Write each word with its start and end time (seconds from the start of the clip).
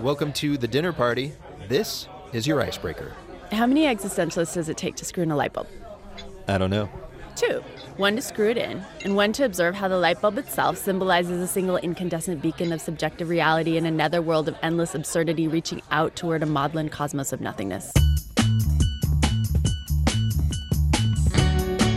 Welcome 0.00 0.32
to 0.34 0.56
the 0.56 0.68
dinner 0.68 0.92
party. 0.92 1.32
This 1.66 2.06
is 2.32 2.46
your 2.46 2.62
icebreaker. 2.62 3.14
How 3.50 3.66
many 3.66 3.82
existentialists 3.82 4.54
does 4.54 4.68
it 4.68 4.76
take 4.76 4.94
to 4.94 5.04
screw 5.04 5.24
in 5.24 5.32
a 5.32 5.36
light 5.36 5.52
bulb? 5.52 5.66
I 6.46 6.56
don't 6.56 6.70
know. 6.70 6.88
Two. 7.34 7.64
One 7.96 8.14
to 8.14 8.22
screw 8.22 8.48
it 8.48 8.56
in, 8.56 8.84
and 9.04 9.16
one 9.16 9.32
to 9.32 9.44
observe 9.44 9.74
how 9.74 9.88
the 9.88 9.98
light 9.98 10.20
bulb 10.20 10.38
itself 10.38 10.78
symbolizes 10.78 11.40
a 11.40 11.48
single 11.48 11.78
incandescent 11.78 12.40
beacon 12.40 12.72
of 12.72 12.80
subjective 12.80 13.28
reality 13.28 13.76
in 13.76 13.86
a 13.86 13.90
netherworld 13.90 14.46
of 14.46 14.56
endless 14.62 14.94
absurdity 14.94 15.48
reaching 15.48 15.82
out 15.90 16.14
toward 16.14 16.44
a 16.44 16.46
maudlin 16.46 16.90
cosmos 16.90 17.32
of 17.32 17.40
nothingness. 17.40 17.92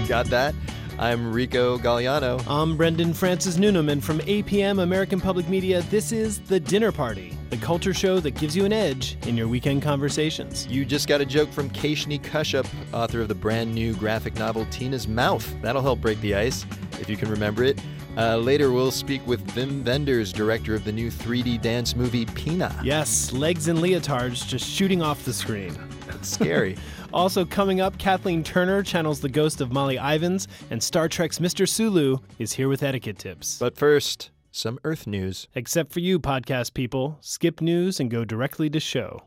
Got 0.08 0.26
that? 0.32 0.56
I'm 0.98 1.32
Rico 1.32 1.78
Galliano. 1.78 2.44
I'm 2.48 2.78
Brendan 2.78 3.14
Francis 3.14 3.58
Newnham, 3.58 3.90
and 3.90 4.04
from 4.04 4.22
APM 4.22 4.82
American 4.82 5.22
Public 5.22 5.48
Media, 5.48 5.84
this 5.84 6.12
is 6.12 6.40
The 6.40 6.60
Dinner 6.60 6.92
Party, 6.92 7.38
the 7.52 7.58
culture 7.58 7.94
show 7.94 8.20
that 8.22 8.32
gives 8.32 8.56
you 8.56 8.64
an 8.64 8.72
edge 8.72 9.18
in 9.28 9.36
your 9.36 9.48
weekend 9.48 9.82
conversations. 9.84 10.66
You 10.68 10.86
just 10.86 11.08
got 11.10 11.20
a 11.20 11.26
joke 11.26 11.52
from 11.52 11.70
Keshni 11.70 12.20
Kashyap, 12.22 12.66
author 12.94 13.20
of 13.20 13.28
the 13.28 13.36
brand 13.36 13.76
new 13.76 13.94
graphic 13.96 14.36
novel 14.36 14.66
Tina's 14.72 15.06
Mouth. 15.06 15.54
That'll 15.62 15.82
help 15.82 16.00
break 16.00 16.20
the 16.22 16.34
ice, 16.34 16.66
if 17.02 17.10
you 17.10 17.18
can 17.18 17.30
remember 17.30 17.64
it. 17.66 17.80
Uh, 18.16 18.38
later, 18.38 18.72
we'll 18.72 18.90
speak 18.90 19.26
with 19.28 19.46
Wim 19.54 19.86
Wenders, 19.86 20.32
director 20.32 20.76
of 20.76 20.86
the 20.86 20.94
new 20.94 21.12
3D 21.12 21.62
dance 21.62 21.94
movie 21.94 22.26
Pina. 22.26 22.74
Yes, 22.84 23.34
legs 23.34 23.68
and 23.68 23.80
leotards 23.80 24.48
just 24.48 24.66
shooting 24.70 25.02
off 25.02 25.24
the 25.26 25.34
screen. 25.34 25.78
That's 26.08 26.30
scary. 26.30 26.78
Also, 27.14 27.44
coming 27.44 27.82
up, 27.82 27.98
Kathleen 27.98 28.42
Turner 28.42 28.82
channels 28.82 29.20
the 29.20 29.28
ghost 29.28 29.60
of 29.60 29.74
Molly 29.74 29.98
Ivins, 29.98 30.48
and 30.70 30.82
Star 30.82 31.10
Trek's 31.10 31.40
Mr. 31.40 31.68
Sulu 31.68 32.20
is 32.40 32.54
here 32.54 32.70
with 32.70 32.84
etiquette 32.84 33.18
tips. 33.18 33.60
but 33.60 33.76
first, 33.76 34.32
some 34.52 34.80
Earth 34.84 35.08
news. 35.08 35.48
Except 35.56 35.92
for 35.92 36.00
you, 36.00 36.20
podcast 36.20 36.74
people, 36.74 37.18
skip 37.22 37.62
news 37.62 38.00
and 38.00 38.12
go 38.12 38.26
directly 38.26 38.70
to 38.70 38.80
show. 38.80 39.24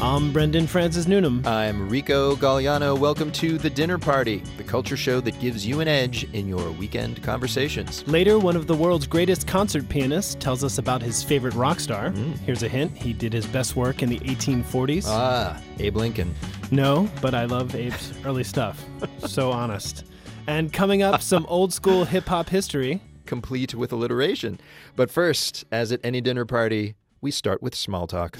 I'm 0.00 0.32
Brendan 0.32 0.66
Francis 0.68 1.06
Newnham. 1.08 1.42
I'm 1.46 1.88
Rico 1.88 2.36
Galliano. 2.36 2.96
Welcome 2.96 3.32
to 3.32 3.58
The 3.58 3.68
Dinner 3.68 3.98
Party, 3.98 4.42
the 4.56 4.62
culture 4.62 4.96
show 4.96 5.20
that 5.20 5.38
gives 5.40 5.66
you 5.66 5.80
an 5.80 5.88
edge 5.88 6.24
in 6.32 6.46
your 6.48 6.70
weekend 6.70 7.22
conversations. 7.22 8.06
Later, 8.06 8.38
one 8.38 8.56
of 8.56 8.66
the 8.66 8.74
world's 8.74 9.06
greatest 9.06 9.46
concert 9.48 9.88
pianists 9.88 10.36
tells 10.36 10.62
us 10.62 10.78
about 10.78 11.02
his 11.02 11.22
favorite 11.24 11.54
rock 11.54 11.80
star. 11.80 12.10
Here's 12.44 12.62
a 12.62 12.68
hint 12.68 12.96
he 12.96 13.12
did 13.12 13.32
his 13.32 13.46
best 13.46 13.74
work 13.74 14.02
in 14.02 14.08
the 14.08 14.20
1840s. 14.20 15.04
Ah, 15.08 15.60
Abe 15.80 15.96
Lincoln. 15.96 16.34
no, 16.70 17.10
but 17.20 17.34
I 17.34 17.44
love 17.46 17.74
Abe's 17.74 18.12
early 18.24 18.44
stuff. 18.44 18.82
So 19.26 19.50
honest. 19.50 20.04
And 20.46 20.72
coming 20.72 21.02
up, 21.02 21.22
some 21.22 21.44
old 21.48 21.72
school 21.72 22.04
hip 22.04 22.26
hop 22.26 22.48
history. 22.48 23.00
complete 23.26 23.74
with 23.74 23.92
alliteration. 23.92 24.60
But 24.94 25.10
first, 25.10 25.64
as 25.72 25.90
at 25.92 26.00
any 26.04 26.20
dinner 26.20 26.44
party, 26.44 26.94
we 27.20 27.30
start 27.30 27.62
with 27.62 27.74
small 27.74 28.06
talk. 28.06 28.36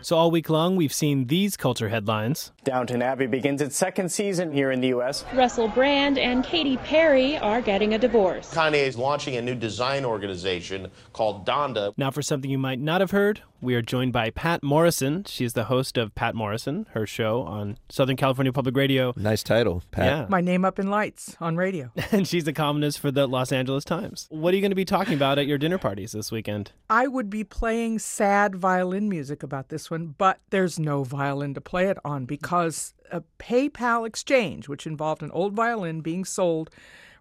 So, 0.00 0.16
all 0.16 0.30
week 0.30 0.48
long, 0.48 0.76
we've 0.76 0.92
seen 0.92 1.26
these 1.26 1.56
culture 1.56 1.88
headlines. 1.88 2.52
Downton 2.64 3.02
Abbey 3.02 3.26
begins 3.26 3.60
its 3.60 3.76
second 3.76 4.10
season 4.10 4.52
here 4.52 4.70
in 4.70 4.80
the 4.80 4.88
U.S. 4.88 5.24
Russell 5.34 5.68
Brand 5.68 6.18
and 6.18 6.44
Katy 6.44 6.76
Perry 6.78 7.36
are 7.36 7.60
getting 7.60 7.92
a 7.94 7.98
divorce. 7.98 8.54
Kanye 8.54 8.86
is 8.86 8.96
launching 8.96 9.36
a 9.36 9.42
new 9.42 9.54
design 9.56 10.04
organization 10.06 10.88
called 11.12 11.44
Donda. 11.46 11.92
Now, 11.98 12.10
for 12.10 12.22
something 12.22 12.50
you 12.50 12.58
might 12.58 12.78
not 12.78 13.00
have 13.02 13.10
heard, 13.10 13.42
we 13.60 13.74
are 13.74 13.82
joined 13.82 14.12
by 14.12 14.30
Patt 14.30 14.62
Morrison. 14.62 15.24
She's 15.24 15.52
the 15.52 15.64
host 15.64 15.98
of 15.98 16.14
Patt 16.14 16.34
Morrison, 16.34 16.86
her 16.92 17.06
show 17.06 17.42
on 17.42 17.78
Southern 17.88 18.16
California 18.16 18.52
Public 18.52 18.76
Radio. 18.76 19.12
Nice 19.16 19.42
title, 19.42 19.82
Patt. 19.90 20.06
Yeah. 20.06 20.26
My 20.28 20.40
name 20.40 20.64
up 20.64 20.78
in 20.78 20.88
lights 20.88 21.36
on 21.40 21.56
radio. 21.56 21.90
And 22.12 22.26
she's 22.26 22.48
a 22.48 22.52
columnist 22.52 22.98
for 23.00 23.10
the 23.10 23.26
Los 23.26 23.52
Angeles 23.52 23.84
Times. 23.84 24.26
What 24.30 24.54
are 24.54 24.56
you 24.56 24.62
going 24.62 24.70
to 24.70 24.76
be 24.76 24.84
talking 24.84 25.14
about 25.14 25.38
at 25.38 25.46
your 25.46 25.58
dinner 25.58 25.78
parties 25.78 26.12
this 26.12 26.32
weekend? 26.32 26.72
I 26.88 27.06
would 27.06 27.28
be 27.28 27.44
playing 27.44 27.98
sad 27.98 28.54
violin 28.54 29.08
music 29.08 29.42
about 29.42 29.68
this 29.68 29.90
one, 29.90 30.14
but 30.16 30.40
there's 30.50 30.78
no 30.78 31.04
violin 31.04 31.54
to 31.54 31.60
play 31.60 31.86
it 31.86 31.98
on 32.04 32.24
because 32.24 32.94
a 33.12 33.22
PayPal 33.38 34.06
exchange, 34.06 34.68
which 34.68 34.86
involved 34.86 35.22
an 35.22 35.30
old 35.32 35.52
violin 35.52 36.00
being 36.00 36.24
sold, 36.24 36.70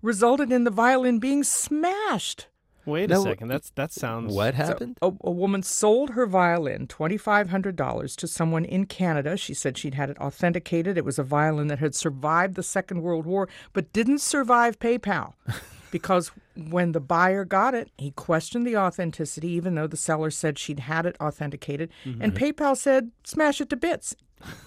resulted 0.02 0.52
in 0.52 0.64
the 0.64 0.72
violin 0.72 1.20
being 1.20 1.44
smashed. 1.44 2.48
Wait 2.88 3.10
No, 3.10 3.20
a 3.20 3.24
second. 3.24 3.50
That's 3.50 3.70
that 3.72 3.92
sounds 3.92 4.34
What 4.34 4.54
happened? 4.54 4.98
A, 5.02 5.12
a 5.22 5.32
woman 5.32 5.62
sold 5.62 6.12
her 6.12 6.26
violin, 6.26 6.88
$2,500, 6.88 8.16
to 8.16 8.28
someone 8.28 8.64
in 8.64 8.86
Canada. 8.86 9.36
She 9.36 9.54
said 9.54 9.78
she'd 9.78 9.96
had 9.96 10.10
it 10.10 10.18
authenticated. 10.20 10.98
It 10.98 11.04
was 11.04 11.20
a 11.20 11.24
violin 11.24 11.68
that 11.68 11.80
had 11.80 11.96
survived 11.96 12.56
the 12.56 12.64
Second 12.64 13.02
World 13.02 13.26
War, 13.26 13.50
but 13.74 13.92
didn't 13.92 14.20
survive 14.20 14.80
PayPal. 14.80 15.34
because 15.92 16.32
when 16.56 16.94
the 16.94 17.00
buyer 17.00 17.46
got 17.46 17.74
it, 17.74 17.92
he 17.98 18.12
questioned 18.12 18.66
the 18.66 18.78
authenticity, 18.78 19.50
even 19.50 19.76
though 19.76 19.88
the 19.88 19.98
seller 19.98 20.32
said 20.32 20.58
she'd 20.58 20.82
had 20.82 21.06
it 21.06 21.16
authenticated. 21.20 21.92
And 22.06 22.34
mm-hmm. 22.34 22.44
PayPal 22.44 22.78
said, 22.78 23.12
smash 23.24 23.62
it 23.62 23.70
to 23.70 23.76
bits. 23.76 24.16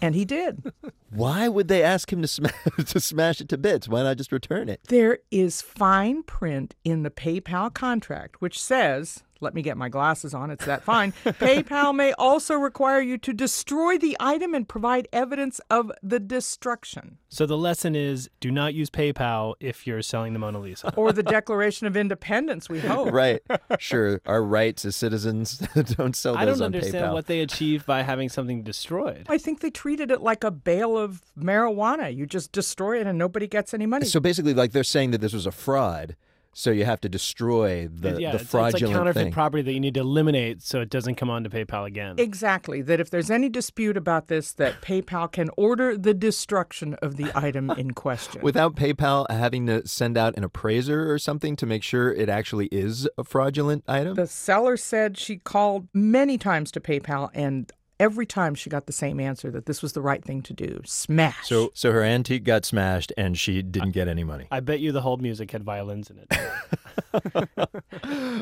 And 0.02 0.14
he 0.14 0.24
did. 0.24 0.72
Why 1.10 1.48
would 1.48 1.68
they 1.68 1.82
ask 1.82 2.12
him 2.12 2.22
to, 2.22 2.28
sma- 2.28 2.52
to 2.86 3.00
smash 3.00 3.40
it 3.40 3.48
to 3.50 3.58
bits? 3.58 3.88
Why 3.88 4.02
not 4.02 4.16
just 4.16 4.32
return 4.32 4.68
it? 4.68 4.80
There 4.88 5.18
is 5.30 5.62
fine 5.62 6.22
print 6.22 6.74
in 6.84 7.02
the 7.02 7.10
PayPal 7.10 7.72
contract 7.72 8.40
which 8.40 8.60
says, 8.60 9.22
let 9.40 9.54
me 9.54 9.62
get 9.62 9.76
my 9.76 9.88
glasses 9.88 10.34
on, 10.34 10.50
it's 10.50 10.64
that 10.66 10.82
fine. 10.82 11.12
PayPal 11.24 11.94
may 11.94 12.12
also 12.12 12.54
require 12.54 13.00
you 13.00 13.18
to 13.18 13.32
destroy 13.32 13.98
the 13.98 14.16
item 14.20 14.54
and 14.54 14.68
provide 14.68 15.08
evidence 15.12 15.60
of 15.70 15.90
the 16.02 16.20
destruction. 16.20 17.18
So 17.28 17.46
the 17.46 17.56
lesson 17.56 17.94
is 17.94 18.28
do 18.40 18.50
not 18.50 18.74
use 18.74 18.90
PayPal 18.90 19.54
if 19.60 19.86
you're 19.86 20.02
selling 20.02 20.32
the 20.32 20.38
Mona 20.38 20.60
Lisa. 20.60 20.92
Or 20.96 21.12
the 21.12 21.22
Declaration 21.30 21.86
of 21.86 21.96
Independence, 21.96 22.68
we 22.68 22.80
hope. 22.80 23.10
Right. 23.20 23.40
Sure. 23.78 24.20
Our 24.24 24.42
rights 24.42 24.84
as 24.84 24.94
citizens 24.94 25.58
don't 25.74 26.14
sell 26.14 26.34
those 26.34 26.42
I 26.42 26.44
don't 26.44 26.62
understand 26.62 27.06
PayPal. 27.06 27.12
what 27.12 27.26
they 27.26 27.40
achieve 27.40 27.84
by 27.84 28.02
having 28.02 28.28
something 28.28 28.62
destroyed. 28.62 29.26
I 29.28 29.36
think 29.36 29.60
they 29.60 29.70
treated 29.70 30.10
it 30.10 30.20
like 30.20 30.44
a 30.44 30.50
bale 30.50 30.96
of 30.96 31.22
marijuana. 31.36 32.14
You 32.14 32.26
just 32.26 32.52
destroy 32.52 33.00
it 33.00 33.06
and 33.06 33.18
nobody 33.18 33.46
gets 33.46 33.74
any 33.74 33.86
money. 33.86 34.06
So 34.06 34.20
basically, 34.20 34.54
like 34.54 34.72
they're 34.72 34.84
saying 34.84 35.10
that 35.10 35.20
this 35.20 35.32
was 35.32 35.44
a 35.46 35.50
fraud, 35.52 36.16
so 36.52 36.70
you 36.70 36.84
have 36.84 37.00
to 37.00 37.08
destroy 37.08 37.88
the, 37.88 38.20
yeah, 38.20 38.30
the 38.30 38.36
it's, 38.36 38.44
it's 38.44 38.54
like 38.54 38.72
fraudulent 38.72 38.96
counterfeit 38.96 39.22
thing. 39.24 39.32
property 39.32 39.62
that 39.62 39.72
you 39.72 39.80
need 39.80 39.94
to 39.94 40.00
eliminate 40.00 40.62
so 40.62 40.80
it 40.80 40.90
doesn't 40.90 41.14
come 41.14 41.30
onto 41.30 41.48
PayPal 41.48 41.86
again. 41.86 42.16
Exactly. 42.18 42.82
That 42.82 43.00
if 43.00 43.10
there's 43.10 43.30
any 43.30 43.48
dispute 43.48 43.96
about 43.96 44.28
this, 44.28 44.52
that 44.54 44.80
PayPal 44.80 45.30
can 45.30 45.50
order 45.56 45.96
the 45.96 46.14
destruction 46.14 46.94
of 46.94 47.16
the 47.16 47.30
item 47.34 47.70
in 47.70 47.90
question. 47.94 48.42
Without 48.42 48.74
PayPal 48.74 49.30
having 49.30 49.66
to 49.66 49.86
send 49.86 50.18
out 50.18 50.36
an 50.36 50.44
appraiser 50.44 51.10
or 51.10 51.18
something 51.18 51.56
to 51.56 51.66
make 51.66 51.82
sure 51.82 52.12
it 52.12 52.28
actually 52.28 52.66
is 52.66 53.08
a 53.16 53.24
fraudulent 53.24 53.84
item? 53.86 54.14
The 54.14 54.26
seller 54.26 54.76
said 54.76 55.16
she 55.16 55.36
called 55.36 55.88
many 55.94 56.36
times 56.36 56.70
to 56.72 56.80
PayPal 56.80 57.30
and 57.32 57.72
every 58.00 58.26
time 58.26 58.56
she 58.56 58.70
got 58.70 58.86
the 58.86 58.92
same 58.92 59.20
answer 59.20 59.50
that 59.50 59.66
this 59.66 59.82
was 59.82 59.92
the 59.92 60.00
right 60.00 60.24
thing 60.24 60.42
to 60.42 60.52
do. 60.52 60.80
Smash. 60.84 61.46
so, 61.46 61.70
so 61.74 61.92
her 61.92 62.02
antique 62.02 62.42
got 62.42 62.64
smashed 62.64 63.12
and 63.16 63.38
she 63.38 63.62
didn't 63.62 63.92
get 63.92 64.08
any 64.08 64.24
money. 64.24 64.46
I 64.50 64.60
bet 64.60 64.80
you 64.80 64.90
the 64.90 65.02
whole 65.02 65.18
music 65.18 65.52
had 65.52 65.62
violins 65.62 66.10
in 66.10 66.18
it. 66.18 66.30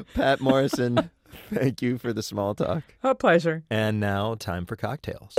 Patt 0.14 0.40
Morrison, 0.40 1.10
thank 1.52 1.82
you 1.82 1.98
for 1.98 2.12
the 2.12 2.22
small 2.22 2.54
talk. 2.54 2.84
a 3.02 3.14
pleasure. 3.14 3.64
And 3.68 3.98
now, 4.00 4.36
time 4.36 4.64
for 4.64 4.76
cocktails. 4.76 5.34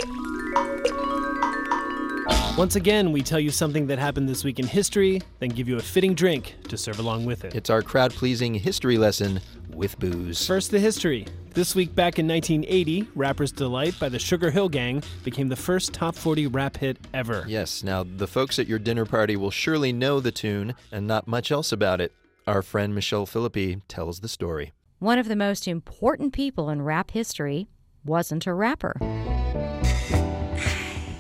Once 2.59 2.75
again, 2.75 3.13
we 3.13 3.21
tell 3.21 3.39
you 3.39 3.51
something 3.51 3.87
that 3.87 3.97
happened 3.97 4.27
this 4.27 4.43
week 4.43 4.59
in 4.59 4.67
history, 4.67 5.21
then 5.39 5.47
give 5.47 5.69
you 5.69 5.77
a 5.77 5.81
fitting 5.81 6.13
drink 6.13 6.55
to 6.67 6.75
serve 6.75 6.99
along 6.99 7.23
with 7.23 7.45
it. 7.45 7.55
It's 7.55 7.69
our 7.69 7.81
crowd 7.81 8.11
pleasing 8.11 8.53
history 8.53 8.97
lesson 8.97 9.39
with 9.73 9.97
booze. 9.97 10.45
First, 10.45 10.69
the 10.69 10.77
history. 10.77 11.25
This 11.53 11.73
week 11.73 11.95
back 11.95 12.19
in 12.19 12.27
1980, 12.27 13.07
Rapper's 13.15 13.53
Delight 13.53 13.97
by 13.97 14.09
the 14.09 14.19
Sugar 14.19 14.51
Hill 14.51 14.67
Gang 14.67 15.01
became 15.23 15.47
the 15.47 15.55
first 15.55 15.93
top 15.93 16.15
40 16.15 16.47
rap 16.47 16.75
hit 16.75 16.97
ever. 17.13 17.45
Yes, 17.47 17.81
now 17.81 18.03
the 18.03 18.27
folks 18.27 18.59
at 18.59 18.67
your 18.67 18.77
dinner 18.77 19.05
party 19.05 19.37
will 19.37 19.51
surely 19.51 19.93
know 19.93 20.19
the 20.19 20.29
tune 20.29 20.75
and 20.91 21.07
not 21.07 21.29
much 21.29 21.53
else 21.53 21.71
about 21.71 22.01
it. 22.01 22.11
Our 22.45 22.61
friend 22.61 22.93
Michelle 22.93 23.25
Philippi 23.25 23.77
tells 23.87 24.19
the 24.19 24.27
story. 24.27 24.73
One 24.97 25.17
of 25.17 25.29
the 25.29 25.37
most 25.37 25.65
important 25.65 26.33
people 26.33 26.69
in 26.69 26.81
rap 26.81 27.11
history 27.11 27.69
wasn't 28.03 28.45
a 28.45 28.53
rapper. 28.53 28.97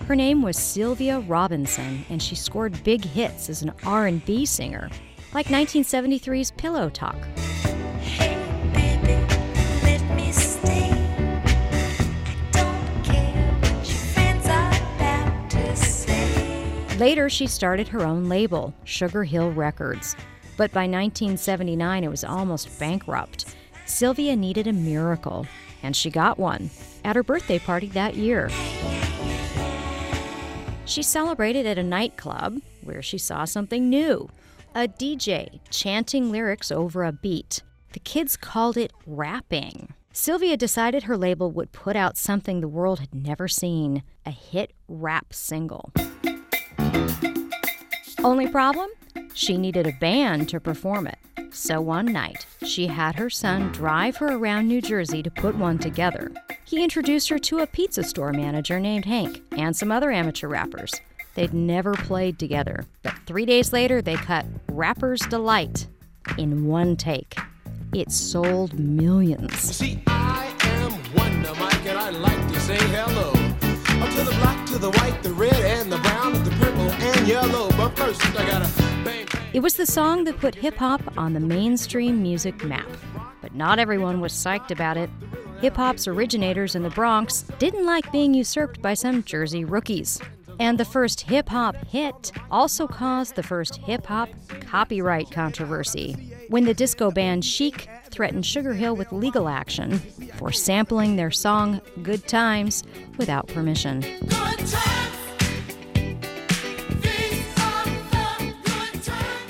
Her 0.09 0.15
name 0.15 0.41
was 0.41 0.57
Sylvia 0.57 1.19
Robinson, 1.19 2.03
and 2.09 2.19
she 2.19 2.33
scored 2.33 2.83
big 2.83 3.05
hits 3.05 3.47
as 3.47 3.61
an 3.61 3.71
R&B 3.85 4.43
singer, 4.47 4.89
like 5.35 5.45
1973's 5.45 6.49
Pillow 6.49 6.89
Talk. 6.89 7.15
Later, 16.97 17.29
she 17.29 17.45
started 17.45 17.87
her 17.89 18.03
own 18.03 18.27
label, 18.27 18.73
Sugar 18.85 19.23
Hill 19.23 19.51
Records. 19.51 20.15
But 20.57 20.71
by 20.71 20.87
1979, 20.87 22.03
it 22.03 22.09
was 22.09 22.23
almost 22.23 22.79
bankrupt. 22.79 23.53
Sylvia 23.85 24.35
needed 24.35 24.65
a 24.65 24.73
miracle, 24.73 25.45
and 25.83 25.95
she 25.95 26.09
got 26.09 26.39
one 26.39 26.71
at 27.05 27.15
her 27.15 27.21
birthday 27.21 27.59
party 27.59 27.87
that 27.89 28.15
year. 28.15 28.49
She 30.89 31.03
celebrated 31.03 31.67
at 31.67 31.77
a 31.77 31.83
nightclub 31.83 32.63
where 32.83 33.03
she 33.03 33.19
saw 33.19 33.45
something 33.45 33.89
new 33.89 34.27
a 34.73 34.87
DJ 34.87 35.59
chanting 35.69 36.31
lyrics 36.31 36.71
over 36.71 37.03
a 37.03 37.11
beat. 37.11 37.61
The 37.93 37.99
kids 37.99 38.35
called 38.35 38.75
it 38.75 38.91
rapping. 39.05 39.93
Sylvia 40.13 40.57
decided 40.57 41.03
her 41.03 41.15
label 41.15 41.51
would 41.51 41.71
put 41.71 41.95
out 41.95 42.17
something 42.17 42.59
the 42.59 42.67
world 42.67 42.99
had 42.99 43.13
never 43.13 43.47
seen 43.47 44.01
a 44.25 44.31
hit 44.31 44.73
rap 44.87 45.31
single. 45.31 45.91
Only 48.23 48.47
problem? 48.47 48.89
She 49.35 49.59
needed 49.59 49.85
a 49.85 49.93
band 49.99 50.49
to 50.49 50.59
perform 50.59 51.05
it. 51.05 51.19
So 51.51 51.81
one 51.81 52.05
night, 52.05 52.45
she 52.65 52.87
had 52.87 53.15
her 53.15 53.29
son 53.29 53.71
drive 53.71 54.17
her 54.17 54.33
around 54.33 54.67
New 54.67 54.81
Jersey 54.81 55.23
to 55.23 55.31
put 55.31 55.55
one 55.55 55.77
together. 55.77 56.31
He 56.63 56.83
introduced 56.83 57.29
her 57.29 57.39
to 57.39 57.59
a 57.59 57.67
pizza 57.67 58.03
store 58.03 58.31
manager 58.31 58.79
named 58.79 59.05
Hank 59.05 59.41
and 59.51 59.75
some 59.75 59.91
other 59.91 60.11
amateur 60.11 60.47
rappers. 60.47 60.93
They'd 61.35 61.53
never 61.53 61.93
played 61.93 62.39
together, 62.39 62.85
but 63.03 63.15
three 63.25 63.45
days 63.45 63.73
later, 63.73 64.01
they 64.01 64.15
cut 64.15 64.45
Rapper's 64.67 65.21
Delight 65.21 65.87
in 66.37 66.65
one 66.65 66.95
take. 66.95 67.37
It 67.93 68.11
sold 68.11 68.77
millions. 68.77 69.57
See, 69.59 70.03
I 70.07 70.53
am 70.61 70.91
Wonder 71.15 71.53
Mike, 71.59 71.85
and 71.85 71.97
I 71.97 72.09
like 72.11 72.47
to 72.53 72.59
say 72.59 72.77
hello. 72.77 73.29
Up 74.03 74.09
to 74.11 74.23
the 74.23 74.35
black, 74.39 74.65
to 74.67 74.77
the 74.77 74.91
white, 74.91 75.23
the 75.23 75.33
red, 75.33 75.53
and 75.53 75.91
the 75.91 75.97
brown, 75.97 76.33
the 76.43 76.51
purple, 76.51 76.89
and 76.91 77.27
yellow. 77.27 77.69
But 77.71 77.97
first, 77.97 78.23
I 78.37 78.45
gotta. 78.45 78.88
It 79.51 79.61
was 79.61 79.75
the 79.75 79.85
song 79.85 80.25
that 80.25 80.39
put 80.39 80.55
hip 80.55 80.75
hop 80.75 81.01
on 81.17 81.33
the 81.33 81.39
mainstream 81.39 82.21
music 82.21 82.63
map. 82.63 82.87
But 83.41 83.55
not 83.55 83.79
everyone 83.79 84.21
was 84.21 84.31
psyched 84.31 84.71
about 84.71 84.95
it. 84.95 85.09
Hip 85.61 85.75
hop's 85.75 86.07
originators 86.07 86.75
in 86.75 86.83
the 86.83 86.89
Bronx 86.89 87.43
didn't 87.57 87.85
like 87.85 88.11
being 88.11 88.33
usurped 88.33 88.81
by 88.81 88.93
some 88.93 89.23
Jersey 89.23 89.65
rookies. 89.65 90.21
And 90.59 90.77
the 90.77 90.85
first 90.85 91.21
hip 91.21 91.49
hop 91.49 91.75
hit 91.87 92.31
also 92.51 92.85
caused 92.85 93.35
the 93.35 93.43
first 93.43 93.77
hip 93.77 94.05
hop 94.05 94.29
copyright 94.61 95.31
controversy 95.31 96.33
when 96.49 96.65
the 96.65 96.73
disco 96.73 97.11
band 97.11 97.45
Chic 97.45 97.87
threatened 98.11 98.45
Sugar 98.45 98.73
Hill 98.73 98.95
with 98.95 99.11
legal 99.11 99.47
action 99.47 99.99
for 100.35 100.51
sampling 100.51 101.15
their 101.15 101.31
song 101.31 101.81
Good 102.03 102.27
Times 102.27 102.83
without 103.17 103.47
permission. 103.47 104.03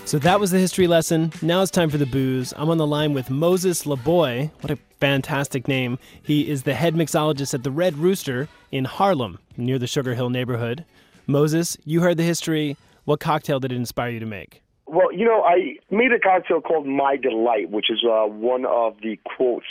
So 0.10 0.18
that 0.18 0.40
was 0.40 0.50
the 0.50 0.58
history 0.58 0.88
lesson. 0.88 1.32
Now 1.44 1.62
it's 1.62 1.70
time 1.70 1.92
for 1.92 2.00
the 2.00 2.08
booze. 2.08 2.52
I'm 2.58 2.72
on 2.72 2.80
the 2.80 2.88
line 2.88 3.14
with 3.14 3.30
Moses 3.30 3.84
Laboy. 3.84 4.50
What 4.62 4.72
a 4.72 4.80
fantastic 5.00 5.68
name. 5.68 6.00
He 6.24 6.50
is 6.50 6.64
the 6.64 6.74
head 6.74 6.96
mixologist 6.96 7.54
at 7.54 7.62
the 7.62 7.70
Red 7.70 7.96
Rooster 7.96 8.48
in 8.72 8.86
Harlem, 8.86 9.38
near 9.56 9.78
the 9.78 9.86
Sugar 9.86 10.16
Hill 10.16 10.32
neighborhood. 10.32 10.84
Moses, 11.28 11.78
you 11.86 12.02
heard 12.02 12.18
the 12.18 12.24
history. 12.24 12.76
What 13.06 13.20
cocktail 13.20 13.60
did 13.60 13.72
it 13.72 13.76
inspire 13.76 14.10
you 14.10 14.20
to 14.20 14.26
make? 14.26 14.64
Well, 14.88 15.14
you 15.14 15.26
know, 15.26 15.44
I 15.44 15.76
made 15.92 16.12
a 16.12 16.20
cocktail 16.20 16.62
called 16.62 16.88
My 16.88 17.16
Delight, 17.16 17.70
which 17.70 17.92
is 17.92 18.04
uh, 18.04 18.26
one 18.26 18.66
of 18.66 18.96
the 19.04 19.20
quotes 19.38 19.68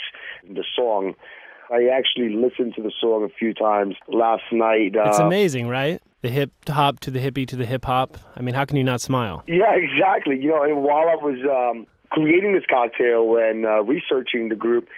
in 0.47 0.53
the 0.53 0.63
song. 0.73 1.15
I 1.69 1.89
actually 1.91 2.29
listened 2.29 2.75
to 2.75 2.81
the 2.81 2.93
song 3.01 3.25
a 3.25 3.29
few 3.37 3.53
times 3.53 3.95
last 4.07 4.43
night. 4.53 4.95
Uh, 4.95 5.09
It's 5.09 5.19
amazing, 5.19 5.67
right? 5.67 6.01
The 6.21 6.29
hip 6.29 6.51
hop 6.67 6.99
to 7.01 7.11
the 7.11 7.19
hippie 7.19 7.47
to 7.47 7.55
the 7.55 7.65
hip 7.65 7.85
hop. 7.85 8.17
I 8.35 8.41
mean, 8.41 8.55
how 8.55 8.65
can 8.65 8.75
you 8.77 8.83
not 8.83 8.99
smile? 8.99 9.43
Yeah, 9.47 9.73
exactly. 9.73 10.37
You 10.37 10.49
know, 10.49 10.63
and 10.63 10.83
while 10.83 11.07
I 11.07 11.15
was 11.15 11.39
um, 11.49 11.87
creating 12.09 12.53
this 12.53 12.63
cocktail 12.69 13.37
and 13.37 13.65
uh, 13.65 13.83
researching 13.83 14.49
the 14.49 14.55
group, 14.55 14.89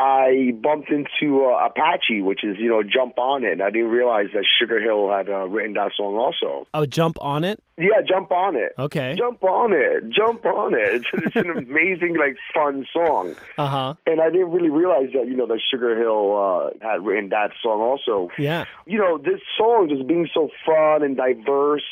I 0.00 0.52
bumped 0.62 0.90
into 0.90 1.44
uh, 1.44 1.66
Apache, 1.66 2.22
which 2.22 2.44
is 2.44 2.56
you 2.58 2.68
know 2.68 2.82
Jump 2.82 3.18
on 3.18 3.44
It. 3.44 3.52
And 3.52 3.62
I 3.62 3.70
didn't 3.70 3.90
realize 3.90 4.26
that 4.34 4.44
Sugar 4.58 4.80
Hill 4.80 5.10
had 5.10 5.28
uh, 5.28 5.48
written 5.48 5.74
that 5.74 5.92
song 5.96 6.16
also. 6.16 6.66
Oh, 6.72 6.86
jump 6.86 7.18
on 7.20 7.44
it? 7.44 7.62
Yeah, 7.76 8.02
Jump 8.06 8.32
on 8.32 8.56
It. 8.56 8.72
Okay. 8.78 9.14
Jump 9.16 9.42
on 9.44 9.72
it, 9.72 10.10
jump 10.10 10.44
on 10.44 10.74
it. 10.74 10.94
It's, 10.94 11.06
it's 11.12 11.36
an 11.36 11.50
amazing, 11.56 12.16
like, 12.16 12.36
fun 12.52 12.86
song. 12.92 13.36
Uh 13.56 13.66
huh. 13.66 13.94
And 14.06 14.20
I 14.20 14.30
didn't 14.30 14.50
really 14.50 14.70
realize 14.70 15.10
that, 15.14 15.26
you 15.28 15.36
know, 15.36 15.46
that 15.46 15.60
Sugar 15.70 15.96
Hill 15.96 16.36
uh, 16.36 16.70
had 16.80 17.04
written 17.04 17.28
that 17.30 17.52
song 17.62 17.80
also. 17.80 18.30
Yeah. 18.38 18.64
You 18.86 18.98
know, 18.98 19.18
this 19.18 19.40
song 19.56 19.88
just 19.88 20.06
being 20.08 20.28
so 20.34 20.48
fun 20.66 21.02
and 21.02 21.16
diverse. 21.16 21.84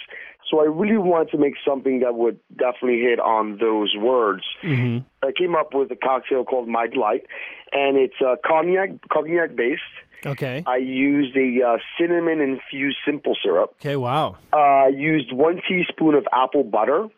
So 0.50 0.60
I 0.60 0.64
really 0.64 0.96
wanted 0.98 1.30
to 1.32 1.38
make 1.38 1.54
something 1.66 2.00
that 2.00 2.14
would 2.14 2.38
definitely 2.56 3.00
hit 3.00 3.18
on 3.18 3.58
those 3.58 3.94
words. 3.98 4.44
hmm 4.62 4.98
I 5.22 5.32
came 5.36 5.56
up 5.56 5.74
with 5.74 5.90
a 5.90 5.96
cocktail 5.96 6.44
called 6.44 6.68
My 6.68 6.86
Delight, 6.86 7.26
and 7.72 7.96
it's 7.96 8.14
uh, 8.24 8.36
cognac 8.46 8.90
cognac 9.10 9.56
based. 9.56 9.82
Okay. 10.24 10.62
I 10.66 10.76
used 10.76 11.36
a 11.36 11.66
uh, 11.66 11.78
cinnamon 11.98 12.40
infused 12.40 12.98
simple 13.04 13.36
syrup. 13.42 13.74
Okay, 13.80 13.96
wow. 13.96 14.36
Uh, 14.52 14.56
I 14.56 14.88
used 14.88 15.32
one 15.32 15.60
teaspoon 15.68 16.14
of 16.14 16.26
apple 16.32 16.64
butter, 16.64 17.08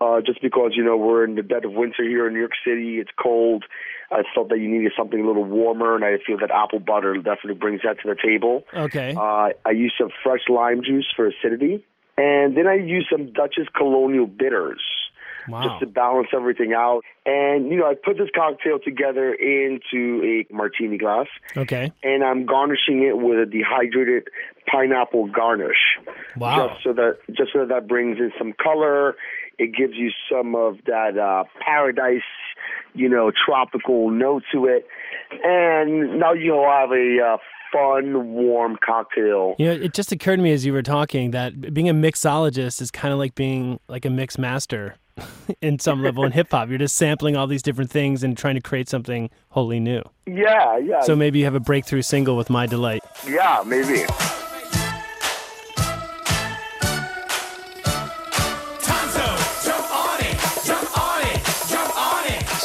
uh, 0.00 0.20
just 0.20 0.42
because 0.42 0.72
you 0.74 0.84
know 0.84 0.96
we're 0.96 1.24
in 1.24 1.36
the 1.36 1.42
dead 1.42 1.64
of 1.64 1.72
winter 1.72 2.02
here 2.02 2.26
in 2.26 2.34
New 2.34 2.40
York 2.40 2.52
City. 2.64 2.98
It's 2.98 3.10
cold. 3.20 3.64
I 4.10 4.22
felt 4.34 4.50
that 4.50 4.58
you 4.58 4.68
needed 4.68 4.92
something 4.96 5.20
a 5.20 5.26
little 5.26 5.44
warmer, 5.44 5.94
and 5.94 6.04
I 6.04 6.18
feel 6.24 6.36
that 6.38 6.50
apple 6.50 6.80
butter 6.80 7.14
definitely 7.16 7.54
brings 7.54 7.80
that 7.84 8.00
to 8.02 8.08
the 8.08 8.16
table. 8.20 8.64
Okay. 8.74 9.14
Uh, 9.16 9.50
I 9.64 9.70
used 9.70 9.94
some 9.98 10.10
fresh 10.22 10.42
lime 10.48 10.82
juice 10.84 11.06
for 11.16 11.26
acidity, 11.26 11.84
and 12.16 12.56
then 12.56 12.66
I 12.66 12.74
used 12.74 13.08
some 13.10 13.32
Dutchess 13.32 13.68
Colonial 13.76 14.26
bitters 14.26 14.80
Wow. 15.48 15.62
just 15.66 15.80
to 15.80 15.86
balance 15.86 16.28
everything 16.32 16.72
out. 16.72 17.02
And 17.26 17.68
you 17.70 17.76
know, 17.76 17.86
I 17.86 17.94
put 17.94 18.16
this 18.16 18.28
cocktail 18.34 18.78
together 18.78 19.34
into 19.34 20.22
a 20.22 20.52
martini 20.54 20.98
glass, 20.98 21.26
Okay. 21.56 21.92
and 22.02 22.22
I'm 22.22 22.46
garnishing 22.46 23.02
it 23.02 23.18
with 23.18 23.38
a 23.40 23.46
dehydrated 23.46 24.28
pineapple 24.70 25.26
garnish. 25.26 25.98
Wow. 26.36 26.68
Just 26.68 26.84
so 26.84 26.92
that 26.92 27.18
just 27.32 27.52
so 27.52 27.60
that, 27.60 27.68
that 27.70 27.88
brings 27.88 28.18
in 28.18 28.32
some 28.38 28.52
color. 28.52 29.16
It 29.58 29.74
gives 29.76 29.94
you 29.96 30.10
some 30.30 30.54
of 30.54 30.78
that 30.86 31.18
uh, 31.18 31.44
paradise, 31.64 32.22
you 32.94 33.08
know, 33.08 33.30
tropical 33.44 34.10
note 34.10 34.44
to 34.52 34.66
it, 34.66 34.86
and 35.44 36.18
now 36.18 36.32
you'll 36.32 36.64
have 36.70 36.90
a 36.90 37.34
uh, 37.34 37.36
fun, 37.72 38.32
warm 38.34 38.76
cocktail. 38.84 39.54
You 39.58 39.66
know, 39.66 39.72
it 39.72 39.94
just 39.94 40.12
occurred 40.12 40.36
to 40.36 40.42
me 40.42 40.52
as 40.52 40.64
you 40.66 40.72
were 40.72 40.82
talking 40.82 41.30
that 41.32 41.72
being 41.74 41.88
a 41.88 41.94
mixologist 41.94 42.80
is 42.80 42.90
kind 42.90 43.12
of 43.12 43.18
like 43.18 43.34
being 43.34 43.80
like 43.88 44.04
a 44.04 44.10
mix 44.10 44.38
master 44.38 44.96
in 45.62 45.78
some 45.78 46.02
level 46.02 46.24
in 46.24 46.32
hip 46.32 46.48
hop. 46.50 46.68
You're 46.68 46.78
just 46.78 46.96
sampling 46.96 47.36
all 47.36 47.46
these 47.46 47.62
different 47.62 47.90
things 47.90 48.22
and 48.22 48.36
trying 48.36 48.54
to 48.54 48.60
create 48.60 48.88
something 48.88 49.30
wholly 49.50 49.80
new. 49.80 50.02
Yeah, 50.26 50.78
yeah, 50.78 51.00
So 51.00 51.16
maybe 51.16 51.38
you 51.40 51.44
have 51.46 51.54
a 51.54 51.60
breakthrough 51.60 52.02
single 52.02 52.36
with 52.36 52.48
My 52.50 52.66
Delight. 52.66 53.02
yeah, 53.26 53.62
maybe. 53.66 54.04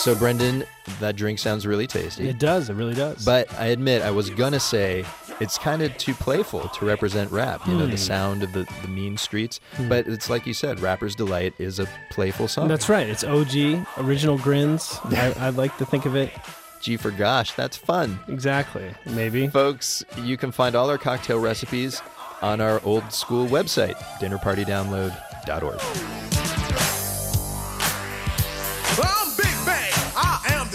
So, 0.07 0.15
Brendan, 0.15 0.63
that 1.01 1.17
drink 1.17 1.37
sounds 1.37 1.67
really 1.67 1.85
tasty. 1.85 2.29
It 2.29 2.39
does. 2.39 2.69
It 2.69 2.75
really 2.75 2.93
does. 2.93 3.25
But 3.25 3.53
I 3.59 3.65
admit, 3.65 4.03
I 4.03 4.11
was 4.11 4.29
gonna 4.29 4.57
say 4.57 5.03
it's 5.41 5.57
kind 5.57 5.81
of 5.81 5.97
too 5.97 6.13
playful 6.13 6.69
to 6.69 6.85
represent 6.85 7.29
rap. 7.29 7.67
You 7.67 7.73
know, 7.73 7.83
Hmm. 7.83 7.91
the 7.91 7.97
sound 7.97 8.41
of 8.41 8.53
the, 8.53 8.65
the 8.83 8.87
mean 8.87 9.17
streets. 9.17 9.59
But 9.89 10.07
it's 10.07 10.29
like 10.29 10.47
you 10.47 10.53
said, 10.53 10.79
"Rapper's 10.79 11.13
Delight" 11.13 11.55
is 11.59 11.77
a 11.79 11.89
playful 12.09 12.47
song. 12.47 12.69
that's 12.69 12.87
right. 12.87 13.09
It's 13.09 13.25
OG, 13.25 13.85
original 13.97 14.37
grins. 14.37 14.97
I, 15.03 15.33
I 15.41 15.49
like 15.49 15.75
to 15.79 15.85
think 15.85 16.05
of 16.05 16.15
it 16.15 16.31
Gee 16.79 16.95
for 16.95 17.11
gosh, 17.11 17.51
that's 17.51 17.75
fun, 17.75 18.17
exactly. 18.29 18.89
Maybe. 19.05 19.49
folks. 19.49 20.05
You 20.23 20.37
can 20.37 20.53
find 20.53 20.73
all 20.73 20.89
our 20.89 20.97
cocktail 20.97 21.39
recipes 21.39 22.01
on 22.41 22.61
our 22.61 22.79
old 22.85 23.11
school 23.11 23.45
website, 23.47 23.97
dinnerpartydownload.org. 24.21 26.46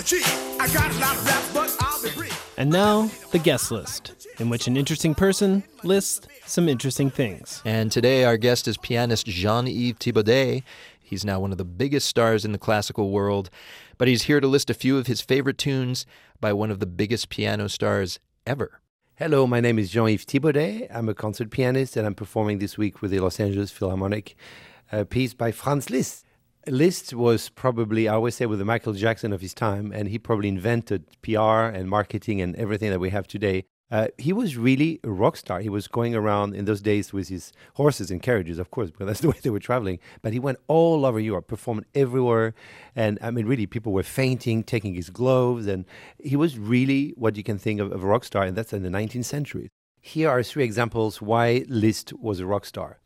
the 0.02 0.16
chief. 0.16 0.60
I 0.60 0.66
got 0.72 0.90
a 0.90 0.98
lot 0.98 1.16
of 1.16 1.26
raps, 1.26 1.52
but 1.52 1.76
I'll 1.80 2.02
be 2.02 2.10
brief. 2.10 2.58
And 2.58 2.70
now 2.70 3.10
the 3.30 3.38
guest 3.38 3.70
list, 3.70 4.26
in 4.38 4.48
which 4.48 4.66
an 4.66 4.76
interesting 4.76 5.14
person 5.14 5.62
lists 5.82 6.26
some 6.46 6.68
interesting 6.68 7.10
things. 7.10 7.62
And 7.64 7.90
today, 7.90 8.24
our 8.24 8.36
guest 8.36 8.68
is 8.68 8.76
pianist 8.76 9.26
Jean 9.26 9.66
Yves 9.66 9.98
Thibaudet. 9.98 10.62
He's 11.00 11.24
now 11.24 11.40
one 11.40 11.52
of 11.52 11.58
the 11.58 11.64
biggest 11.64 12.08
stars 12.08 12.44
in 12.44 12.52
the 12.52 12.58
classical 12.58 13.10
world, 13.10 13.50
but 13.98 14.08
he's 14.08 14.22
here 14.22 14.40
to 14.40 14.46
list 14.46 14.70
a 14.70 14.74
few 14.74 14.98
of 14.98 15.06
his 15.06 15.20
favorite 15.20 15.58
tunes 15.58 16.06
by 16.40 16.52
one 16.52 16.70
of 16.70 16.80
the 16.80 16.86
biggest 16.86 17.28
piano 17.28 17.68
stars 17.68 18.18
ever. 18.46 18.80
Hello, 19.16 19.46
my 19.46 19.60
name 19.60 19.78
is 19.78 19.90
Jean-Yves 19.90 20.24
Thibaudet. 20.24 20.88
I'm 20.92 21.08
a 21.08 21.14
concert 21.14 21.50
pianist 21.50 21.96
and 21.96 22.06
I'm 22.06 22.14
performing 22.14 22.58
this 22.58 22.76
week 22.76 23.02
with 23.02 23.10
the 23.10 23.20
Los 23.20 23.38
Angeles 23.38 23.70
Philharmonic, 23.70 24.34
a 24.90 25.04
piece 25.04 25.34
by 25.34 25.52
Franz 25.52 25.90
Liszt. 25.90 26.24
Liszt 26.66 27.12
was 27.12 27.48
probably, 27.48 28.08
I 28.08 28.14
always 28.14 28.36
say, 28.36 28.46
with 28.46 28.58
the 28.58 28.64
Michael 28.64 28.92
Jackson 28.92 29.32
of 29.32 29.40
his 29.40 29.52
time, 29.52 29.90
and 29.92 30.08
he 30.08 30.18
probably 30.18 30.48
invented 30.48 31.04
PR 31.22 31.70
and 31.74 31.88
marketing 31.88 32.40
and 32.40 32.54
everything 32.56 32.90
that 32.90 33.00
we 33.00 33.10
have 33.10 33.26
today. 33.26 33.64
Uh, 33.90 34.08
he 34.16 34.32
was 34.32 34.56
really 34.56 35.00
a 35.04 35.10
rock 35.10 35.36
star. 35.36 35.60
He 35.60 35.68
was 35.68 35.86
going 35.86 36.14
around 36.14 36.54
in 36.54 36.64
those 36.64 36.80
days 36.80 37.12
with 37.12 37.28
his 37.28 37.52
horses 37.74 38.10
and 38.10 38.22
carriages, 38.22 38.58
of 38.58 38.70
course, 38.70 38.90
because 38.90 39.06
that's 39.08 39.20
the 39.20 39.28
way 39.28 39.36
they 39.42 39.50
were 39.50 39.58
traveling. 39.58 39.98
But 40.22 40.32
he 40.32 40.38
went 40.38 40.58
all 40.66 41.04
over 41.04 41.20
Europe, 41.20 41.46
performed 41.46 41.84
everywhere. 41.94 42.54
And 42.96 43.18
I 43.20 43.30
mean, 43.30 43.46
really, 43.46 43.66
people 43.66 43.92
were 43.92 44.02
fainting, 44.02 44.62
taking 44.62 44.94
his 44.94 45.10
gloves. 45.10 45.66
And 45.66 45.84
he 46.18 46.36
was 46.36 46.58
really 46.58 47.12
what 47.16 47.36
you 47.36 47.42
can 47.42 47.58
think 47.58 47.80
of, 47.80 47.92
of 47.92 48.02
a 48.02 48.06
rock 48.06 48.24
star, 48.24 48.44
and 48.44 48.56
that's 48.56 48.72
in 48.72 48.82
the 48.82 48.88
19th 48.88 49.26
century. 49.26 49.68
Here 50.00 50.30
are 50.30 50.42
three 50.42 50.64
examples 50.64 51.20
why 51.20 51.64
Liszt 51.68 52.12
was 52.14 52.40
a 52.40 52.46
rock 52.46 52.64
star. 52.64 52.98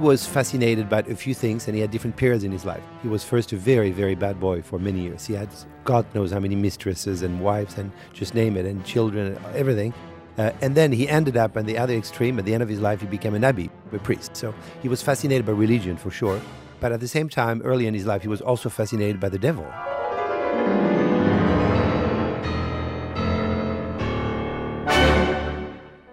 Was 0.00 0.26
fascinated 0.26 0.88
by 0.88 1.00
a 1.00 1.14
few 1.14 1.34
things 1.34 1.66
and 1.66 1.74
he 1.74 1.82
had 1.82 1.90
different 1.90 2.16
periods 2.16 2.42
in 2.42 2.50
his 2.50 2.64
life. 2.64 2.82
He 3.02 3.08
was 3.08 3.22
first 3.22 3.52
a 3.52 3.56
very, 3.56 3.90
very 3.90 4.14
bad 4.14 4.40
boy 4.40 4.62
for 4.62 4.78
many 4.78 5.00
years. 5.00 5.26
He 5.26 5.34
had 5.34 5.50
God 5.84 6.06
knows 6.14 6.32
how 6.32 6.40
many 6.40 6.56
mistresses 6.56 7.20
and 7.20 7.38
wives 7.38 7.76
and 7.76 7.92
just 8.14 8.34
name 8.34 8.56
it, 8.56 8.64
and 8.64 8.82
children, 8.82 9.36
and 9.36 9.54
everything. 9.54 9.92
Uh, 10.38 10.52
and 10.62 10.74
then 10.74 10.90
he 10.90 11.06
ended 11.06 11.36
up 11.36 11.54
at 11.54 11.66
the 11.66 11.76
other 11.76 11.94
extreme. 11.94 12.38
At 12.38 12.46
the 12.46 12.54
end 12.54 12.62
of 12.62 12.68
his 12.70 12.80
life, 12.80 13.02
he 13.02 13.06
became 13.06 13.34
an 13.34 13.42
abbé, 13.42 13.68
a 13.92 13.98
priest. 13.98 14.34
So 14.34 14.54
he 14.80 14.88
was 14.88 15.02
fascinated 15.02 15.44
by 15.44 15.52
religion 15.52 15.98
for 15.98 16.10
sure. 16.10 16.40
But 16.80 16.92
at 16.92 17.00
the 17.00 17.08
same 17.08 17.28
time, 17.28 17.60
early 17.62 17.86
in 17.86 17.92
his 17.92 18.06
life, 18.06 18.22
he 18.22 18.28
was 18.28 18.40
also 18.40 18.70
fascinated 18.70 19.20
by 19.20 19.28
the 19.28 19.38
devil. 19.38 19.70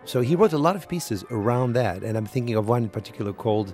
So 0.08 0.22
he 0.22 0.38
wrote 0.38 0.54
a 0.54 0.58
lot 0.58 0.78
of 0.78 0.88
pieces 0.88 1.26
around 1.32 1.74
that, 1.74 2.02
and 2.02 2.18
I'm 2.18 2.26
thinking 2.26 2.56
of 2.56 2.70
one 2.70 2.84
in 2.84 2.90
particular 2.90 3.34
called 3.34 3.74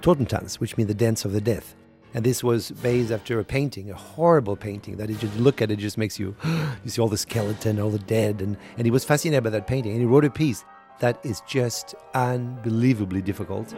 Totentanz, 0.00 0.54
which 0.54 0.78
means 0.78 0.88
the 0.88 0.94
dance 0.94 1.26
of 1.26 1.32
the 1.32 1.42
death. 1.42 1.74
And 2.14 2.24
this 2.24 2.42
was 2.42 2.70
based 2.70 3.12
after 3.12 3.38
a 3.38 3.44
painting, 3.44 3.90
a 3.90 3.94
horrible 3.94 4.56
painting 4.56 4.96
that 4.96 5.10
if 5.10 5.22
you 5.22 5.28
look 5.36 5.60
at 5.60 5.70
it 5.70 5.76
just 5.76 5.98
makes 5.98 6.18
you 6.18 6.34
you 6.84 6.88
see 6.88 7.02
all 7.02 7.08
the 7.08 7.18
skeleton, 7.18 7.78
all 7.78 7.90
the 7.90 7.98
dead, 7.98 8.40
and, 8.40 8.56
and 8.78 8.86
he 8.86 8.90
was 8.90 9.04
fascinated 9.04 9.44
by 9.44 9.50
that 9.50 9.66
painting. 9.66 9.92
And 9.92 10.00
he 10.00 10.06
wrote 10.06 10.24
a 10.24 10.30
piece 10.30 10.64
that 11.00 11.20
is 11.22 11.42
just 11.46 11.94
unbelievably 12.14 13.20
difficult. 13.20 13.74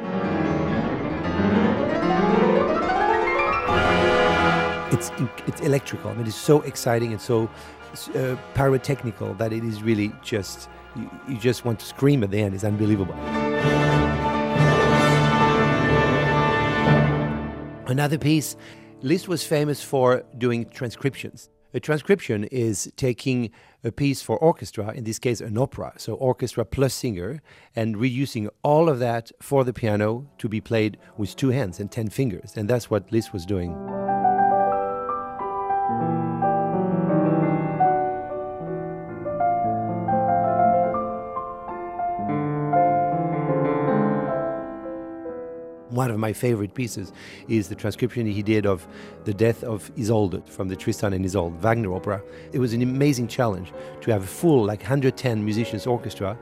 It's 4.93 5.11
it's 5.49 5.61
electrical. 5.61 6.13
I 6.13 6.15
mean, 6.15 6.29
it's 6.29 6.37
so 6.37 6.61
exciting 6.61 7.11
and 7.11 7.21
so 7.21 7.51
uh, 8.15 8.37
pyrotechnical 8.55 9.37
that 9.39 9.53
it 9.53 9.65
is 9.65 9.83
really 9.83 10.13
just 10.23 10.69
you, 10.97 11.11
you 11.29 11.39
just 11.39 11.65
want 11.65 11.81
to 11.81 11.87
scream 11.87 12.23
at 12.23 12.31
the 12.31 12.41
end. 12.41 12.55
It's 12.55 12.65
unbelievable. 12.65 13.15
Another 17.87 18.19
piece, 18.19 18.57
Liszt 19.03 19.29
was 19.29 19.45
famous 19.45 19.83
for 19.83 20.25
doing 20.39 20.69
transcriptions. 20.71 21.51
A 21.75 21.81
transcription 21.81 22.45
is 22.45 22.91
taking 22.97 23.51
a 23.85 23.93
piece 23.93 24.23
for 24.23 24.39
orchestra, 24.39 24.93
in 24.93 25.05
this 25.05 25.19
case 25.19 25.41
an 25.41 25.59
opera, 25.59 25.93
so 25.97 26.15
orchestra 26.15 26.65
plus 26.65 26.95
singer, 26.95 27.43
and 27.75 27.97
reducing 27.97 28.49
all 28.63 28.89
of 28.89 28.99
that 28.99 29.31
for 29.41 29.63
the 29.63 29.73
piano 29.73 30.27
to 30.39 30.49
be 30.49 30.61
played 30.61 30.97
with 31.19 31.37
two 31.37 31.51
hands 31.51 31.79
and 31.79 31.93
ten 31.93 32.09
fingers. 32.09 32.55
And 32.57 32.69
that's 32.69 32.91
what 32.91 33.13
Liszt 33.13 33.33
was 33.33 33.45
doing. 33.45 33.96
One 46.07 46.15
of 46.15 46.21
my 46.21 46.33
favorite 46.33 46.73
pieces 46.73 47.13
is 47.49 47.69
the 47.69 47.75
transcription 47.75 48.27
he 48.27 48.41
did 48.41 48.65
of 48.65 48.87
the 49.25 49.35
death 49.35 49.65
of 49.65 49.91
Isolde 49.97 50.49
from 50.49 50.69
the 50.69 50.77
Tristan 50.77 51.13
and 51.13 51.25
Isolde 51.25 51.57
Wagner 51.61 51.93
opera. 51.93 52.23
It 52.53 52.61
was 52.61 52.73
an 52.73 52.81
amazing 52.81 53.27
challenge 53.27 53.73
to 54.03 54.13
have 54.13 54.23
a 54.23 54.27
full, 54.27 54.65
like 54.65 54.83
110 54.83 55.45
musicians 55.45 55.85
orchestra 55.85 56.39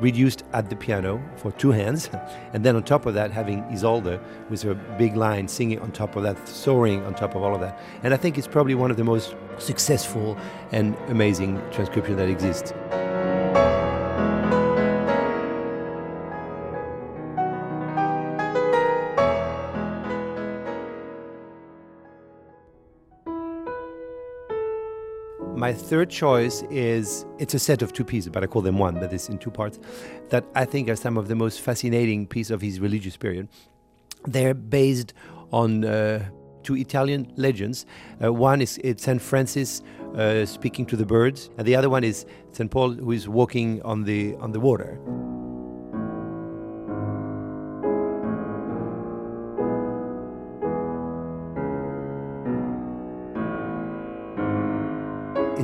reduced 0.00 0.42
at 0.52 0.68
the 0.68 0.74
piano 0.74 1.22
for 1.36 1.52
two 1.52 1.70
hands, 1.70 2.10
and 2.52 2.64
then 2.64 2.74
on 2.74 2.82
top 2.82 3.06
of 3.06 3.14
that, 3.14 3.30
having 3.30 3.62
Isolde 3.70 4.20
with 4.50 4.62
her 4.62 4.74
big 4.98 5.14
line 5.14 5.46
singing 5.46 5.78
on 5.78 5.92
top 5.92 6.16
of 6.16 6.24
that, 6.24 6.48
soaring 6.48 7.00
on 7.04 7.14
top 7.14 7.36
of 7.36 7.42
all 7.44 7.54
of 7.54 7.60
that. 7.60 7.78
And 8.02 8.12
I 8.12 8.16
think 8.16 8.36
it's 8.36 8.48
probably 8.48 8.74
one 8.74 8.90
of 8.90 8.96
the 8.96 9.04
most 9.04 9.36
successful 9.58 10.36
and 10.72 10.96
amazing 11.06 11.62
transcription 11.70 12.16
that 12.16 12.28
exists. 12.28 12.72
My 25.64 25.72
third 25.72 26.10
choice 26.10 26.62
is 26.70 27.24
it's 27.38 27.54
a 27.54 27.58
set 27.58 27.80
of 27.80 27.94
two 27.94 28.04
pieces, 28.04 28.28
but 28.28 28.44
I 28.44 28.46
call 28.46 28.60
them 28.60 28.76
one, 28.76 29.00
but 29.00 29.10
it's 29.14 29.30
in 29.30 29.38
two 29.38 29.50
parts, 29.50 29.78
that 30.28 30.44
I 30.54 30.66
think 30.66 30.90
are 30.90 30.94
some 30.94 31.16
of 31.16 31.26
the 31.26 31.34
most 31.34 31.62
fascinating 31.62 32.26
pieces 32.26 32.50
of 32.50 32.60
his 32.60 32.80
religious 32.80 33.16
period. 33.16 33.48
They're 34.26 34.52
based 34.52 35.14
on 35.52 35.86
uh, 35.86 36.28
two 36.64 36.76
Italian 36.76 37.32
legends. 37.36 37.86
Uh, 38.22 38.30
one 38.30 38.60
is 38.60 38.78
St. 38.98 39.22
Francis 39.22 39.80
uh, 40.14 40.44
speaking 40.44 40.84
to 40.84 40.96
the 40.96 41.06
birds, 41.06 41.48
and 41.56 41.66
the 41.66 41.76
other 41.76 41.88
one 41.88 42.04
is 42.04 42.26
St. 42.52 42.70
Paul 42.70 42.92
who 42.92 43.12
is 43.12 43.26
walking 43.26 43.80
on 43.84 44.04
the, 44.04 44.34
on 44.34 44.52
the 44.52 44.60
water. 44.60 45.00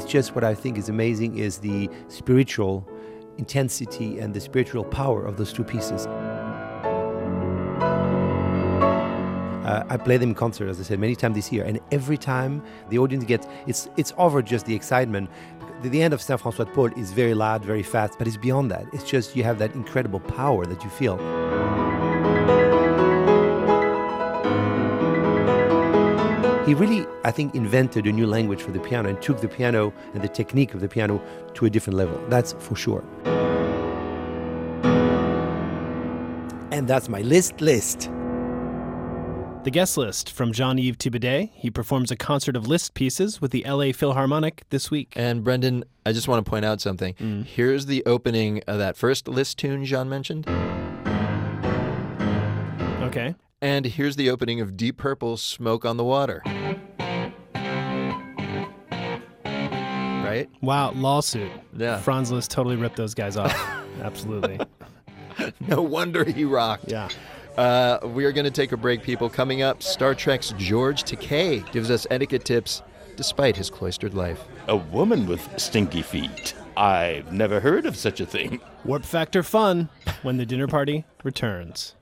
It's 0.00 0.10
just 0.10 0.34
what 0.34 0.44
I 0.44 0.54
think 0.54 0.78
is 0.78 0.88
amazing 0.88 1.36
is 1.36 1.58
the 1.58 1.90
spiritual 2.08 2.88
intensity 3.36 4.18
and 4.18 4.32
the 4.32 4.40
spiritual 4.40 4.82
power 4.82 5.26
of 5.26 5.36
those 5.36 5.52
two 5.52 5.62
pieces. 5.62 6.06
Uh, 9.66 9.84
I 9.90 9.98
play 9.98 10.16
them 10.16 10.30
in 10.30 10.34
concert, 10.34 10.68
as 10.70 10.80
I 10.80 10.84
said, 10.84 10.98
many 11.00 11.14
times 11.14 11.36
this 11.36 11.52
year, 11.52 11.64
and 11.64 11.78
every 11.92 12.16
time 12.16 12.62
the 12.88 12.98
audience 12.98 13.24
gets 13.24 13.46
it's 13.66 13.90
it's 13.98 14.14
over 14.16 14.40
just 14.40 14.64
the 14.64 14.74
excitement. 14.74 15.28
The, 15.82 15.90
the 15.90 16.02
end 16.02 16.14
of 16.14 16.22
Saint 16.22 16.40
François 16.40 16.64
de 16.64 16.72
Paul 16.72 16.98
is 16.98 17.12
very 17.12 17.34
loud, 17.34 17.62
very 17.62 17.82
fast, 17.82 18.16
but 18.18 18.26
it's 18.26 18.38
beyond 18.38 18.70
that. 18.70 18.86
It's 18.94 19.04
just 19.04 19.36
you 19.36 19.44
have 19.44 19.58
that 19.58 19.74
incredible 19.74 20.20
power 20.20 20.64
that 20.64 20.82
you 20.82 20.88
feel. 20.88 21.18
He 26.70 26.74
really, 26.74 27.04
I 27.24 27.32
think, 27.32 27.56
invented 27.56 28.06
a 28.06 28.12
new 28.12 28.28
language 28.28 28.62
for 28.62 28.70
the 28.70 28.78
piano 28.78 29.08
and 29.08 29.20
took 29.20 29.40
the 29.40 29.48
piano 29.48 29.92
and 30.14 30.22
the 30.22 30.28
technique 30.28 30.72
of 30.72 30.80
the 30.80 30.86
piano 30.86 31.20
to 31.54 31.66
a 31.66 31.70
different 31.70 31.96
level. 31.96 32.16
That's 32.28 32.52
for 32.60 32.76
sure. 32.76 33.02
And 36.70 36.86
that's 36.86 37.08
my 37.08 37.22
list 37.22 37.60
list. 37.60 38.02
The 39.64 39.70
guest 39.72 39.96
list 39.96 40.30
from 40.30 40.52
Jean 40.52 40.78
Yves 40.78 40.98
Thibaudet. 40.98 41.50
He 41.54 41.72
performs 41.72 42.12
a 42.12 42.16
concert 42.16 42.54
of 42.54 42.68
Liszt 42.68 42.94
pieces 42.94 43.40
with 43.40 43.50
the 43.50 43.64
LA 43.66 43.90
Philharmonic 43.90 44.62
this 44.70 44.92
week. 44.92 45.12
And 45.16 45.42
Brendan, 45.42 45.82
I 46.06 46.12
just 46.12 46.28
want 46.28 46.44
to 46.44 46.48
point 46.48 46.64
out 46.64 46.80
something. 46.80 47.14
Mm. 47.14 47.46
Here's 47.46 47.86
the 47.86 48.04
opening 48.06 48.62
of 48.68 48.78
that 48.78 48.96
first 48.96 49.26
Liszt 49.26 49.58
tune 49.58 49.84
Jean 49.84 50.08
mentioned. 50.08 50.46
Okay. 53.02 53.34
And 53.62 53.84
here's 53.84 54.16
the 54.16 54.30
opening 54.30 54.62
of 54.62 54.74
Deep 54.74 54.96
Purple's 54.96 55.42
Smoke 55.42 55.84
on 55.84 55.98
the 55.98 56.04
Water. 56.04 56.42
Right? 60.24 60.48
Wow, 60.62 60.92
lawsuit. 60.92 61.50
Yeah. 61.76 61.98
Franz 61.98 62.32
Liszt 62.32 62.50
totally 62.50 62.76
ripped 62.76 62.96
those 62.96 63.12
guys 63.14 63.36
off. 63.36 63.52
Absolutely. 64.00 64.60
no 65.60 65.82
wonder 65.82 66.24
he 66.24 66.44
rocked. 66.46 66.90
Yeah. 66.90 67.10
Uh, 67.58 67.98
we 68.06 68.24
are 68.24 68.32
going 68.32 68.44
to 68.44 68.50
take 68.50 68.72
a 68.72 68.78
break, 68.78 69.02
people. 69.02 69.28
Coming 69.28 69.60
up, 69.60 69.82
Star 69.82 70.14
Trek's 70.14 70.54
George 70.56 71.04
Takei 71.04 71.70
gives 71.70 71.90
us 71.90 72.06
etiquette 72.10 72.46
tips 72.46 72.82
despite 73.16 73.56
his 73.56 73.68
cloistered 73.68 74.14
life. 74.14 74.42
A 74.68 74.76
woman 74.76 75.26
with 75.26 75.46
stinky 75.60 76.00
feet. 76.00 76.54
I've 76.78 77.30
never 77.30 77.60
heard 77.60 77.84
of 77.84 77.94
such 77.94 78.20
a 78.20 78.26
thing. 78.26 78.60
Warp 78.86 79.04
Factor 79.04 79.42
fun 79.42 79.90
when 80.22 80.38
the 80.38 80.46
dinner 80.46 80.66
party 80.66 81.04
returns. 81.22 81.94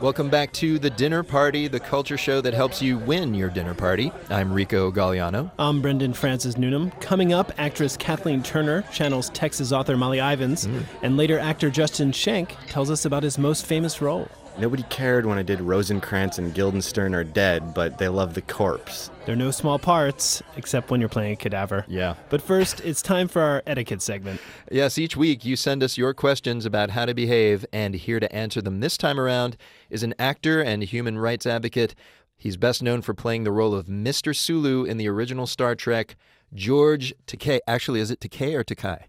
Welcome 0.00 0.30
back 0.30 0.52
to 0.52 0.78
The 0.78 0.90
Dinner 0.90 1.24
Party, 1.24 1.66
the 1.66 1.80
culture 1.80 2.16
show 2.16 2.40
that 2.42 2.54
helps 2.54 2.80
you 2.80 2.98
win 2.98 3.34
your 3.34 3.50
dinner 3.50 3.74
party. 3.74 4.12
I'm 4.30 4.52
Rico 4.52 4.92
Galliano. 4.92 5.50
I'm 5.58 5.82
Brendan 5.82 6.12
Francis 6.12 6.56
Newnham. 6.56 6.92
Coming 7.00 7.32
up, 7.32 7.50
actress 7.58 7.96
Kathleen 7.96 8.44
Turner 8.44 8.82
channels 8.92 9.28
Texas 9.30 9.72
author 9.72 9.96
Molly 9.96 10.18
Ivins, 10.18 10.68
mm. 10.68 10.84
and 11.02 11.16
later 11.16 11.40
actor 11.40 11.68
Justin 11.68 12.12
Schenck 12.12 12.54
tells 12.68 12.92
us 12.92 13.06
about 13.06 13.24
his 13.24 13.38
most 13.38 13.66
famous 13.66 14.00
role. 14.00 14.28
Nobody 14.58 14.82
cared 14.84 15.24
when 15.24 15.38
I 15.38 15.42
did 15.42 15.60
Rosencrantz 15.60 16.38
and 16.38 16.52
Guildenstern 16.52 17.14
are 17.14 17.22
dead, 17.22 17.74
but 17.74 17.98
they 17.98 18.08
love 18.08 18.34
the 18.34 18.42
corpse. 18.42 19.08
They're 19.24 19.36
no 19.36 19.52
small 19.52 19.78
parts, 19.78 20.42
except 20.56 20.90
when 20.90 20.98
you're 20.98 21.08
playing 21.08 21.34
a 21.34 21.36
cadaver. 21.36 21.84
Yeah. 21.86 22.14
But 22.28 22.42
first, 22.42 22.80
it's 22.80 23.00
time 23.00 23.28
for 23.28 23.40
our 23.40 23.62
etiquette 23.68 24.02
segment. 24.02 24.40
Yes, 24.68 24.98
each 24.98 25.16
week 25.16 25.44
you 25.44 25.54
send 25.54 25.84
us 25.84 25.96
your 25.96 26.12
questions 26.12 26.66
about 26.66 26.90
how 26.90 27.06
to 27.06 27.14
behave, 27.14 27.64
and 27.72 27.94
here 27.94 28.18
to 28.18 28.34
answer 28.34 28.60
them 28.60 28.80
this 28.80 28.96
time 28.96 29.20
around 29.20 29.56
is 29.90 30.02
an 30.02 30.12
actor 30.18 30.60
and 30.60 30.82
human 30.82 31.18
rights 31.18 31.46
advocate. 31.46 31.94
He's 32.36 32.56
best 32.56 32.82
known 32.82 33.00
for 33.02 33.14
playing 33.14 33.44
the 33.44 33.52
role 33.52 33.74
of 33.74 33.86
Mr. 33.86 34.34
Sulu 34.34 34.82
in 34.84 34.96
the 34.96 35.08
original 35.08 35.46
Star 35.46 35.76
Trek, 35.76 36.16
George 36.52 37.14
Takei. 37.28 37.60
Actually, 37.68 38.00
is 38.00 38.10
it 38.10 38.18
Takei 38.18 38.56
or 38.56 38.64
Takai? 38.64 39.06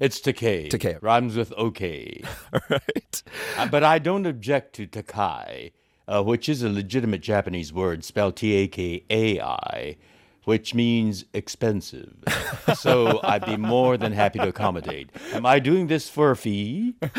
It's 0.00 0.18
Takei. 0.18 0.70
Takei. 0.70 0.98
Rhymes 1.02 1.36
with 1.36 1.52
okay. 1.52 2.22
All 2.54 2.60
right. 2.70 3.22
uh, 3.58 3.68
but 3.68 3.84
I 3.84 3.98
don't 3.98 4.24
object 4.24 4.74
to 4.76 4.86
Takai, 4.86 5.72
uh, 6.08 6.22
which 6.22 6.48
is 6.48 6.62
a 6.62 6.70
legitimate 6.70 7.20
Japanese 7.20 7.70
word 7.70 8.02
spelled 8.02 8.36
T 8.36 8.54
A 8.54 8.66
K 8.66 9.04
A 9.10 9.40
I. 9.40 9.96
which 10.44 10.74
means 10.74 11.24
expensive. 11.34 12.12
so 12.74 13.20
I'd 13.24 13.44
be 13.44 13.56
more 13.56 13.96
than 13.96 14.12
happy 14.12 14.38
to 14.38 14.48
accommodate. 14.48 15.10
Am 15.32 15.46
I 15.46 15.58
doing 15.58 15.86
this 15.86 16.08
for 16.08 16.30
a 16.30 16.36
fee? 16.36 16.94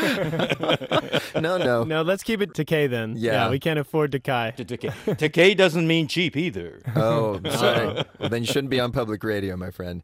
no, 1.35 1.57
no. 1.57 1.83
No, 1.83 2.01
let's 2.01 2.23
keep 2.23 2.41
it 2.41 2.53
to 2.55 2.65
K 2.65 2.87
then. 2.87 3.15
Yeah. 3.17 3.49
we 3.49 3.59
can't 3.59 3.79
afford 3.79 4.11
to 4.13 4.19
Kai. 4.19 4.53
Takei 4.57 5.55
doesn't 5.55 5.87
mean 5.87 6.07
cheap 6.07 6.35
either. 6.35 6.81
Oh, 6.95 7.39
sorry. 7.51 8.03
well, 8.19 8.29
then 8.29 8.41
you 8.41 8.47
shouldn't 8.47 8.69
be 8.69 8.79
on 8.79 8.91
public 8.91 9.23
radio, 9.23 9.55
my 9.55 9.71
friend. 9.71 10.03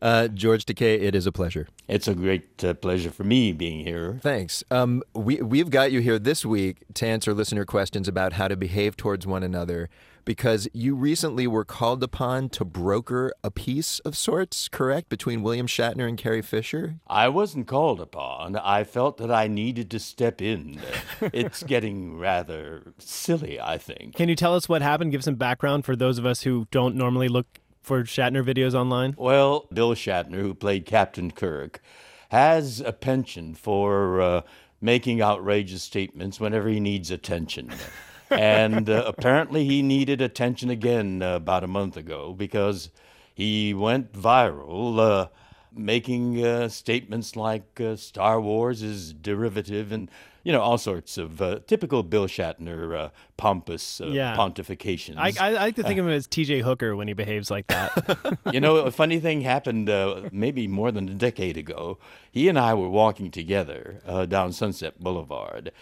Uh, 0.00 0.28
George 0.28 0.66
Takei, 0.66 1.00
it 1.00 1.14
is 1.14 1.26
a 1.26 1.32
pleasure. 1.32 1.68
It's 1.88 2.08
a 2.08 2.14
great 2.14 2.62
uh, 2.64 2.74
pleasure 2.74 3.10
for 3.10 3.24
me 3.24 3.52
being 3.52 3.84
here. 3.84 4.18
Thanks. 4.22 4.62
Um, 4.70 5.02
we 5.14 5.36
we've 5.42 5.70
got 5.70 5.92
you 5.92 6.00
here 6.00 6.18
this 6.18 6.44
week 6.44 6.84
to 6.94 7.06
answer 7.06 7.32
listener 7.34 7.64
questions 7.64 8.08
about 8.08 8.34
how 8.34 8.48
to 8.48 8.56
behave 8.56 8.96
towards 8.96 9.26
one 9.26 9.42
another 9.42 9.88
because 10.28 10.68
you 10.74 10.94
recently 10.94 11.46
were 11.46 11.64
called 11.64 12.02
upon 12.02 12.50
to 12.50 12.62
broker 12.62 13.32
a 13.42 13.50
peace 13.50 13.98
of 14.00 14.14
sorts, 14.14 14.68
correct, 14.68 15.08
between 15.08 15.42
William 15.42 15.66
Shatner 15.66 16.06
and 16.06 16.18
Carrie 16.18 16.42
Fisher. 16.42 16.96
I 17.06 17.30
wasn't 17.30 17.66
called 17.66 17.98
upon. 17.98 18.54
I 18.56 18.84
felt 18.84 19.16
that 19.16 19.30
I 19.30 19.48
needed 19.48 19.90
to 19.90 19.98
step 19.98 20.42
in. 20.42 20.82
it's 21.32 21.62
getting 21.62 22.18
rather 22.18 22.92
silly, 22.98 23.58
I 23.58 23.78
think. 23.78 24.16
Can 24.16 24.28
you 24.28 24.36
tell 24.36 24.54
us 24.54 24.68
what 24.68 24.82
happened? 24.82 25.12
Give 25.12 25.24
some 25.24 25.36
background 25.36 25.86
for 25.86 25.96
those 25.96 26.18
of 26.18 26.26
us 26.26 26.42
who 26.42 26.68
don't 26.70 26.94
normally 26.94 27.28
look 27.28 27.46
for 27.80 28.02
Shatner 28.02 28.44
videos 28.44 28.74
online. 28.74 29.14
Well, 29.16 29.66
Bill 29.72 29.94
Shatner, 29.94 30.42
who 30.42 30.52
played 30.52 30.84
Captain 30.84 31.30
Kirk, 31.30 31.80
has 32.28 32.82
a 32.82 32.92
penchant 32.92 33.56
for 33.56 34.20
uh, 34.20 34.42
making 34.78 35.22
outrageous 35.22 35.82
statements 35.82 36.38
whenever 36.38 36.68
he 36.68 36.80
needs 36.80 37.10
attention. 37.10 37.72
and 38.30 38.88
uh, 38.88 39.04
apparently 39.06 39.64
he 39.64 39.82
needed 39.82 40.20
attention 40.20 40.70
again 40.70 41.22
uh, 41.22 41.36
about 41.36 41.64
a 41.64 41.68
month 41.68 41.96
ago 41.96 42.32
because 42.32 42.90
he 43.34 43.72
went 43.74 44.12
viral 44.12 44.98
uh, 44.98 45.28
making 45.72 46.44
uh, 46.44 46.68
statements 46.68 47.36
like 47.36 47.80
uh, 47.80 47.96
Star 47.96 48.40
Wars 48.40 48.82
is 48.82 49.12
derivative 49.12 49.92
and 49.92 50.10
you 50.42 50.52
know 50.52 50.60
all 50.60 50.78
sorts 50.78 51.18
of 51.18 51.42
uh, 51.42 51.60
typical 51.66 52.02
Bill 52.02 52.26
Shatner 52.26 52.98
uh, 52.98 53.08
pompous 53.36 54.00
uh, 54.00 54.06
Yeah. 54.06 54.36
pontifications. 54.36 55.16
I, 55.16 55.32
I, 55.40 55.52
like 55.52 55.76
to 55.76 55.82
think 55.82 55.98
of 55.98 56.06
him 56.06 56.12
as 56.12 56.26
T.J. 56.26 56.60
Hooker 56.60 56.96
when 56.96 57.08
he 57.08 57.14
behaves 57.14 57.50
like 57.50 57.66
that. 57.68 58.38
you 58.52 58.60
know, 58.60 58.76
a 58.76 58.90
funny 58.90 59.20
thing 59.20 59.42
happened 59.42 59.88
uh, 59.90 60.28
maybe 60.32 60.66
more 60.68 60.90
than 60.90 61.08
a 61.08 61.14
decade 61.14 61.56
ago. 61.56 61.98
He 62.30 62.48
and 62.48 62.58
I 62.58 62.74
were 62.74 62.88
walking 62.88 63.30
together 63.30 64.00
uh, 64.06 64.26
down 64.26 64.52
Sunset 64.52 65.00
Boulevard. 65.00 65.72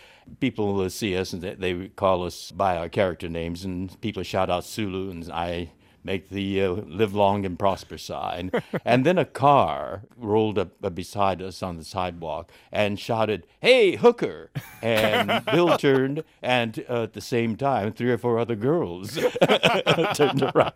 People 0.41 0.81
uh, 0.81 0.89
see 0.89 1.17
us 1.17 1.33
and 1.33 1.43
they, 1.43 1.55
they 1.55 1.89
call 1.89 2.25
us 2.25 2.51
by 2.51 2.77
our 2.77 2.89
character 2.89 3.29
names, 3.29 3.65
and 3.65 3.99
people 4.01 4.23
shout 4.23 4.51
out 4.51 4.65
Sulu, 4.65 5.11
and 5.11 5.31
I 5.33 5.71
make 6.07 6.31
the 6.31 6.63
uh, 6.63 6.69
live 6.71 7.15
long 7.15 7.45
and 7.45 7.59
prosper 7.59 7.99
sign. 7.99 8.51
and 8.85 9.05
then 9.05 9.19
a 9.19 9.25
car 9.27 10.03
rolled 10.17 10.59
up 10.59 10.71
uh, 10.83 10.89
beside 10.89 11.43
us 11.43 11.63
on 11.63 11.77
the 11.77 11.85
sidewalk 11.85 12.51
and 12.73 12.99
shouted, 12.99 13.47
Hey, 13.61 13.97
hooker! 13.97 14.51
And 14.81 15.45
Bill 15.47 15.77
turned, 15.79 16.25
and 16.41 16.83
uh, 16.89 17.03
at 17.03 17.13
the 17.13 17.21
same 17.21 17.57
time, 17.57 17.93
three 17.93 18.11
or 18.11 18.19
four 18.19 18.39
other 18.39 18.55
girls 18.57 19.15
turned 20.15 20.43
around. 20.43 20.73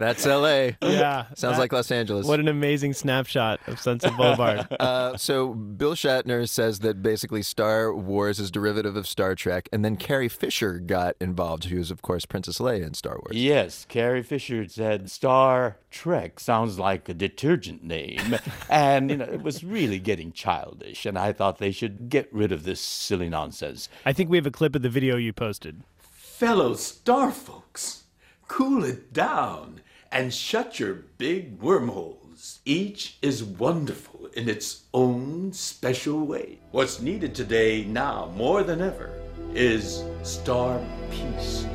That's 0.00 0.26
L.A. 0.26 0.76
Yeah, 0.82 1.26
sounds 1.34 1.40
that- 1.56 1.58
like 1.58 1.72
Los 1.72 1.90
Angeles. 1.90 2.26
what 2.26 2.40
an 2.40 2.48
amazing 2.48 2.92
snapshot 2.94 3.60
of 3.66 3.80
Sunset 3.80 4.16
Boulevard. 4.16 4.66
uh, 4.80 5.16
so 5.16 5.54
Bill 5.54 5.94
Shatner 5.94 6.48
says 6.48 6.80
that 6.80 7.02
basically 7.02 7.42
Star 7.42 7.94
Wars 7.94 8.38
is 8.40 8.50
derivative 8.50 8.96
of 8.96 9.06
Star 9.06 9.34
Trek, 9.34 9.68
and 9.72 9.84
then 9.84 9.96
Carrie 9.96 10.28
Fisher 10.28 10.78
got 10.80 11.14
involved, 11.20 11.64
who 11.66 11.76
was 11.78 11.90
of 11.90 12.02
course 12.02 12.26
Princess 12.26 12.58
Leia 12.58 12.86
in 12.86 12.94
Star 12.94 13.14
Wars. 13.14 13.36
Yes, 13.36 13.75
Carrie 13.84 14.22
Fisher 14.22 14.66
said 14.68 15.10
Star 15.10 15.78
Trek 15.90 16.40
sounds 16.40 16.78
like 16.78 17.08
a 17.08 17.14
detergent 17.14 17.84
name. 17.84 18.36
and, 18.70 19.10
you 19.10 19.16
know, 19.18 19.24
it 19.24 19.42
was 19.42 19.62
really 19.62 19.98
getting 19.98 20.32
childish. 20.32 21.04
And 21.04 21.18
I 21.18 21.32
thought 21.32 21.58
they 21.58 21.72
should 21.72 22.08
get 22.08 22.32
rid 22.32 22.52
of 22.52 22.64
this 22.64 22.80
silly 22.80 23.28
nonsense. 23.28 23.88
I 24.04 24.12
think 24.12 24.30
we 24.30 24.36
have 24.36 24.46
a 24.46 24.50
clip 24.50 24.74
of 24.74 24.82
the 24.82 24.88
video 24.88 25.16
you 25.16 25.32
posted. 25.32 25.82
Fellow 25.98 26.74
star 26.74 27.30
folks, 27.30 28.04
cool 28.48 28.84
it 28.84 29.12
down 29.12 29.80
and 30.12 30.32
shut 30.32 30.78
your 30.78 30.94
big 31.18 31.60
wormholes. 31.60 32.60
Each 32.64 33.18
is 33.22 33.44
wonderful 33.44 34.26
in 34.34 34.48
its 34.48 34.84
own 34.94 35.52
special 35.52 36.26
way. 36.26 36.58
What's 36.70 37.00
needed 37.00 37.34
today, 37.34 37.84
now 37.84 38.32
more 38.36 38.62
than 38.62 38.80
ever, 38.80 39.12
is 39.54 40.04
star 40.22 40.80
peace. 41.10 41.66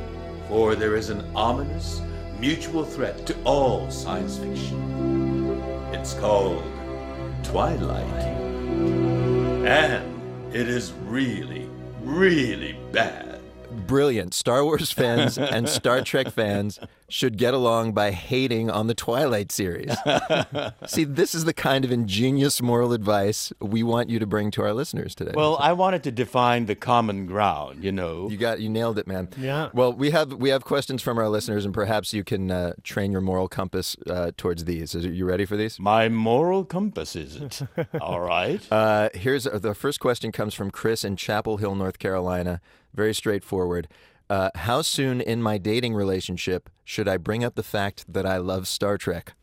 For 0.52 0.74
there 0.74 0.96
is 0.96 1.08
an 1.08 1.24
ominous, 1.34 2.02
mutual 2.38 2.84
threat 2.84 3.24
to 3.24 3.34
all 3.44 3.90
science 3.90 4.36
fiction. 4.36 5.62
It's 5.94 6.12
called 6.12 6.62
Twilight. 7.42 8.04
And 9.64 10.54
it 10.54 10.68
is 10.68 10.92
really, 11.06 11.70
really 12.02 12.76
bad. 12.92 13.31
Brilliant. 13.92 14.32
Star 14.32 14.64
Wars 14.64 14.90
fans 15.00 15.36
and 15.36 15.68
Star 15.68 16.00
Trek 16.00 16.30
fans 16.30 16.78
should 17.10 17.36
get 17.36 17.52
along 17.52 17.92
by 17.92 18.10
hating 18.10 18.70
on 18.70 18.86
the 18.86 18.94
Twilight 18.94 19.52
series. 19.52 19.94
See, 20.86 21.04
this 21.04 21.34
is 21.34 21.44
the 21.44 21.52
kind 21.52 21.84
of 21.84 21.92
ingenious 21.92 22.62
moral 22.62 22.94
advice 22.94 23.52
we 23.60 23.82
want 23.82 24.08
you 24.08 24.18
to 24.18 24.26
bring 24.26 24.50
to 24.52 24.62
our 24.62 24.72
listeners 24.72 25.14
today. 25.14 25.32
Well, 25.34 25.58
I 25.60 25.74
wanted 25.74 26.04
to 26.04 26.10
define 26.10 26.64
the 26.64 26.74
common 26.74 27.26
ground, 27.26 27.84
you 27.84 27.92
know. 27.92 28.30
You 28.30 28.38
got 28.38 28.60
you 28.60 28.70
nailed 28.70 28.98
it, 28.98 29.06
man. 29.06 29.28
Yeah. 29.36 29.68
Well, 29.74 29.92
we 29.92 30.10
have 30.10 30.32
we 30.32 30.48
have 30.48 30.64
questions 30.64 31.02
from 31.02 31.18
our 31.18 31.28
listeners, 31.28 31.66
and 31.66 31.74
perhaps 31.74 32.14
you 32.14 32.24
can 32.24 32.50
uh, 32.50 32.72
train 32.82 33.12
your 33.12 33.20
moral 33.20 33.46
compass 33.46 33.94
uh, 34.06 34.32
towards 34.38 34.64
these. 34.64 34.94
Is, 34.94 35.04
you 35.04 35.26
ready 35.26 35.44
for 35.44 35.58
these? 35.58 35.78
My 35.78 36.08
moral 36.08 36.64
compass 36.64 37.14
is 37.14 37.36
it? 37.36 37.60
All 38.00 38.22
right. 38.22 38.66
Uh, 38.72 39.10
here's 39.12 39.44
the 39.44 39.74
first 39.74 40.00
question 40.00 40.32
comes 40.32 40.54
from 40.54 40.70
Chris 40.70 41.04
in 41.04 41.16
Chapel 41.16 41.58
Hill, 41.58 41.74
North 41.74 41.98
Carolina. 41.98 42.62
Very 42.94 43.14
straightforward. 43.14 43.88
Uh, 44.28 44.50
how 44.54 44.82
soon 44.82 45.20
in 45.20 45.42
my 45.42 45.58
dating 45.58 45.94
relationship 45.94 46.70
should 46.84 47.08
I 47.08 47.16
bring 47.16 47.44
up 47.44 47.54
the 47.54 47.62
fact 47.62 48.10
that 48.12 48.24
I 48.24 48.38
love 48.38 48.66
Star 48.66 48.96
Trek? 48.96 49.34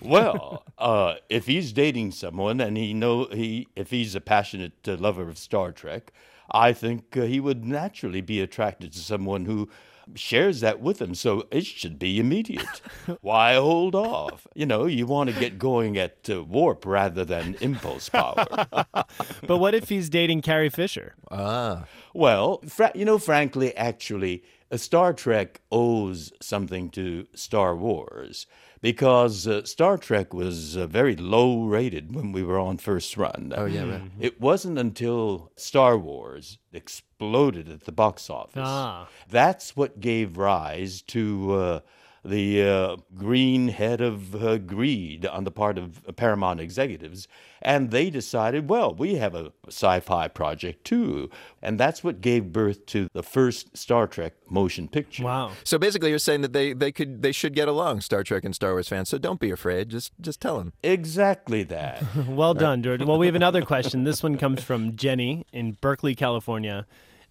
Well, 0.00 0.64
uh, 0.78 1.14
if 1.28 1.46
he's 1.46 1.72
dating 1.72 2.12
someone 2.12 2.60
and 2.60 2.76
he 2.76 2.94
know 2.94 3.26
he 3.26 3.68
if 3.74 3.90
he's 3.90 4.14
a 4.14 4.20
passionate 4.20 4.86
uh, 4.86 4.96
lover 4.96 5.28
of 5.28 5.38
Star 5.38 5.72
Trek, 5.72 6.12
I 6.50 6.72
think 6.72 7.16
uh, 7.16 7.22
he 7.22 7.40
would 7.40 7.64
naturally 7.64 8.20
be 8.20 8.40
attracted 8.40 8.92
to 8.92 8.98
someone 8.98 9.44
who 9.44 9.68
shares 10.14 10.60
that 10.60 10.80
with 10.80 11.00
him. 11.00 11.14
So 11.14 11.46
it 11.50 11.66
should 11.66 11.98
be 11.98 12.18
immediate. 12.20 12.80
Why 13.20 13.54
hold 13.54 13.94
off? 13.94 14.46
You 14.54 14.66
know, 14.66 14.86
you 14.86 15.06
want 15.06 15.30
to 15.30 15.38
get 15.38 15.58
going 15.58 15.98
at 15.98 16.28
uh, 16.30 16.42
warp 16.44 16.86
rather 16.86 17.24
than 17.24 17.56
impulse 17.60 18.08
power. 18.08 18.46
But 19.46 19.58
what 19.58 19.74
if 19.74 19.88
he's 19.88 20.08
dating 20.08 20.42
Carrie 20.42 20.70
Fisher? 20.70 21.14
Ah. 21.30 21.84
Well, 22.14 22.60
fra- 22.66 22.92
you 22.94 23.04
know, 23.04 23.18
frankly, 23.18 23.76
actually, 23.76 24.42
uh, 24.70 24.76
Star 24.76 25.12
Trek 25.12 25.60
owes 25.70 26.32
something 26.40 26.90
to 26.90 27.26
Star 27.34 27.76
Wars 27.76 28.46
because 28.80 29.46
uh, 29.46 29.64
Star 29.64 29.98
Trek 29.98 30.34
was 30.34 30.76
uh, 30.76 30.86
very 30.86 31.16
low 31.16 31.64
rated 31.64 32.14
when 32.14 32.32
we 32.32 32.42
were 32.42 32.58
on 32.58 32.78
first 32.78 33.16
run. 33.16 33.52
Oh, 33.56 33.66
yeah, 33.66 33.88
right. 33.88 34.02
It 34.20 34.40
wasn't 34.40 34.78
until 34.78 35.52
Star 35.56 35.96
Wars 35.96 36.58
exploded 36.72 37.68
at 37.68 37.84
the 37.84 37.92
box 37.92 38.28
office. 38.30 38.62
Ah. 38.64 39.08
That's 39.28 39.76
what 39.76 40.00
gave 40.00 40.36
rise 40.36 41.02
to 41.02 41.54
uh, 41.54 41.80
the 42.26 42.62
uh, 42.62 42.96
green 43.16 43.68
head 43.68 44.00
of 44.00 44.34
uh, 44.34 44.58
greed 44.58 45.26
on 45.26 45.44
the 45.44 45.50
part 45.50 45.78
of 45.78 46.00
Paramount 46.16 46.60
executives. 46.60 47.28
And 47.62 47.90
they 47.90 48.10
decided, 48.10 48.68
well, 48.68 48.94
we 48.94 49.14
have 49.14 49.34
a 49.34 49.52
sci 49.68 50.00
fi 50.00 50.28
project 50.28 50.84
too. 50.84 51.30
And 51.62 51.80
that's 51.80 52.04
what 52.04 52.20
gave 52.20 52.52
birth 52.52 52.86
to 52.86 53.08
the 53.12 53.22
first 53.22 53.76
Star 53.76 54.06
Trek 54.06 54.34
motion 54.48 54.88
picture. 54.88 55.24
Wow. 55.24 55.52
So 55.64 55.78
basically, 55.78 56.10
you're 56.10 56.18
saying 56.18 56.42
that 56.42 56.52
they, 56.52 56.72
they 56.72 56.92
could 56.92 57.22
they 57.22 57.32
should 57.32 57.54
get 57.54 57.68
along, 57.68 58.02
Star 58.02 58.22
Trek 58.22 58.44
and 58.44 58.54
Star 58.54 58.72
Wars 58.72 58.88
fans. 58.88 59.08
So 59.08 59.18
don't 59.18 59.40
be 59.40 59.50
afraid. 59.50 59.88
Just 59.88 60.12
just 60.20 60.40
tell 60.40 60.58
them. 60.58 60.72
Exactly 60.82 61.62
that. 61.64 62.04
well 62.28 62.54
done, 62.54 62.82
George. 62.82 63.02
Well, 63.02 63.18
we 63.18 63.26
have 63.26 63.34
another 63.34 63.62
question. 63.62 64.04
This 64.04 64.22
one 64.22 64.36
comes 64.36 64.62
from 64.62 64.96
Jenny 64.96 65.46
in 65.52 65.72
Berkeley, 65.80 66.14
California. 66.14 66.86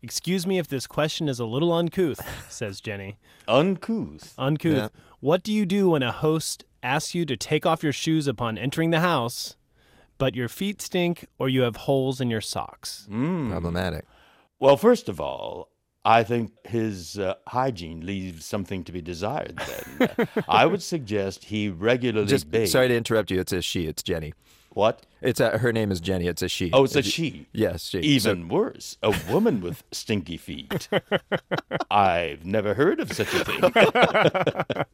Excuse 0.05 0.45
me 0.45 0.59
if 0.59 0.67
this 0.67 0.85
question 0.85 1.27
is 1.27 1.39
a 1.39 1.45
little 1.45 1.73
uncouth, 1.73 2.21
says 2.47 2.79
Jenny. 2.79 3.17
Uncouth. 3.47 4.35
Uncouth. 4.37 4.77
Yeah. 4.77 4.87
What 5.19 5.41
do 5.41 5.51
you 5.51 5.65
do 5.65 5.89
when 5.89 6.03
a 6.03 6.11
host 6.11 6.63
asks 6.83 7.15
you 7.15 7.25
to 7.25 7.35
take 7.35 7.65
off 7.65 7.81
your 7.81 7.91
shoes 7.91 8.27
upon 8.27 8.55
entering 8.59 8.91
the 8.91 8.99
house, 8.99 9.55
but 10.19 10.35
your 10.35 10.47
feet 10.47 10.79
stink 10.79 11.25
or 11.39 11.49
you 11.49 11.61
have 11.63 11.75
holes 11.75 12.21
in 12.21 12.29
your 12.29 12.39
socks? 12.39 13.07
Mm. 13.11 13.49
Problematic. 13.49 14.05
Well, 14.59 14.77
first 14.77 15.09
of 15.09 15.19
all, 15.19 15.69
I 16.05 16.21
think 16.23 16.51
his 16.67 17.17
uh, 17.17 17.33
hygiene 17.47 18.05
leaves 18.05 18.45
something 18.45 18.83
to 18.83 18.91
be 18.91 19.01
desired 19.01 19.59
then. 19.97 20.27
I 20.47 20.67
would 20.67 20.83
suggest 20.83 21.45
he 21.45 21.69
regularly 21.69 22.27
Just 22.27 22.51
bathe. 22.51 22.67
sorry 22.69 22.89
to 22.89 22.95
interrupt 22.95 23.31
you. 23.31 23.39
It's 23.39 23.53
a 23.53 23.63
she. 23.63 23.87
It's 23.87 24.03
Jenny. 24.03 24.33
What? 24.75 25.05
It's 25.21 25.39
a, 25.39 25.59
her 25.59 25.71
name 25.71 25.89
is 25.89 26.01
Jenny. 26.01 26.27
It's 26.27 26.41
a 26.41 26.49
she. 26.49 26.69
Oh, 26.73 26.83
it's 26.83 26.97
a 26.97 27.01
she. 27.01 27.47
Yes, 27.53 27.87
she. 27.87 27.99
Even 27.99 28.49
worse, 28.49 28.97
a 29.01 29.15
woman 29.31 29.61
with 29.61 29.85
stinky 29.93 30.35
feet. 30.35 30.89
I've 31.89 32.45
never 32.45 32.73
heard 32.73 32.99
of 32.99 33.13
such 33.13 33.33
a 33.33 33.45
thing. 33.45 34.85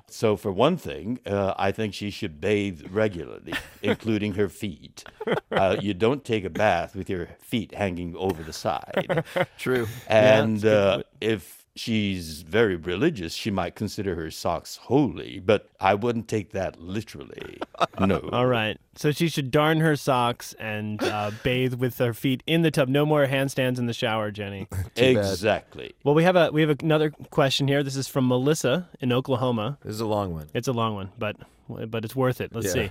so, 0.08 0.36
for 0.36 0.52
one 0.52 0.76
thing, 0.76 1.18
uh, 1.26 1.52
I 1.58 1.72
think 1.72 1.94
she 1.94 2.10
should 2.10 2.40
bathe 2.40 2.86
regularly, 2.92 3.54
including 3.82 4.34
her 4.34 4.48
feet. 4.48 5.02
Uh, 5.50 5.76
you 5.80 5.94
don't 5.94 6.24
take 6.24 6.44
a 6.44 6.50
bath 6.50 6.94
with 6.94 7.10
your 7.10 7.26
feet 7.40 7.74
hanging 7.74 8.14
over 8.16 8.44
the 8.44 8.52
side. 8.52 9.24
True. 9.58 9.88
And 10.06 10.64
uh, 10.64 11.02
if 11.20 11.57
she's 11.78 12.42
very 12.42 12.76
religious, 12.76 13.32
she 13.34 13.50
might 13.50 13.74
consider 13.74 14.14
her 14.16 14.30
socks 14.30 14.76
holy, 14.82 15.38
but 15.38 15.68
I 15.80 15.94
wouldn't 15.94 16.28
take 16.28 16.52
that 16.52 16.80
literally. 16.80 17.58
No. 18.00 18.18
All 18.32 18.46
right. 18.46 18.78
So 18.96 19.12
she 19.12 19.28
should 19.28 19.50
darn 19.50 19.78
her 19.80 19.94
socks 19.96 20.54
and 20.58 21.02
uh, 21.02 21.30
bathe 21.42 21.74
with 21.74 21.98
her 21.98 22.12
feet 22.12 22.42
in 22.46 22.62
the 22.62 22.70
tub. 22.70 22.88
No 22.88 23.06
more 23.06 23.26
handstands 23.26 23.78
in 23.78 23.86
the 23.86 23.92
shower, 23.94 24.30
Jenny. 24.30 24.66
Exactly. 24.96 25.94
Well, 26.04 26.14
we 26.14 26.24
have 26.24 26.34
a 26.36 26.50
we 26.50 26.60
have 26.62 26.76
another 26.80 27.10
question 27.30 27.68
here. 27.68 27.82
This 27.82 27.96
is 27.96 28.08
from 28.08 28.26
Melissa 28.28 28.88
in 29.00 29.12
Oklahoma. 29.12 29.78
This 29.82 29.94
is 29.94 30.00
a 30.00 30.06
long 30.06 30.32
one. 30.32 30.48
It's 30.54 30.68
a 30.68 30.72
long 30.72 30.94
one, 30.94 31.10
but 31.18 31.36
but 31.68 32.04
it's 32.04 32.16
worth 32.16 32.40
it. 32.40 32.52
Let's 32.54 32.66
Yeah. 32.68 32.72
see. 32.88 32.90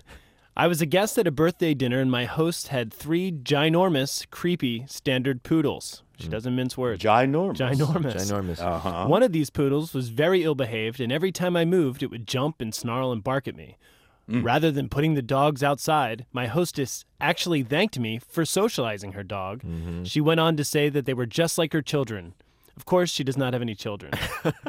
I 0.59 0.65
was 0.65 0.81
a 0.81 0.87
guest 0.87 1.19
at 1.19 1.27
a 1.27 1.31
birthday 1.31 1.75
dinner, 1.75 2.01
and 2.01 2.09
my 2.09 2.25
host 2.25 2.69
had 2.69 2.91
three 2.91 3.31
ginormous, 3.31 4.27
creepy 4.31 4.85
standard 4.87 5.43
poodles. 5.43 6.01
She 6.17 6.25
hmm. 6.25 6.31
doesn't 6.31 6.55
mince 6.55 6.75
words. 6.75 7.03
Ginormous. 7.03 7.57
Ginormous. 7.57 8.15
Ginormous. 8.15 8.59
Uh-huh. 8.59 9.05
One 9.05 9.21
of 9.21 9.31
these 9.31 9.51
poodles 9.51 9.93
was 9.93 10.09
very 10.09 10.43
ill 10.43 10.55
behaved, 10.55 10.99
and 10.99 11.11
every 11.11 11.31
time 11.31 11.55
I 11.55 11.63
moved, 11.63 12.01
it 12.01 12.07
would 12.07 12.27
jump 12.27 12.59
and 12.59 12.73
snarl 12.73 13.11
and 13.11 13.23
bark 13.23 13.47
at 13.47 13.55
me. 13.55 13.77
Hmm. 14.27 14.41
Rather 14.41 14.71
than 14.71 14.89
putting 14.89 15.13
the 15.13 15.21
dogs 15.21 15.61
outside, 15.61 16.25
my 16.33 16.47
hostess 16.47 17.05
actually 17.21 17.61
thanked 17.61 17.99
me 17.99 18.17
for 18.17 18.43
socializing 18.43 19.11
her 19.11 19.23
dog. 19.23 19.61
Mm-hmm. 19.61 20.05
She 20.05 20.19
went 20.19 20.39
on 20.39 20.57
to 20.57 20.65
say 20.65 20.89
that 20.89 21.05
they 21.05 21.13
were 21.13 21.27
just 21.27 21.59
like 21.59 21.71
her 21.71 21.83
children. 21.83 22.33
Of 22.75 22.85
course, 22.85 23.11
she 23.11 23.23
does 23.23 23.37
not 23.37 23.53
have 23.53 23.61
any 23.61 23.75
children. 23.75 24.11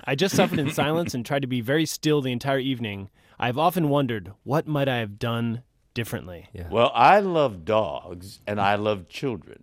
I 0.04 0.14
just 0.14 0.36
suffered 0.36 0.58
in 0.58 0.70
silence 0.70 1.14
and 1.14 1.24
tried 1.24 1.42
to 1.42 1.48
be 1.48 1.62
very 1.62 1.86
still 1.86 2.20
the 2.20 2.30
entire 2.30 2.58
evening. 2.58 3.08
I've 3.38 3.58
often 3.58 3.88
wondered, 3.88 4.32
what 4.44 4.66
might 4.66 4.88
I 4.88 4.98
have 4.98 5.18
done 5.18 5.62
differently? 5.94 6.48
Well, 6.70 6.90
I 6.94 7.20
love 7.20 7.64
dogs 7.64 8.40
and 8.46 8.60
I 8.60 8.74
love 8.76 9.08
children. 9.08 9.62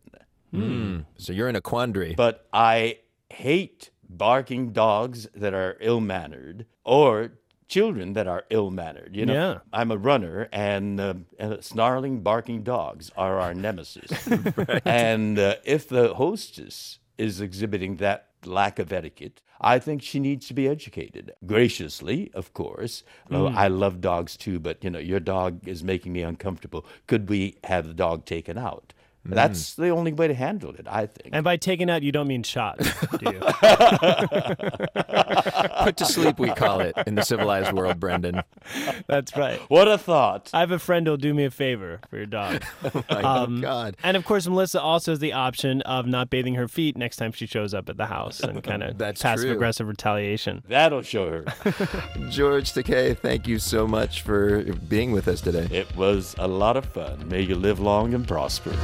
Hmm. 0.51 0.99
So 1.17 1.33
you're 1.33 1.49
in 1.49 1.55
a 1.55 1.61
quandary. 1.61 2.13
But 2.15 2.47
I 2.53 2.99
hate 3.29 3.89
barking 4.07 4.71
dogs 4.71 5.27
that 5.35 5.53
are 5.53 5.75
ill 5.81 5.99
mannered 5.99 6.65
or 6.85 7.31
children 7.67 8.13
that 8.13 8.27
are 8.27 8.45
ill 8.49 8.71
mannered. 8.71 9.15
You 9.15 9.25
know, 9.25 9.33
Yeah. 9.33 9.59
I'm 9.73 9.91
a 9.91 9.97
runner, 9.97 10.47
and 10.53 10.99
uh, 10.99 11.13
uh, 11.39 11.57
snarling, 11.59 12.21
barking 12.21 12.63
dogs 12.63 13.11
are 13.17 13.39
our 13.39 13.53
nemesis. 13.53 14.11
And 14.85 15.37
uh, 15.39 15.55
if 15.65 15.89
the 15.89 16.13
hostess 16.13 16.99
is 17.17 17.41
exhibiting 17.41 17.97
that 17.97 18.29
lack 18.45 18.77
of 18.79 18.93
etiquette, 18.93 19.41
I 19.61 19.79
think 19.79 20.01
she 20.01 20.19
needs 20.19 20.47
to 20.47 20.53
be 20.53 20.67
educated 20.67 21.33
graciously, 21.45 22.31
of 22.33 22.53
course. 22.53 23.03
Oh, 23.31 23.49
Mm. 23.49 23.55
I 23.55 23.67
love 23.67 24.01
dogs 24.01 24.37
too, 24.37 24.59
but 24.59 24.83
you 24.83 24.89
know, 24.89 24.99
your 24.99 25.19
dog 25.19 25.67
is 25.67 25.83
making 25.83 26.13
me 26.13 26.21
uncomfortable. 26.23 26.85
Could 27.07 27.29
we 27.29 27.57
have 27.63 27.87
the 27.87 27.93
dog 27.93 28.25
taken 28.25 28.57
out? 28.57 28.93
That's 29.25 29.73
the 29.75 29.89
only 29.89 30.13
way 30.13 30.27
to 30.27 30.33
handle 30.33 30.71
it, 30.75 30.87
I 30.89 31.07
think. 31.07 31.29
And 31.33 31.43
by 31.43 31.57
taken 31.57 31.89
out, 31.89 32.03
you 32.03 32.11
don't 32.11 32.27
mean 32.27 32.43
shot, 32.43 32.77
do 32.79 33.31
you? 33.31 33.39
Put 35.83 35.97
to 35.97 36.05
sleep, 36.05 36.39
we 36.39 36.49
call 36.51 36.79
it 36.79 36.95
in 37.07 37.15
the 37.15 37.23
civilized 37.23 37.73
world, 37.73 37.99
Brendan. 37.99 38.41
That's 39.07 39.35
right. 39.35 39.59
What 39.69 39.87
a 39.87 39.97
thought. 39.97 40.49
I 40.53 40.59
have 40.59 40.71
a 40.71 40.79
friend 40.79 41.05
who'll 41.07 41.17
do 41.17 41.33
me 41.33 41.45
a 41.45 41.51
favor 41.51 41.99
for 42.09 42.17
your 42.17 42.25
dog. 42.25 42.63
oh 42.83 43.03
my 43.09 43.21
Um, 43.21 43.61
God. 43.61 43.97
And 44.03 44.15
of 44.17 44.25
course, 44.25 44.47
Melissa 44.47 44.81
also 44.81 45.11
has 45.11 45.19
the 45.19 45.33
option 45.33 45.81
of 45.81 46.05
not 46.07 46.29
bathing 46.29 46.55
her 46.55 46.67
feet 46.67 46.97
next 46.97 47.17
time 47.17 47.31
she 47.31 47.45
shows 47.47 47.73
up 47.73 47.89
at 47.89 47.97
the 47.97 48.05
house 48.07 48.39
and 48.41 48.63
kind 48.63 48.83
of 48.83 48.97
That's 49.05 49.21
passive 49.21 49.51
aggressive 49.51 49.87
retaliation. 49.87 50.63
That'll 50.67 51.01
show 51.01 51.29
her. 51.29 51.45
George 52.29 52.71
Takei, 52.73 53.17
thank 53.17 53.47
you 53.47 53.59
so 53.59 53.87
much 53.87 54.21
for 54.21 54.63
being 54.87 55.11
with 55.11 55.27
us 55.27 55.41
today. 55.41 55.67
It 55.71 55.95
was 55.95 56.35
a 56.37 56.47
lot 56.47 56.77
of 56.77 56.85
fun. 56.85 57.27
May 57.27 57.41
you 57.41 57.55
live 57.55 57.79
long 57.79 58.13
and 58.13 58.27
prosper. 58.27 58.75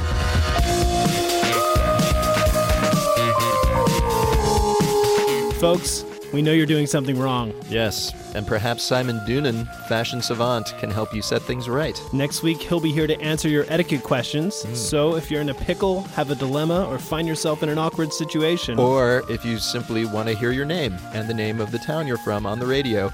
Folks, 5.60 6.04
we 6.32 6.42
know 6.42 6.50
you're 6.52 6.66
doing 6.66 6.88
something 6.88 7.16
wrong. 7.18 7.54
Yes, 7.68 8.12
and 8.34 8.44
perhaps 8.44 8.82
Simon 8.82 9.20
Doonan, 9.20 9.66
fashion 9.86 10.20
savant, 10.20 10.74
can 10.78 10.90
help 10.90 11.14
you 11.14 11.22
set 11.22 11.40
things 11.42 11.68
right. 11.68 12.00
Next 12.12 12.42
week, 12.42 12.60
he'll 12.60 12.80
be 12.80 12.90
here 12.90 13.06
to 13.06 13.20
answer 13.20 13.48
your 13.48 13.64
etiquette 13.68 14.02
questions. 14.02 14.62
Hmm. 14.62 14.74
So 14.74 15.14
if 15.14 15.30
you're 15.30 15.40
in 15.40 15.50
a 15.50 15.54
pickle, 15.54 16.02
have 16.16 16.30
a 16.30 16.34
dilemma, 16.34 16.86
or 16.86 16.98
find 16.98 17.28
yourself 17.28 17.62
in 17.62 17.68
an 17.68 17.78
awkward 17.78 18.12
situation, 18.12 18.78
Or 18.78 19.22
if 19.28 19.44
you 19.44 19.58
simply 19.58 20.04
want 20.04 20.28
to 20.28 20.34
hear 20.34 20.50
your 20.50 20.64
name 20.66 20.96
and 21.12 21.28
the 21.28 21.34
name 21.34 21.60
of 21.60 21.70
the 21.70 21.78
town 21.78 22.08
you're 22.08 22.16
from 22.18 22.44
on 22.44 22.58
the 22.58 22.66
radio, 22.66 23.12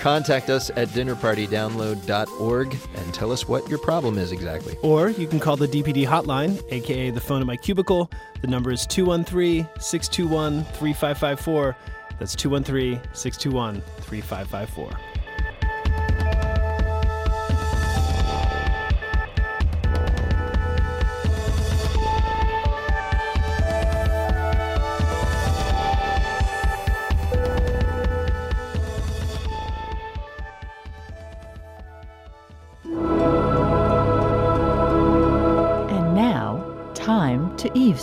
contact 0.00 0.50
us 0.50 0.70
at 0.70 0.88
dinnerpartydownload.org 0.88 2.76
and 2.94 3.14
tell 3.14 3.32
us 3.32 3.48
what 3.48 3.68
your 3.68 3.78
problem 3.78 4.18
is 4.18 4.32
exactly. 4.32 4.76
Or 4.82 5.10
you 5.10 5.26
can 5.26 5.40
call 5.40 5.56
the 5.56 5.68
DPD 5.68 6.06
hotline, 6.06 6.62
aka 6.70 7.10
the 7.10 7.20
phone 7.20 7.40
in 7.40 7.46
my 7.46 7.56
cubicle. 7.56 8.10
The 8.40 8.48
number 8.48 8.70
is 8.70 8.86
213 8.86 9.68
621 9.78 10.64
3554. 10.64 11.76
That's 12.18 12.34
213 12.34 13.00
621 13.12 13.82
3554. 14.00 15.17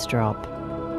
Time 0.03 0.33
to 0.33 0.43
eavesdrop. 0.45 0.47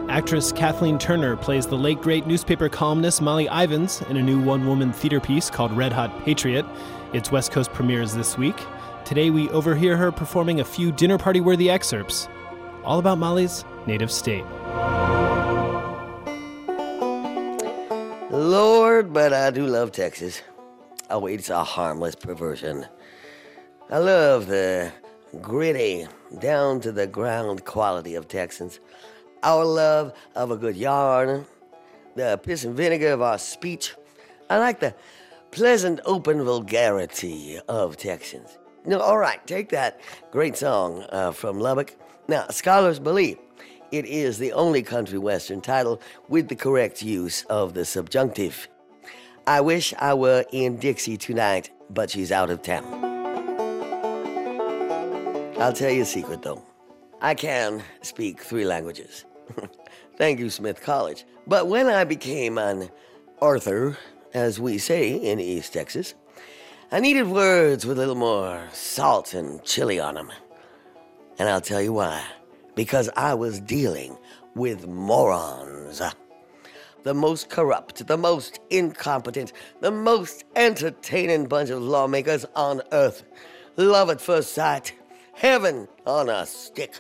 Actress 0.09 0.52
Kathleen 0.52 0.98
Turner 0.98 1.37
plays 1.37 1.66
the 1.66 1.76
late 1.76 2.00
great 2.00 2.26
newspaper 2.26 2.68
columnist 2.68 3.20
Molly 3.20 3.48
Ivins 3.48 4.02
in 4.02 4.16
a 4.16 4.22
new 4.22 4.40
one 4.40 4.66
woman 4.66 4.92
theater 4.92 5.20
piece 5.20 5.50
called 5.50 5.72
Red 5.72 5.92
Hot 5.92 6.24
Patriot. 6.24 6.64
Its 7.12 7.32
West 7.32 7.50
Coast 7.52 7.72
premieres 7.72 8.14
this 8.14 8.38
week. 8.38 8.56
Today 9.04 9.30
we 9.30 9.48
overhear 9.50 9.96
her 9.96 10.12
performing 10.12 10.61
a 10.61 10.64
few 10.64 10.92
dinner 10.92 11.18
party 11.18 11.40
worthy 11.40 11.70
excerpts, 11.70 12.28
all 12.85 12.98
about 12.98 13.18
Molly's 13.18 13.64
native 13.87 14.11
state. 14.11 14.44
Lord, 18.30 19.12
but 19.12 19.32
I 19.32 19.50
do 19.50 19.66
love 19.66 19.92
Texas. 19.92 20.42
Oh, 21.11 21.26
it's 21.26 21.50
a 21.50 21.64
harmless 21.64 22.14
perversion. 22.14 22.87
I 23.90 23.98
love 23.98 24.46
the 24.46 24.92
gritty, 25.40 26.06
down 26.38 26.80
to 26.80 26.92
the 26.92 27.06
ground 27.06 27.64
quality 27.64 28.14
of 28.14 28.28
Texans. 28.28 28.80
Our 29.42 29.64
love 29.64 30.12
of 30.34 30.50
a 30.50 30.56
good 30.56 30.76
yarn, 30.76 31.46
the 32.14 32.40
piss 32.42 32.64
and 32.64 32.74
vinegar 32.74 33.12
of 33.12 33.22
our 33.22 33.38
speech. 33.38 33.94
I 34.48 34.58
like 34.58 34.80
the 34.80 34.94
pleasant, 35.50 36.00
open 36.04 36.44
vulgarity 36.44 37.58
of 37.68 37.96
Texans. 37.96 38.58
No, 38.84 39.00
all 39.00 39.18
right, 39.18 39.44
take 39.46 39.70
that 39.70 40.00
great 40.30 40.56
song 40.56 41.04
uh, 41.10 41.32
from 41.32 41.58
Lubbock. 41.58 41.96
Now, 42.28 42.46
scholars 42.48 42.98
believe 42.98 43.38
it 43.92 44.04
is 44.04 44.38
the 44.38 44.52
only 44.52 44.82
country 44.82 45.18
western 45.18 45.60
title 45.60 46.00
with 46.28 46.48
the 46.48 46.56
correct 46.56 47.02
use 47.02 47.44
of 47.44 47.74
the 47.74 47.84
subjunctive. 47.84 48.68
I 49.46 49.60
wish 49.60 49.94
I 49.98 50.14
were 50.14 50.44
in 50.52 50.76
Dixie 50.76 51.16
tonight, 51.16 51.70
but 51.90 52.10
she's 52.10 52.32
out 52.32 52.50
of 52.50 52.62
town. 52.62 53.15
I'll 55.59 55.73
tell 55.73 55.90
you 55.90 56.03
a 56.03 56.05
secret, 56.05 56.42
though. 56.42 56.62
I 57.23 57.35
can 57.35 57.83
speak 58.03 58.42
three 58.42 58.66
languages. 58.66 59.25
Thank 60.19 60.38
you, 60.38 60.51
Smith 60.51 60.83
College. 60.83 61.25
But 61.47 61.66
when 61.66 61.87
I 61.87 62.05
became 62.05 62.59
an 62.59 62.90
Arthur, 63.40 63.97
as 64.35 64.61
we 64.61 64.77
say 64.77 65.14
in 65.14 65.40
East 65.40 65.73
Texas, 65.73 66.14
I 66.92 67.01
needed 67.01 67.29
words 67.29 67.87
with 67.87 67.97
a 67.97 68.01
little 68.01 68.16
more 68.16 68.69
salt 68.73 69.33
and 69.33 69.64
chili 69.64 69.99
on 69.99 70.16
them. 70.16 70.31
And 71.38 71.49
I'll 71.49 71.62
tell 71.62 71.81
you 71.81 71.95
why. 71.95 72.23
Because 72.75 73.09
I 73.16 73.33
was 73.33 73.59
dealing 73.59 74.19
with 74.55 74.87
morons. 74.87 76.03
The 77.05 77.14
most 77.14 77.49
corrupt, 77.49 78.07
the 78.07 78.19
most 78.19 78.61
incompetent, 78.69 79.55
the 79.81 79.90
most 79.90 80.45
entertaining 80.55 81.47
bunch 81.47 81.71
of 81.71 81.81
lawmakers 81.81 82.45
on 82.55 82.83
earth. 82.92 83.23
Love 83.77 84.11
at 84.11 84.21
first 84.21 84.53
sight. 84.53 84.92
Heaven 85.37 85.87
on 86.07 86.31
a 86.31 86.46
stick. 86.46 86.99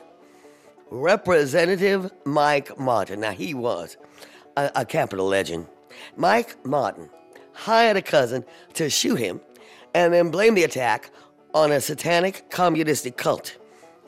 Representative 0.90 2.10
Mike 2.26 2.78
Martin. 2.78 3.20
Now, 3.20 3.30
he 3.30 3.54
was 3.54 3.96
a, 4.58 4.70
a 4.74 4.84
capital 4.84 5.26
legend. 5.26 5.66
Mike 6.16 6.54
Martin 6.62 7.08
hired 7.54 7.96
a 7.96 8.02
cousin 8.02 8.44
to 8.74 8.90
shoot 8.90 9.16
him 9.16 9.40
and 9.94 10.12
then 10.12 10.30
blame 10.30 10.54
the 10.54 10.64
attack 10.64 11.10
on 11.54 11.72
a 11.72 11.80
satanic 11.80 12.50
communistic 12.50 13.16
cult. 13.16 13.56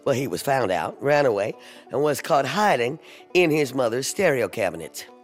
Well, 0.05 0.15
he 0.15 0.29
was 0.29 0.43
found 0.43 0.71
out, 0.71 1.03
ran 1.03 1.25
away, 1.25 1.55
and 1.91 2.03
was 2.03 2.21
caught 2.21 2.45
hiding 2.45 2.99
in 3.33 3.51
his 3.51 3.75
mother's 3.75 4.07
stereo 4.07 4.49
cabinet. 4.49 5.07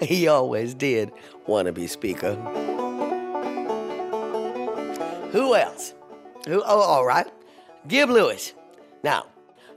He 0.00 0.26
always 0.26 0.74
did 0.74 1.12
want 1.46 1.66
to 1.66 1.72
be 1.72 1.86
speaker. 1.86 2.34
Who 5.30 5.54
else? 5.54 5.94
Who? 6.46 6.62
Oh, 6.66 6.80
all 6.80 7.06
right. 7.06 7.28
Gib 7.86 8.08
Lewis. 8.08 8.54
Now, 9.02 9.26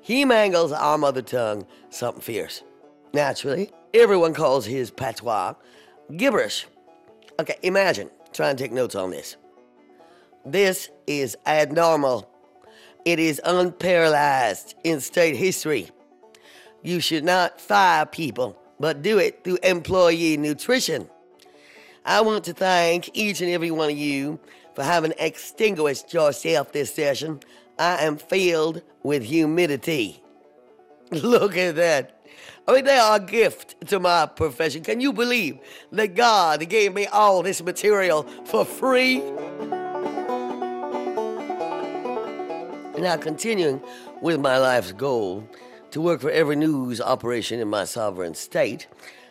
he 0.02 0.24
mangles 0.24 0.72
our 0.72 0.98
mother 0.98 1.22
tongue 1.22 1.66
something 1.90 2.22
fierce. 2.22 2.64
Naturally, 3.14 3.72
everyone 3.94 4.34
calls 4.34 4.66
his 4.66 4.92
patois 4.92 5.54
gibberish. 6.16 6.66
Okay, 7.40 7.58
imagine. 7.64 8.10
Try 8.32 8.50
and 8.50 8.58
take 8.58 8.72
notes 8.72 8.96
on 8.96 9.12
this. 9.12 9.36
This 10.46 10.90
is 11.06 11.36
abnormal. 11.46 12.30
It 13.04 13.20
is 13.20 13.42
unparalyzed 13.46 14.76
in 14.84 15.02
state 15.02 15.36
history. 15.36 15.90
You 16.84 17.02
should 17.02 17.26
not 17.26 17.60
fire 17.60 18.06
people, 18.06 18.58
but 18.80 19.02
do 19.02 19.18
it 19.18 19.44
through 19.44 19.60
employee 19.64 20.38
nutrition. 20.38 21.10
I 22.06 22.22
want 22.22 22.46
to 22.46 22.54
thank 22.54 23.10
each 23.14 23.42
and 23.42 23.50
every 23.50 23.72
one 23.72 23.90
of 23.90 23.98
you 23.98 24.40
for 24.76 24.84
having 24.84 25.14
extinguished 25.20 26.14
yourself 26.14 26.72
this 26.72 26.94
session. 26.94 27.42
I 27.80 28.04
am 28.04 28.18
filled 28.18 28.82
with 29.04 29.24
humidity. 29.24 30.24
Look 31.12 31.56
at 31.58 31.76
that. 31.76 32.14
I 32.68 32.74
mean, 32.74 32.86
they 32.86 32.98
are 32.98 33.16
a 33.16 33.20
gift 33.20 33.76
to 33.88 34.00
my 34.00 34.26
profession. 34.26 34.84
Can 34.84 35.00
you 35.00 35.14
believe 35.14 35.60
that 35.92 36.16
God 36.16 36.68
gave 36.68 36.94
me 36.94 37.06
all 37.06 37.42
this 37.42 37.64
material 37.64 38.24
for 38.46 38.66
free? 38.66 39.20
Now, 43.00 43.16
continuing 43.16 43.82
with 44.22 44.40
my 44.40 44.58
life's 44.58 44.92
goal 44.92 45.48
to 45.92 46.02
work 46.02 46.20
for 46.20 46.32
every 46.32 46.56
news 46.56 47.00
operation 47.00 47.60
in 47.60 47.68
my 47.68 47.86
sovereign 47.86 48.34
state, 48.34 48.88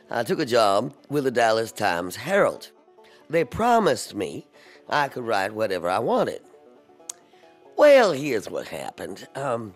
I 0.09 0.23
took 0.23 0.39
a 0.39 0.47
job 0.47 0.95
with 1.11 1.25
the 1.25 1.31
Dallas 1.31 1.73
Times 1.73 2.17
Herald. 2.17 2.71
They 3.29 3.45
promised 3.45 4.15
me 4.15 4.47
I 4.89 5.09
could 5.09 5.25
write 5.27 5.53
whatever 5.53 5.91
I 5.91 5.99
wanted. 5.99 6.41
Well, 7.77 8.13
here's 8.13 8.49
what 8.49 8.69
happened. 8.69 9.29
Um, 9.35 9.75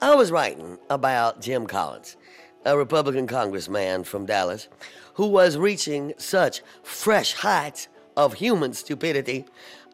I 0.00 0.14
was 0.14 0.30
writing 0.30 0.78
about 0.88 1.40
Jim 1.40 1.66
Collins, 1.66 2.16
a 2.64 2.78
Republican 2.78 3.26
congressman 3.26 4.04
from 4.04 4.24
Dallas, 4.24 4.68
who 5.14 5.26
was 5.26 5.58
reaching 5.58 6.12
such 6.16 6.62
fresh 6.84 7.34
heights 7.34 7.88
of 8.16 8.34
human 8.34 8.72
stupidity. 8.72 9.46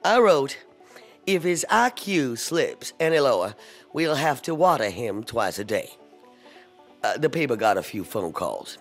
I 0.05 0.21
wrote, 0.21 0.59
if 1.27 1.43
his 1.43 1.65
IQ 1.71 2.37
slips 2.37 2.93
any 3.01 3.21
lower, 3.21 3.55
we'll 3.95 4.17
have 4.17 4.43
to 4.43 4.55
water 4.55 4.91
him 4.91 5.25
twice 5.25 5.59
a 5.59 5.65
day. 5.65 5.93
Uh, 7.03 7.17
the 7.17 7.31
paper 7.31 7.57
got 7.57 7.79
a 7.79 7.83
few 7.83 8.05
phone 8.05 8.35
calls. 8.35 8.77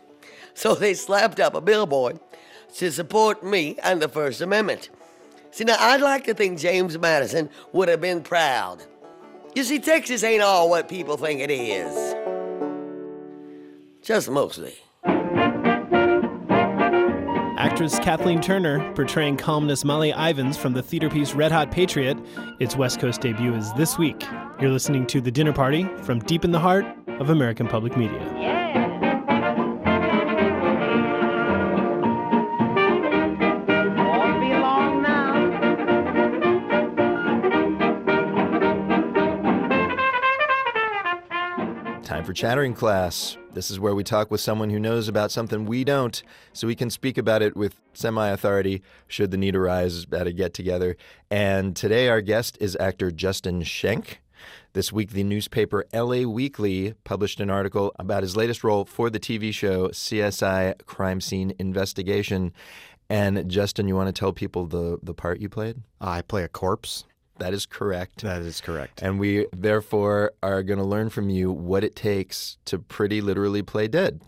So 0.53 0.75
they 0.75 0.95
slapped 0.95 1.39
up 1.39 1.55
a 1.55 1.61
billboard 1.61 2.19
to 2.75 2.91
support 2.91 3.41
me 3.41 3.77
and 3.81 4.01
the 4.01 4.09
First 4.09 4.41
Amendment. 4.41 4.89
See, 5.51 5.63
now 5.63 5.75
I'd 5.79 6.01
like 6.01 6.25
to 6.25 6.33
think 6.33 6.59
James 6.59 6.97
Madison 6.97 7.49
would 7.73 7.89
have 7.89 8.01
been 8.01 8.21
proud. 8.21 8.83
You 9.55 9.63
see, 9.63 9.79
Texas 9.79 10.23
ain't 10.23 10.41
all 10.41 10.69
what 10.69 10.88
people 10.88 11.17
think 11.17 11.41
it 11.41 11.51
is. 11.51 12.15
Just 14.01 14.29
mostly. 14.29 14.75
Actress 17.57 17.99
Kathleen 17.99 18.41
Turner 18.41 18.93
portraying 18.93 19.38
columnist 19.38 19.83
Molly 19.85 20.12
Ivins 20.12 20.57
from 20.57 20.73
the 20.73 20.81
theater 20.81 21.09
piece 21.09 21.33
Red 21.33 21.51
Hot 21.51 21.71
Patriot. 21.71 22.17
Its 22.59 22.75
West 22.75 22.99
Coast 22.99 23.21
debut 23.21 23.53
is 23.53 23.73
this 23.73 23.97
week. 23.97 24.23
You're 24.62 24.71
listening 24.71 25.05
to 25.07 25.19
The 25.19 25.31
Dinner 25.31 25.53
Party 25.53 25.83
from 26.03 26.19
deep 26.19 26.45
in 26.45 26.51
the 26.51 26.59
heart 26.59 26.85
of 27.19 27.29
American 27.29 27.67
Public 27.67 27.97
Media. 27.97 28.19
Time 28.19 28.58
for 42.29 42.33
Chattering 42.33 42.75
Class. 42.75 43.37
This 43.53 43.71
is 43.71 43.79
where 43.79 43.95
we 43.95 44.03
talk 44.03 44.29
with 44.29 44.39
someone 44.39 44.69
who 44.69 44.79
knows 44.79 45.07
about 45.07 45.31
something 45.31 45.65
we 45.65 45.83
don't, 45.83 46.21
so 46.53 46.67
we 46.67 46.75
can 46.75 46.91
speak 46.91 47.17
about 47.17 47.41
it 47.41 47.57
with 47.57 47.81
semi 47.95 48.27
authority 48.29 48.83
should 49.07 49.31
the 49.31 49.37
need 49.37 49.55
arise 49.55 50.05
at 50.11 50.27
a 50.27 50.31
get 50.31 50.53
together. 50.53 50.95
And 51.31 51.75
today, 51.75 52.07
our 52.07 52.21
guest 52.21 52.55
is 52.61 52.77
actor 52.79 53.09
Justin 53.09 53.63
Schenck. 53.63 54.21
This 54.73 54.93
week, 54.93 55.13
the 55.13 55.23
newspaper 55.23 55.85
LA 55.91 56.21
Weekly 56.21 56.93
published 57.03 57.39
an 57.39 57.49
article 57.49 57.95
about 57.97 58.21
his 58.21 58.37
latest 58.37 58.63
role 58.63 58.85
for 58.85 59.09
the 59.09 59.19
TV 59.19 59.51
show 59.51 59.87
CSI 59.87 60.85
Crime 60.85 61.21
Scene 61.21 61.55
Investigation. 61.57 62.53
And 63.09 63.49
Justin, 63.49 63.87
you 63.87 63.95
want 63.95 64.05
to 64.05 64.19
tell 64.19 64.33
people 64.33 64.67
the, 64.67 64.99
the 65.01 65.15
part 65.15 65.39
you 65.39 65.49
played? 65.49 65.77
I 65.99 66.21
play 66.21 66.43
a 66.43 66.47
corpse. 66.47 67.05
That 67.39 67.54
is 67.54 67.65
correct. 67.65 68.21
That 68.21 68.41
is 68.41 68.62
correct. 68.62 69.02
And 69.02 69.19
we 69.19 69.47
therefore 69.54 70.32
are 70.43 70.63
going 70.63 70.80
to 70.80 70.86
learn 70.86 71.10
from 71.10 71.30
you 71.30 71.52
what 71.52 71.84
it 71.84 71.95
takes 71.95 72.58
to 72.65 72.78
pretty 72.80 73.21
literally 73.21 73.62
play 73.63 73.88
dead. 73.88 74.21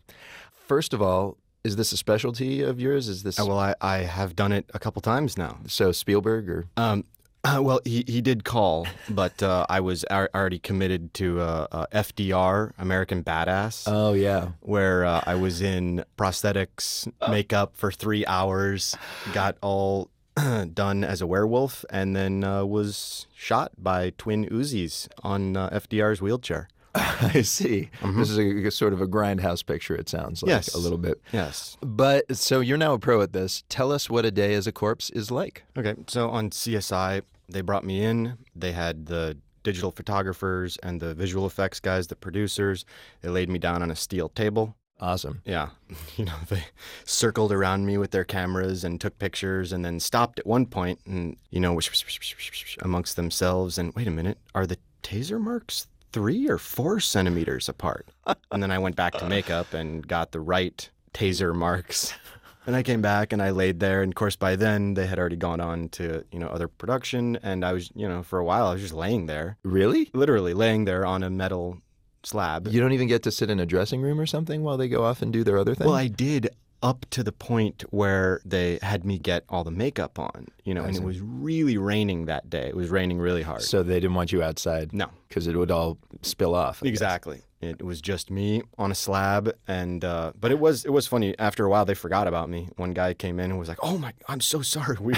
First 0.68 0.94
of 0.94 1.02
all, 1.02 1.38
is 1.64 1.76
this 1.76 1.92
a 1.92 1.98
specialty 1.98 2.62
of 2.62 2.80
yours? 2.80 3.08
Is 3.08 3.24
this 3.24 3.40
Uh, 3.40 3.46
well, 3.46 3.60
I, 3.60 3.76
I 3.82 3.98
have 4.00 4.36
done 4.36 4.52
it 4.52 4.70
a 4.74 4.80
couple 4.80 5.02
times 5.02 5.38
now. 5.38 5.60
so 5.68 5.92
Spielberg 5.92 6.50
or 6.50 6.66
Um, 6.78 7.04
well, 7.46 7.82
he, 7.86 8.04
he 8.08 8.22
did 8.22 8.44
call, 8.44 8.88
but 9.10 9.42
uh, 9.44 9.66
I 9.70 9.80
was 9.80 10.04
ar- 10.06 10.30
already 10.34 10.58
committed 10.60 11.14
to 11.16 11.40
uh, 11.42 11.68
uh, 11.72 11.86
FDR, 11.94 12.72
American 12.80 13.24
Badass, 13.24 13.84
Oh 13.88 14.14
yeah. 14.14 14.50
where 14.62 15.06
uh, 15.06 15.22
I 15.26 15.36
was 15.36 15.62
in 15.62 16.04
prosthetics, 16.18 17.12
makeup 17.30 17.76
for 17.76 17.92
three 17.92 18.26
hours, 18.26 18.96
got 19.34 19.58
all 19.62 20.10
done 20.74 21.04
as 21.04 21.22
a 21.22 21.28
werewolf, 21.28 21.84
and 21.90 22.16
then 22.16 22.44
uh, 22.44 22.66
was 22.66 23.28
shot 23.36 23.72
by 23.78 24.12
twin 24.18 24.46
Uzis 24.50 25.08
on 25.24 25.56
uh, 25.58 25.70
FDR's 25.70 26.22
wheelchair. 26.22 26.68
I 26.96 27.42
see. 27.44 27.90
This 28.04 28.30
is 28.30 28.38
a, 28.38 28.68
a 28.68 28.72
sort 28.72 28.92
of 28.92 29.00
a 29.02 29.08
grindhouse 29.08 29.66
picture. 29.66 29.96
It 29.96 30.10
sounds 30.10 30.44
like 30.44 30.50
Yes. 30.50 30.74
a 30.74 30.78
little 30.78 30.98
bit. 30.98 31.22
Yes. 31.32 31.78
But 31.82 32.36
so 32.36 32.60
you're 32.60 32.78
now 32.78 32.94
a 32.94 33.00
pro 33.00 33.22
at 33.22 33.32
this. 33.32 33.64
Tell 33.70 33.94
us 33.94 34.10
what 34.10 34.26
a 34.26 34.32
day 34.32 34.54
as 34.56 34.68
a 34.68 34.74
corpse 34.74 35.10
is 35.12 35.32
like. 35.32 35.64
Okay, 35.78 35.96
so 36.08 36.30
on 36.30 36.50
CSI, 36.50 37.22
they 37.48 37.62
brought 37.62 37.86
me 37.86 38.04
in. 38.04 38.38
They 38.54 38.74
had 38.74 39.06
the 39.06 39.38
digital 39.64 39.92
photographers 39.92 40.78
and 40.84 41.00
the 41.00 41.14
visual 41.14 41.46
effects 41.46 41.80
guys, 41.80 42.08
the 42.08 42.16
producers. 42.18 42.84
They 43.22 43.30
laid 43.30 43.50
me 43.50 43.60
down 43.60 43.82
on 43.82 43.90
a 43.92 43.96
steel 43.96 44.28
table. 44.28 44.76
Awesome. 45.02 45.42
Yeah, 45.46 45.70
you 46.16 46.26
know, 46.26 46.36
they 46.48 46.64
circled 47.06 47.52
around 47.52 47.86
me 47.86 47.98
with 47.98 48.12
their 48.12 48.24
cameras 48.24 48.84
and 48.84 49.02
took 49.02 49.18
pictures 49.18 49.72
and 49.72 49.84
then 49.84 50.00
stopped 50.00 50.40
at 50.40 50.46
one 50.46 50.66
point 50.68 51.00
and, 51.06 51.36
you 51.50 51.60
know, 51.60 51.74
whoosh, 51.74 51.90
whoosh, 51.90 52.04
whoosh, 52.06 52.36
whoosh, 52.36 52.50
whoosh, 52.52 52.78
amongst 52.82 53.16
themselves. 53.16 53.78
And 53.78 53.94
wait 53.96 54.08
a 54.08 54.12
minute, 54.12 54.38
are 54.54 54.68
the 54.68 54.78
taser 55.04 55.42
marks 55.42 55.88
three 56.12 56.48
or 56.48 56.58
four 56.60 57.00
centimeters 57.00 57.68
apart? 57.68 58.08
and 58.52 58.62
then 58.62 58.70
I 58.72 58.78
went 58.78 58.96
back 58.96 59.14
to 59.16 59.28
makeup 59.28 59.74
and 59.74 60.08
got 60.08 60.32
the 60.32 60.40
right 60.40 60.88
taser 61.14 61.54
marks. 61.56 62.14
And 62.68 62.76
I 62.76 62.84
came 62.84 63.02
back 63.02 63.34
and 63.34 63.42
I 63.42 63.50
laid 63.50 63.80
there. 63.80 64.04
And 64.04 64.12
of 64.12 64.16
course, 64.16 64.36
by 64.36 64.56
then 64.56 64.94
they 64.94 65.08
had 65.08 65.18
already 65.18 65.36
gone 65.36 65.60
on 65.60 65.90
to, 65.90 66.24
you 66.32 66.38
know, 66.38 66.48
other 66.48 66.68
production. 66.68 67.40
And 67.42 67.66
I 67.66 67.74
was, 67.74 67.92
you 67.96 68.08
know, 68.08 68.22
for 68.22 68.38
a 68.38 68.46
while, 68.46 68.68
I 68.68 68.74
was 68.74 68.84
just 68.84 68.94
laying 68.94 69.26
there, 69.26 69.58
Really? 69.64 70.12
literally 70.14 70.54
laying 70.54 70.86
there 70.86 71.04
on 71.04 71.24
a 71.24 71.32
metal 71.32 71.80
slab. 72.24 72.68
You 72.68 72.80
don't 72.80 72.92
even 72.94 73.08
get 73.08 73.24
to 73.24 73.32
sit 73.32 73.50
in 73.50 73.60
a 73.60 73.66
dressing 73.66 74.02
room 74.02 74.20
or 74.20 74.26
something 74.26 74.64
while 74.64 74.78
they 74.78 74.88
go 74.88 75.04
off 75.04 75.22
and 75.22 75.32
do 75.32 75.44
their 75.44 75.58
other 75.58 75.76
thing? 75.76 75.88
Well, 75.88 75.96
I 75.96 76.08
did 76.08 76.50
up 76.84 77.06
to 77.12 77.24
the 77.24 77.32
point 77.32 77.84
where 77.92 78.42
they 78.44 78.80
had 78.82 79.06
me 79.06 79.20
get 79.20 79.44
all 79.50 79.64
the 79.64 79.70
makeup 79.72 80.18
on, 80.18 80.48
you 80.64 80.74
know, 80.74 80.84
and 80.84 80.96
it 80.98 81.04
was 81.04 81.20
really 81.22 81.78
raining 81.78 82.26
that 82.26 82.50
day. 82.50 82.68
It 82.68 82.76
was 82.76 82.90
raining 82.90 83.20
really 83.20 83.44
hard. 83.44 83.62
so 83.62 83.84
they 83.84 84.00
didn't 84.00 84.16
want 84.16 84.32
you 84.32 84.42
outside? 84.42 84.92
No. 84.92 85.08
Because 85.30 85.46
it 85.46 85.56
would 85.56 85.70
all 85.70 86.00
spill 86.24 86.56
off. 86.56 86.82
I 86.82 86.86
guess. 86.88 86.94
Exactly. 86.94 87.42
It 87.62 87.84
was 87.84 88.02
just 88.02 88.32
me 88.32 88.64
on 88.80 88.90
a 88.92 88.96
slab, 88.96 89.54
and 89.68 90.04
uh, 90.04 90.32
but 90.40 90.50
it 90.50 90.58
was 90.58 90.84
it 90.84 90.90
was 90.90 91.06
funny. 91.06 91.38
After 91.38 91.64
a 91.64 91.70
while, 91.70 91.86
they 91.86 91.94
forgot 91.94 92.28
about 92.28 92.50
me. 92.50 92.70
One 92.78 92.92
guy 92.92 93.14
came 93.14 93.40
in 93.40 93.52
and 93.52 93.60
was 93.60 93.70
like, 93.70 93.78
"Oh 93.84 94.00
my, 94.00 94.14
I'm 94.28 94.42
so 94.42 94.64
sorry. 94.64 94.98
We 95.00 95.14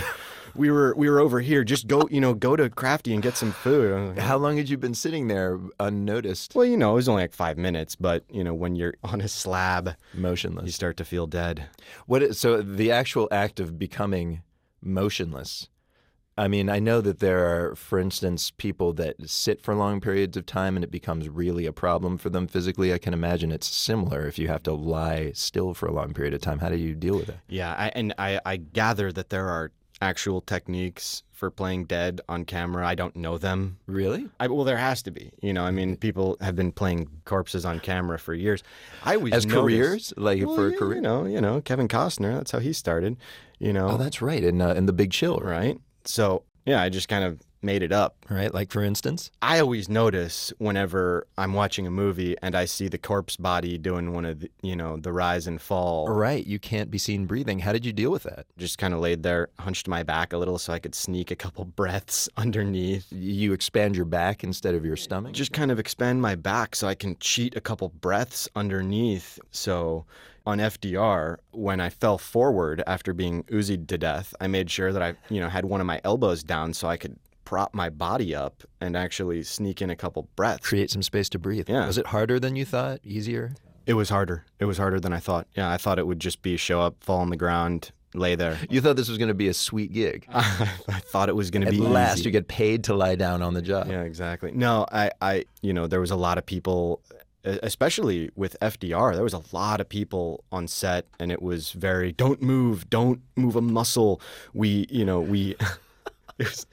we 0.56 0.72
were 0.72 0.94
we 0.96 1.10
were 1.10 1.20
over 1.20 1.39
here. 1.39 1.63
Just 1.63 1.88
go, 1.88 2.08
you 2.10 2.22
know, 2.22 2.34
go 2.34 2.56
to 2.56 2.70
Crafty 2.70 3.13
and 3.13 3.22
get 3.22 3.38
some 3.38 3.52
food." 3.52 4.16
Like, 4.16 4.20
How 4.20 4.38
long 4.38 4.58
had 4.58 4.70
you 4.70 4.78
been 4.78 4.94
sitting 4.94 5.28
there 5.28 5.60
unnoticed, 5.80 6.56
well, 6.56 6.66
you 6.66 6.78
know, 6.78 6.92
it 6.92 6.96
was 6.96 7.10
only 7.10 7.24
like 7.24 7.34
five 7.34 7.58
minutes, 7.58 7.96
but 7.96 8.24
you 8.30 8.44
know, 8.44 8.54
when 8.54 8.76
you're 8.76 8.94
on 9.04 9.22
a 9.22 9.28
slab, 9.28 9.96
motionless, 10.13 10.66
you 10.66 10.72
start 10.72 10.98
to 10.98 11.06
feel 11.06 11.28
dead. 11.28 11.68
What? 12.06 12.24
Is, 12.24 12.39
so 12.39 12.62
the 12.62 12.92
actual 12.92 13.28
act 13.32 13.60
of 13.60 13.78
becoming 13.80 14.42
motionless. 14.82 15.70
I 16.36 16.48
mean, 16.48 16.68
I 16.68 16.80
know 16.80 17.00
that 17.02 17.20
there 17.20 17.46
are, 17.46 17.76
for 17.76 18.00
instance, 18.00 18.52
people 18.58 18.92
that 18.94 19.30
sit 19.30 19.62
for 19.62 19.76
long 19.76 20.02
periods 20.02 20.36
of 20.36 20.48
time 20.48 20.76
and 20.76 20.84
it 20.84 20.89
becomes 20.89 21.30
really 21.30 21.68
a 21.68 21.72
problem 21.72 22.18
for 22.18 22.32
them 22.32 22.48
physically. 22.48 22.92
I 22.92 22.98
can 22.98 23.13
imagine 23.13 23.52
it's 23.52 23.68
similar 23.68 24.26
if 24.26 24.39
you 24.39 24.48
have 24.48 24.63
to 24.63 24.74
lie 24.74 25.32
still 25.36 25.76
for 25.76 25.86
a 25.86 25.92
long 25.92 26.12
period 26.12 26.34
of 26.34 26.42
time. 26.42 26.58
How 26.58 26.70
do 26.70 26.78
you 26.78 26.96
deal 26.96 27.18
with 27.18 27.30
it? 27.30 27.38
Yeah, 27.48 27.76
I, 27.78 27.89
and 27.89 28.16
I, 28.18 28.39
I 28.44 28.58
gather 28.58 29.12
that 29.12 29.30
there 29.30 29.48
are 29.48 29.72
actual 30.04 30.42
techniques 30.42 31.24
for 31.32 31.50
playing 31.50 31.86
dead 31.86 32.22
on 32.30 32.46
camera. 32.46 32.88
I 32.88 32.94
don't 32.96 33.16
know 33.16 33.38
them. 33.38 33.78
Really? 33.88 34.30
I, 34.39 34.48
well, 34.48 34.63
there 34.63 34.78
has 34.78 35.02
to 35.04 35.12
be. 35.12 35.32
You 35.42 35.54
know, 35.54 35.63
I 35.63 35.72
mean, 35.72 35.98
people 35.98 36.38
have 36.42 36.56
been 36.56 36.72
playing 36.72 37.10
corpses 37.26 37.66
on 37.66 37.80
camera 37.80 38.20
for 38.20 38.34
years. 38.34 38.62
I 39.04 39.16
always 39.16 39.34
As 39.34 39.46
noticed- 39.46 39.62
careers? 39.62 40.13
Like 40.18 40.46
Well, 40.46 40.56
for 40.56 40.68
a 40.68 40.76
career? 40.78 40.96
You 40.96 41.02
know, 41.02 41.26
you 41.26 41.42
know, 41.42 41.62
Kevin 41.62 41.88
Costner. 41.88 42.36
That's 42.36 42.52
how 42.52 42.60
he 42.60 42.74
started. 42.74 43.18
You 43.60 43.74
know. 43.74 43.89
Oh, 43.92 43.98
that's 43.98 44.22
right. 44.22 44.44
In 44.44 44.62
uh, 44.62 44.74
in 44.74 44.86
the 44.86 44.94
Big 44.94 45.12
Chill, 45.12 45.39
right? 45.39 45.80
So 46.06 46.44
yeah, 46.66 46.82
I 46.82 46.89
just 46.89 47.08
kind 47.08 47.24
of 47.24 47.42
made 47.63 47.84
it 47.84 47.91
up. 47.91 48.15
Right. 48.30 48.54
Like 48.54 48.71
for 48.71 48.84
instance, 48.84 49.32
I 49.41 49.60
always 49.60 49.89
notice 49.89 50.54
whenever 50.58 51.28
I'm 51.38 51.54
watching 51.54 51.88
a 51.88 51.91
movie 51.91 52.36
and 52.41 52.56
I 52.56 52.65
see 52.65 52.88
the 52.88 52.97
corpse 52.97 53.38
body 53.38 53.78
doing 53.78 54.13
one 54.13 54.26
of 54.26 54.41
the, 54.41 54.52
you 54.62 54.76
know, 54.76 54.97
the 54.97 55.12
rise 55.12 55.47
and 55.47 55.62
fall. 55.62 56.08
right, 56.08 56.45
you 56.45 56.60
can't 56.60 56.91
be 56.91 56.97
seen 56.97 57.26
breathing. 57.26 57.60
How 57.60 57.71
did 57.71 57.86
you 57.86 57.93
deal 57.93 58.12
with 58.12 58.23
that? 58.23 58.45
Just 58.58 58.78
kind 58.78 58.93
of 58.93 58.99
laid 58.99 59.23
there, 59.23 59.49
hunched 59.60 59.88
my 59.88 60.04
back 60.04 60.34
a 60.34 60.38
little 60.38 60.58
so 60.58 60.73
I 60.73 60.80
could 60.80 60.95
sneak 60.95 61.32
a 61.32 61.36
couple 61.36 61.65
breaths 61.76 62.30
underneath. 62.38 63.08
You 63.12 63.54
expand 63.54 63.95
your 63.95 64.06
back 64.06 64.43
instead 64.43 64.76
of 64.76 64.86
your 64.86 64.97
stomach? 64.97 65.34
Just 65.34 65.54
kind 65.54 65.71
of 65.71 65.80
expand 65.80 66.21
my 66.21 66.36
back 66.36 66.76
so 66.76 66.88
I 66.88 66.95
can 66.95 67.17
cheat 67.19 67.56
a 67.56 67.62
couple 67.62 67.89
breaths 67.89 68.49
underneath. 68.56 69.39
So 69.52 70.06
on 70.45 70.58
FDR, 70.60 71.38
when 71.52 71.80
I 71.80 71.89
fell 71.89 72.17
forward 72.17 72.84
after 72.86 73.13
being 73.13 73.43
Uzi'd 73.43 73.88
to 73.89 73.97
death, 73.97 74.34
I 74.41 74.47
made 74.47 74.69
sure 74.69 74.91
that 74.91 75.02
I, 75.02 75.15
you 75.30 75.39
know, 75.39 75.49
had 75.49 75.65
one 75.65 75.82
of 75.82 75.88
my 75.88 76.02
elbows 76.04 76.43
down 76.43 76.73
so 76.73 76.88
I 76.88 76.97
could 76.97 77.17
prop 77.46 77.74
my 77.74 77.90
body 77.90 78.34
up 78.34 78.64
and 78.80 78.96
actually 78.96 79.44
sneak 79.44 79.82
in 79.82 79.90
a 79.90 79.96
couple 79.96 80.28
breaths. 80.36 80.68
Create 80.68 80.90
some 80.90 81.02
space 81.02 81.30
to 81.30 81.40
breathe. 81.40 81.70
Yeah. 81.70 81.88
Was 81.88 81.98
it 81.98 82.08
harder 82.08 82.40
than 82.40 82.56
you 82.56 82.66
thought? 82.66 83.00
Easier? 83.04 83.54
It 83.86 83.94
was 83.96 84.10
harder. 84.10 84.46
It 84.60 84.66
was 84.66 84.78
harder 84.78 85.00
than 85.00 85.12
I 85.12 85.20
thought. 85.20 85.48
Yeah, 85.56 85.70
I 85.70 85.78
thought 85.78 86.00
it 86.00 86.08
would 86.08 86.20
just 86.20 86.42
be 86.42 86.56
show 86.56 86.80
up, 86.82 87.04
fall 87.04 87.20
on 87.20 87.30
the 87.30 87.36
ground, 87.36 87.92
lay 88.14 88.36
there. 88.36 88.58
You 88.70 88.82
thought 88.82 88.96
this 88.96 89.10
was 89.10 89.18
going 89.18 89.28
to 89.28 89.34
be 89.34 89.50
a 89.50 89.54
sweet 89.54 89.92
gig. 89.92 90.26
I 90.34 90.46
thought 91.06 91.30
it 91.30 91.36
was 91.36 91.52
going 91.52 91.66
to 91.66 91.72
be. 91.72 91.84
At 91.84 91.92
last, 91.92 92.20
easy. 92.20 92.26
you 92.26 92.32
get 92.32 92.48
paid 92.48 92.86
to 92.86 92.94
lie 92.94 93.16
down 93.16 93.42
on 93.42 93.54
the 93.54 93.62
job. 93.62 93.88
Yeah, 93.90 94.04
exactly. 94.04 94.52
No, 94.52 94.86
I, 94.92 95.12
I, 95.22 95.46
you 95.62 95.74
know, 95.74 95.88
there 95.88 96.00
was 96.00 96.12
a 96.12 96.16
lot 96.16 96.38
of 96.38 96.46
people, 96.46 97.02
especially 97.44 98.30
with 98.36 98.56
FDR. 98.62 99.16
There 99.16 99.24
was 99.24 99.34
a 99.34 99.44
lot 99.52 99.82
of 99.82 99.90
people 99.90 100.44
on 100.52 100.68
set, 100.68 101.08
and 101.20 101.32
it 101.32 101.42
was 101.42 101.72
very 101.72 102.14
don't 102.14 102.42
move, 102.42 102.90
don't 102.90 103.22
move 103.36 103.56
a 103.56 103.62
muscle. 103.62 104.22
We, 104.54 104.88
you 104.90 105.06
know, 105.06 105.20
we. 105.20 105.56
it 106.39 106.48
was- 106.50 106.65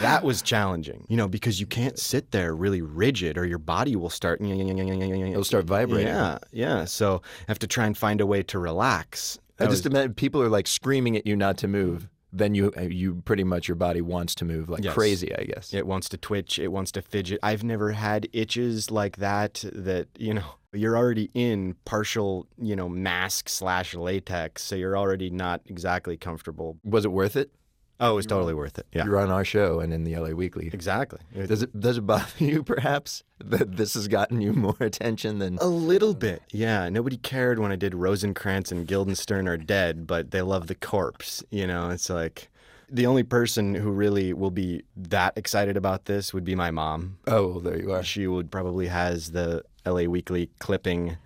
that 0.00 0.22
was 0.24 0.42
challenging, 0.42 1.04
you 1.08 1.16
know, 1.16 1.28
because 1.28 1.58
you 1.60 1.66
can't 1.66 1.98
sit 1.98 2.30
there 2.32 2.54
really 2.54 2.82
rigid, 2.82 3.38
or 3.38 3.44
your 3.44 3.58
body 3.58 3.96
will 3.96 4.10
start. 4.10 4.40
It'll 4.40 5.44
start 5.44 5.64
vibrating. 5.64 6.08
Yeah, 6.08 6.38
yeah. 6.52 6.84
So 6.84 7.22
I 7.40 7.44
have 7.48 7.58
to 7.60 7.66
try 7.66 7.86
and 7.86 7.96
find 7.96 8.20
a 8.20 8.26
way 8.26 8.42
to 8.44 8.58
relax. 8.58 9.38
I 9.58 9.64
just 9.64 9.84
was- 9.84 9.86
imagine 9.86 10.14
people 10.14 10.42
are 10.42 10.48
like 10.48 10.66
screaming 10.66 11.16
at 11.16 11.26
you 11.26 11.36
not 11.36 11.56
to 11.58 11.68
move. 11.68 12.08
Then 12.32 12.54
you, 12.54 12.70
uh, 12.76 12.82
you 12.82 13.22
pretty 13.24 13.44
much 13.44 13.66
your 13.66 13.76
body 13.76 14.02
wants 14.02 14.34
to 14.34 14.44
move 14.44 14.68
like 14.68 14.84
Yes. 14.84 14.92
crazy. 14.92 15.34
I 15.34 15.44
guess. 15.44 15.72
It 15.72 15.86
wants 15.86 16.08
to 16.10 16.18
twitch. 16.18 16.58
It 16.58 16.68
wants 16.68 16.92
to 16.92 17.00
fidget. 17.02 17.38
I've 17.42 17.64
never 17.64 17.92
had 17.92 18.28
itches 18.34 18.90
like 18.90 19.16
that. 19.18 19.64
That 19.72 20.08
you 20.18 20.34
know, 20.34 20.44
you're 20.74 20.98
already 20.98 21.30
in 21.32 21.76
partial, 21.86 22.46
you 22.60 22.76
know, 22.76 22.90
mask 22.90 23.48
slash 23.48 23.94
latex, 23.94 24.62
so 24.62 24.74
you're 24.74 24.98
already 24.98 25.30
not 25.30 25.62
exactly 25.64 26.18
comfortable. 26.18 26.76
Was 26.84 27.06
it 27.06 27.12
worth 27.12 27.36
it? 27.36 27.50
Oh, 27.98 28.12
it 28.12 28.14
was 28.16 28.26
totally 28.26 28.52
worth 28.54 28.78
it. 28.78 28.86
Yeah, 28.92 29.04
You're 29.06 29.18
on 29.18 29.30
our 29.30 29.44
show 29.44 29.80
and 29.80 29.92
in 29.92 30.04
the 30.04 30.16
LA 30.16 30.30
Weekly. 30.30 30.68
exactly. 30.72 31.18
Does 31.46 31.62
it 31.62 31.78
does 31.80 31.96
it 31.98 32.02
bother 32.02 32.26
you 32.38 32.62
perhaps 32.62 33.22
that 33.38 33.76
this 33.76 33.94
has 33.94 34.06
gotten 34.08 34.40
you 34.40 34.52
more 34.66 34.76
attention 34.80 35.38
than 35.38 35.56
A 35.60 35.66
little 35.66 36.14
bit, 36.14 36.42
yeah. 36.50 36.88
Nobody 36.90 37.16
cared 37.16 37.58
when 37.58 37.72
I 37.72 37.76
did 37.76 37.94
Rosencrantz 37.94 38.70
and 38.70 38.86
Guildenstern 38.86 39.48
are 39.48 39.56
dead, 39.56 40.06
but 40.06 40.30
they 40.30 40.42
love 40.42 40.66
the 40.66 40.74
corpse. 40.74 41.42
You 41.50 41.66
know, 41.66 41.88
it's 41.90 42.10
like 42.10 42.48
the 42.90 43.06
only 43.06 43.22
person 43.22 43.74
who 43.74 43.90
really 43.90 44.32
will 44.32 44.50
be 44.50 44.82
that 44.96 45.36
excited 45.36 45.76
about 45.76 46.04
this 46.04 46.32
would 46.34 46.44
be 46.44 46.54
my 46.54 46.70
mom. 46.70 47.18
Oh, 47.26 47.46
well, 47.48 47.60
there 47.60 47.80
you 47.80 47.92
are. 47.92 48.02
She 48.02 48.26
would 48.26 48.50
probably 48.50 48.86
has 48.88 49.32
the 49.32 49.64
LA 49.86 50.02
Weekly 50.02 50.50
clipping 50.58 51.16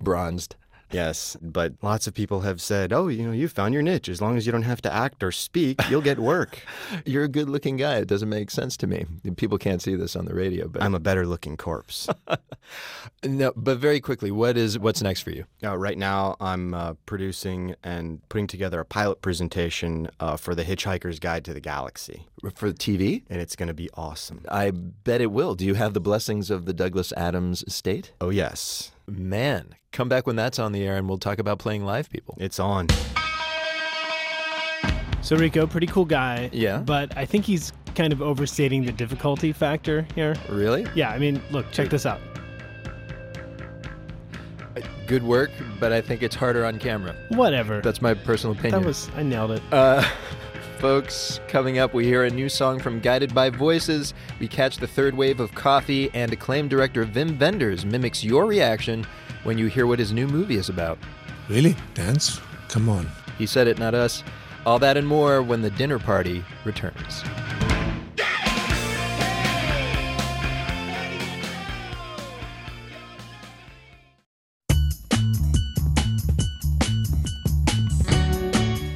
bronzed. 0.00 0.56
Yes, 0.90 1.36
but 1.42 1.74
lots 1.82 2.06
of 2.06 2.14
people 2.14 2.40
have 2.42 2.60
said, 2.60 2.92
"Oh, 2.92 3.08
you 3.08 3.24
know, 3.24 3.32
you 3.32 3.48
found 3.48 3.74
your 3.74 3.82
niche. 3.82 4.08
As 4.08 4.20
long 4.20 4.36
as 4.36 4.46
you 4.46 4.52
don't 4.52 4.62
have 4.62 4.82
to 4.82 4.92
act 4.92 5.22
or 5.22 5.32
speak, 5.32 5.80
you'll 5.90 6.00
get 6.00 6.18
work." 6.18 6.60
You're 7.04 7.24
a 7.24 7.28
good-looking 7.28 7.76
guy. 7.76 7.96
It 7.96 8.08
doesn't 8.08 8.28
make 8.28 8.50
sense 8.50 8.76
to 8.78 8.86
me. 8.86 9.06
People 9.36 9.58
can't 9.58 9.82
see 9.82 9.96
this 9.96 10.14
on 10.14 10.24
the 10.26 10.34
radio, 10.34 10.68
but 10.68 10.82
I'm 10.82 10.94
a 10.94 11.00
better-looking 11.00 11.56
corpse. 11.56 12.08
no. 13.24 13.52
But 13.56 13.78
very 13.78 14.00
quickly, 14.00 14.30
what 14.30 14.56
is 14.56 14.78
what's 14.78 15.02
next 15.02 15.22
for 15.22 15.30
you? 15.30 15.44
Uh, 15.62 15.76
right 15.76 15.98
now, 15.98 16.36
I'm 16.40 16.74
uh, 16.74 16.94
producing 17.06 17.74
and 17.82 18.26
putting 18.28 18.46
together 18.46 18.80
a 18.80 18.84
pilot 18.84 19.22
presentation 19.22 20.08
uh, 20.20 20.36
for 20.36 20.54
the 20.54 20.64
Hitchhiker's 20.64 21.18
Guide 21.18 21.44
to 21.46 21.54
the 21.54 21.60
Galaxy 21.60 22.26
For 22.54 22.72
TV? 22.72 23.22
and 23.28 23.40
it's 23.40 23.56
going 23.56 23.68
to 23.68 23.74
be 23.74 23.90
awesome. 23.94 24.42
I 24.48 24.70
bet 24.70 25.20
it 25.20 25.32
will. 25.32 25.54
Do 25.54 25.64
you 25.64 25.74
have 25.74 25.94
the 25.94 26.00
blessings 26.00 26.50
of 26.50 26.66
the 26.66 26.72
Douglas 26.72 27.12
Adams 27.16 27.64
estate? 27.66 28.12
Oh 28.20 28.30
yes, 28.30 28.92
Man, 29.06 29.74
come 29.92 30.08
back 30.08 30.26
when 30.26 30.36
that's 30.36 30.58
on 30.58 30.72
the 30.72 30.82
air 30.82 30.96
and 30.96 31.08
we'll 31.08 31.18
talk 31.18 31.38
about 31.38 31.58
playing 31.58 31.84
live 31.84 32.08
people. 32.10 32.36
it's 32.40 32.58
on. 32.58 32.88
So 35.20 35.36
Rico, 35.36 35.66
pretty 35.66 35.86
cool 35.86 36.04
guy. 36.04 36.50
Yeah. 36.52 36.78
But 36.78 37.16
I 37.16 37.24
think 37.24 37.44
he's 37.44 37.72
kind 37.94 38.12
of 38.12 38.20
overstating 38.20 38.84
the 38.84 38.92
difficulty 38.92 39.52
factor 39.52 40.06
here. 40.14 40.34
Really? 40.48 40.86
Yeah, 40.94 41.10
I 41.10 41.18
mean, 41.18 41.40
look, 41.50 41.70
check 41.72 41.88
this 41.88 42.04
out. 42.06 42.20
Good 45.06 45.22
work, 45.22 45.50
but 45.78 45.92
I 45.92 46.00
think 46.00 46.22
it's 46.22 46.34
harder 46.34 46.64
on 46.64 46.78
camera. 46.78 47.14
Whatever. 47.28 47.82
That's 47.82 48.00
my 48.00 48.14
personal 48.14 48.56
opinion. 48.56 48.80
that 48.80 48.86
was 48.86 49.10
I 49.14 49.22
nailed 49.22 49.50
it. 49.50 49.62
Uh, 49.70 50.02
folks, 50.84 51.40
coming 51.48 51.78
up, 51.78 51.94
we 51.94 52.04
hear 52.04 52.24
a 52.24 52.30
new 52.30 52.46
song 52.46 52.78
from 52.78 53.00
Guided 53.00 53.34
by 53.34 53.48
Voices. 53.48 54.12
We 54.38 54.46
catch 54.46 54.76
the 54.76 54.86
third 54.86 55.14
wave 55.14 55.40
of 55.40 55.54
coffee, 55.54 56.10
and 56.12 56.30
acclaimed 56.30 56.68
director 56.68 57.06
Wim 57.06 57.40
Wenders 57.40 57.86
mimics 57.86 58.22
your 58.22 58.44
reaction 58.44 59.06
when 59.44 59.56
you 59.56 59.68
hear 59.68 59.86
what 59.86 59.98
his 59.98 60.12
new 60.12 60.26
movie 60.26 60.56
is 60.56 60.68
about. 60.68 60.98
Really? 61.48 61.74
Dance? 61.94 62.38
Come 62.68 62.90
on. 62.90 63.10
He 63.38 63.46
said 63.46 63.66
it, 63.66 63.78
not 63.78 63.94
us. 63.94 64.22
All 64.66 64.78
that 64.78 64.98
and 64.98 65.08
more 65.08 65.42
when 65.42 65.62
the 65.62 65.70
dinner 65.70 65.98
party 65.98 66.44
returns. 66.66 67.24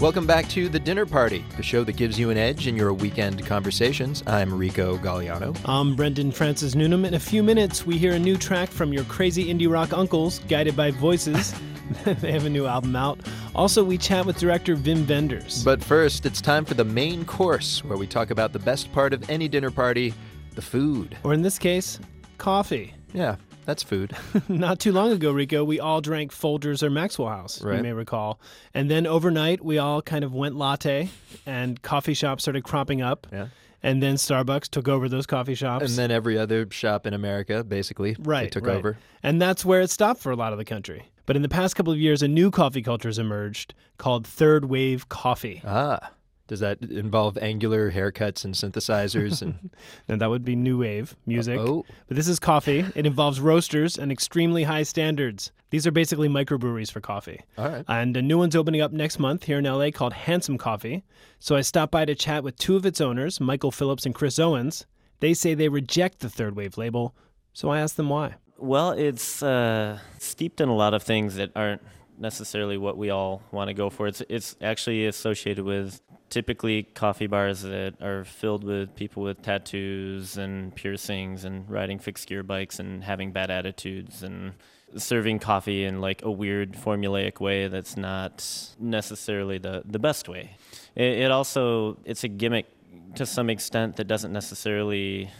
Welcome 0.00 0.28
back 0.28 0.48
to 0.50 0.68
The 0.68 0.78
Dinner 0.78 1.06
Party, 1.06 1.44
the 1.56 1.62
show 1.64 1.82
that 1.82 1.96
gives 1.96 2.20
you 2.20 2.30
an 2.30 2.38
edge 2.38 2.68
in 2.68 2.76
your 2.76 2.92
weekend 2.92 3.44
conversations. 3.44 4.22
I'm 4.28 4.54
Rico 4.54 4.96
Galliano. 4.96 5.58
I'm 5.64 5.96
Brendan 5.96 6.30
Francis 6.30 6.76
Noonan. 6.76 7.04
In 7.04 7.14
a 7.14 7.18
few 7.18 7.42
minutes, 7.42 7.84
we 7.84 7.98
hear 7.98 8.12
a 8.12 8.18
new 8.18 8.36
track 8.36 8.68
from 8.68 8.92
your 8.92 9.02
crazy 9.04 9.52
indie 9.52 9.68
rock 9.68 9.92
uncles, 9.92 10.38
guided 10.46 10.76
by 10.76 10.92
voices. 10.92 11.52
they 12.04 12.30
have 12.30 12.46
a 12.46 12.48
new 12.48 12.64
album 12.64 12.94
out. 12.94 13.18
Also, 13.56 13.82
we 13.82 13.98
chat 13.98 14.24
with 14.24 14.38
director 14.38 14.76
Wim 14.76 15.08
Wenders. 15.08 15.64
But 15.64 15.82
first, 15.82 16.26
it's 16.26 16.40
time 16.40 16.64
for 16.64 16.74
the 16.74 16.84
main 16.84 17.24
course, 17.24 17.82
where 17.82 17.98
we 17.98 18.06
talk 18.06 18.30
about 18.30 18.52
the 18.52 18.60
best 18.60 18.92
part 18.92 19.12
of 19.12 19.28
any 19.28 19.48
dinner 19.48 19.72
party 19.72 20.14
the 20.54 20.62
food. 20.62 21.18
or 21.24 21.34
in 21.34 21.42
this 21.42 21.58
case, 21.58 21.98
coffee. 22.38 22.94
Yeah, 23.12 23.34
that's 23.68 23.82
food. 23.82 24.16
Not 24.48 24.80
too 24.80 24.92
long 24.92 25.12
ago, 25.12 25.30
Rico, 25.30 25.62
we 25.62 25.78
all 25.78 26.00
drank 26.00 26.32
Folgers 26.32 26.82
or 26.82 26.88
Maxwell 26.88 27.28
House, 27.28 27.60
you 27.62 27.68
may 27.68 27.92
recall. 27.92 28.40
And 28.72 28.90
then 28.90 29.06
overnight, 29.06 29.62
we 29.62 29.76
all 29.76 30.00
kind 30.00 30.24
of 30.24 30.32
went 30.32 30.56
latte, 30.56 31.10
and 31.44 31.80
coffee 31.82 32.14
shops 32.14 32.44
started 32.44 32.64
cropping 32.64 33.02
up. 33.02 33.26
Yeah. 33.30 33.48
And 33.82 34.02
then 34.02 34.14
Starbucks 34.14 34.70
took 34.70 34.88
over 34.88 35.06
those 35.06 35.26
coffee 35.26 35.54
shops. 35.54 35.84
And 35.84 35.98
then 35.98 36.10
every 36.10 36.38
other 36.38 36.66
shop 36.70 37.06
in 37.06 37.12
America, 37.12 37.62
basically, 37.62 38.16
right, 38.18 38.50
took 38.50 38.66
right. 38.66 38.78
over. 38.78 38.96
And 39.22 39.40
that's 39.40 39.66
where 39.66 39.82
it 39.82 39.90
stopped 39.90 40.22
for 40.22 40.32
a 40.32 40.36
lot 40.36 40.52
of 40.52 40.58
the 40.58 40.64
country. 40.64 41.10
But 41.26 41.36
in 41.36 41.42
the 41.42 41.48
past 41.50 41.76
couple 41.76 41.92
of 41.92 41.98
years, 41.98 42.22
a 42.22 42.28
new 42.28 42.50
coffee 42.50 42.80
culture 42.80 43.10
has 43.10 43.18
emerged 43.18 43.74
called 43.98 44.26
third 44.26 44.64
wave 44.64 45.10
coffee. 45.10 45.60
Ah, 45.62 46.10
does 46.48 46.60
that 46.60 46.82
involve 46.82 47.38
angular 47.38 47.92
haircuts 47.92 48.44
and 48.44 48.54
synthesizers? 48.54 49.42
And 49.42 49.70
And 50.08 50.20
that 50.20 50.30
would 50.30 50.44
be 50.44 50.56
new 50.56 50.78
wave 50.78 51.14
music. 51.26 51.60
Oh. 51.60 51.84
But 52.08 52.16
this 52.16 52.26
is 52.26 52.38
coffee. 52.40 52.84
It 52.94 53.06
involves 53.06 53.40
roasters 53.40 53.98
and 53.98 54.10
extremely 54.10 54.64
high 54.64 54.82
standards. 54.82 55.52
These 55.70 55.86
are 55.86 55.90
basically 55.90 56.28
microbreweries 56.28 56.90
for 56.90 57.00
coffee. 57.00 57.42
all 57.58 57.68
right, 57.68 57.84
And 57.86 58.16
a 58.16 58.22
new 58.22 58.38
one's 58.38 58.56
opening 58.56 58.80
up 58.80 58.90
next 58.90 59.18
month 59.18 59.44
here 59.44 59.58
in 59.58 59.64
LA 59.64 59.90
called 59.90 60.14
Handsome 60.14 60.56
Coffee. 60.56 61.04
So 61.38 61.54
I 61.54 61.60
stopped 61.60 61.92
by 61.92 62.06
to 62.06 62.14
chat 62.14 62.42
with 62.42 62.56
two 62.56 62.74
of 62.74 62.86
its 62.86 63.00
owners, 63.00 63.38
Michael 63.40 63.70
Phillips 63.70 64.06
and 64.06 64.14
Chris 64.14 64.38
Owens. 64.38 64.86
They 65.20 65.34
say 65.34 65.52
they 65.54 65.68
reject 65.68 66.20
the 66.20 66.30
third 66.30 66.56
wave 66.56 66.78
label. 66.78 67.14
So 67.52 67.68
I 67.68 67.80
asked 67.80 67.96
them 67.98 68.08
why. 68.08 68.36
Well, 68.56 68.92
it's 68.92 69.42
uh, 69.42 69.98
steeped 70.18 70.60
in 70.60 70.68
a 70.68 70.74
lot 70.74 70.94
of 70.94 71.02
things 71.02 71.36
that 71.36 71.50
aren't 71.54 71.82
necessarily 72.20 72.76
what 72.76 72.96
we 72.96 73.10
all 73.10 73.42
want 73.50 73.68
to 73.68 73.74
go 73.74 73.90
for. 73.90 74.06
It's 74.06 74.22
it's 74.28 74.56
actually 74.60 75.06
associated 75.06 75.64
with 75.64 76.00
typically 76.30 76.82
coffee 76.82 77.26
bars 77.26 77.62
that 77.62 77.94
are 78.02 78.24
filled 78.24 78.64
with 78.64 78.94
people 78.94 79.22
with 79.22 79.40
tattoos 79.42 80.36
and 80.36 80.74
piercings 80.74 81.44
and 81.44 81.68
riding 81.70 81.98
fixed 81.98 82.28
gear 82.28 82.42
bikes 82.42 82.78
and 82.78 83.02
having 83.02 83.32
bad 83.32 83.50
attitudes 83.50 84.22
and 84.22 84.52
serving 84.96 85.38
coffee 85.38 85.84
in 85.84 86.00
like 86.00 86.22
a 86.22 86.30
weird 86.30 86.72
formulaic 86.72 87.40
way 87.40 87.68
that's 87.68 87.96
not 87.96 88.44
necessarily 88.78 89.58
the 89.58 89.82
the 89.84 89.98
best 89.98 90.28
way. 90.28 90.56
It, 90.94 91.18
it 91.20 91.30
also 91.30 91.98
it's 92.04 92.24
a 92.24 92.28
gimmick 92.28 92.66
to 93.14 93.26
some 93.26 93.50
extent 93.50 93.96
that 93.96 94.04
doesn't 94.04 94.32
necessarily 94.32 95.30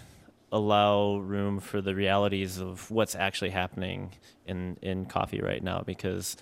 allow 0.52 1.18
room 1.18 1.60
for 1.60 1.80
the 1.80 1.94
realities 1.94 2.58
of 2.58 2.90
what's 2.90 3.14
actually 3.14 3.50
happening 3.50 4.10
in, 4.46 4.78
in 4.80 5.04
coffee 5.04 5.40
right 5.40 5.62
now 5.62 5.82
because 5.84 6.36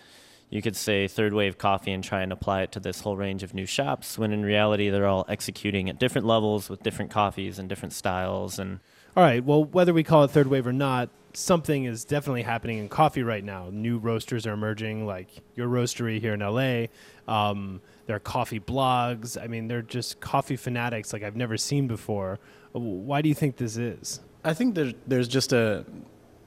you 0.51 0.63
could 0.63 0.77
say 0.77 1.09
third 1.09 1.33
wave 1.33 1.59
coffee 1.59 1.93
and 1.93 2.05
try 2.05 2.23
and 2.23 2.33
apply 2.33 2.63
it 2.63 2.73
to 2.73 2.81
this 2.81 3.01
whole 3.01 3.17
range 3.17 3.43
of 3.43 3.53
new 3.53 3.67
shops 3.67 4.19
when 4.19 4.33
in 4.33 4.45
reality 4.45 4.91
they're 4.91 5.07
all 5.07 5.25
executing 5.29 5.89
at 5.89 5.99
different 5.99 6.27
levels 6.27 6.69
with 6.69 6.83
different 6.83 7.11
coffees 7.11 7.59
and 7.59 7.69
different 7.69 7.93
styles 7.93 8.59
and 8.59 8.79
All 9.17 9.23
right. 9.23 9.45
Well, 9.45 9.65
whether 9.65 9.93
we 9.93 10.05
call 10.05 10.25
it 10.25 10.31
third 10.31 10.47
wave 10.47 10.67
or 10.67 10.73
not, 10.73 11.09
something 11.33 11.85
is 11.85 12.05
definitely 12.05 12.43
happening 12.43 12.79
in 12.79 12.89
coffee 12.89 13.23
right 13.23 13.45
now. 13.45 13.69
New 13.73 13.99
roasters 13.99 14.47
are 14.47 14.53
emerging, 14.53 15.07
like 15.07 15.29
your 15.55 15.69
roastery 15.69 16.21
here 16.21 16.35
in 16.35 16.41
LA. 16.41 16.87
Um, 17.33 17.81
there 18.07 18.17
are 18.17 18.21
coffee 18.21 18.61
blogs. 18.61 19.41
I 19.43 19.47
mean, 19.49 19.69
they're 19.69 19.83
just 19.83 20.21
coffee 20.21 20.57
fanatics 20.57 21.13
like 21.13 21.23
I've 21.23 21.37
never 21.37 21.57
seen 21.57 21.89
before. 21.89 22.39
Why 22.73 23.21
do 23.21 23.29
you 23.29 23.35
think 23.35 23.57
this 23.57 23.77
is? 23.77 24.21
I 24.45 24.55
think 24.55 24.75
there, 24.75 24.93
there's 25.07 25.29
just 25.29 25.53
a 25.53 25.85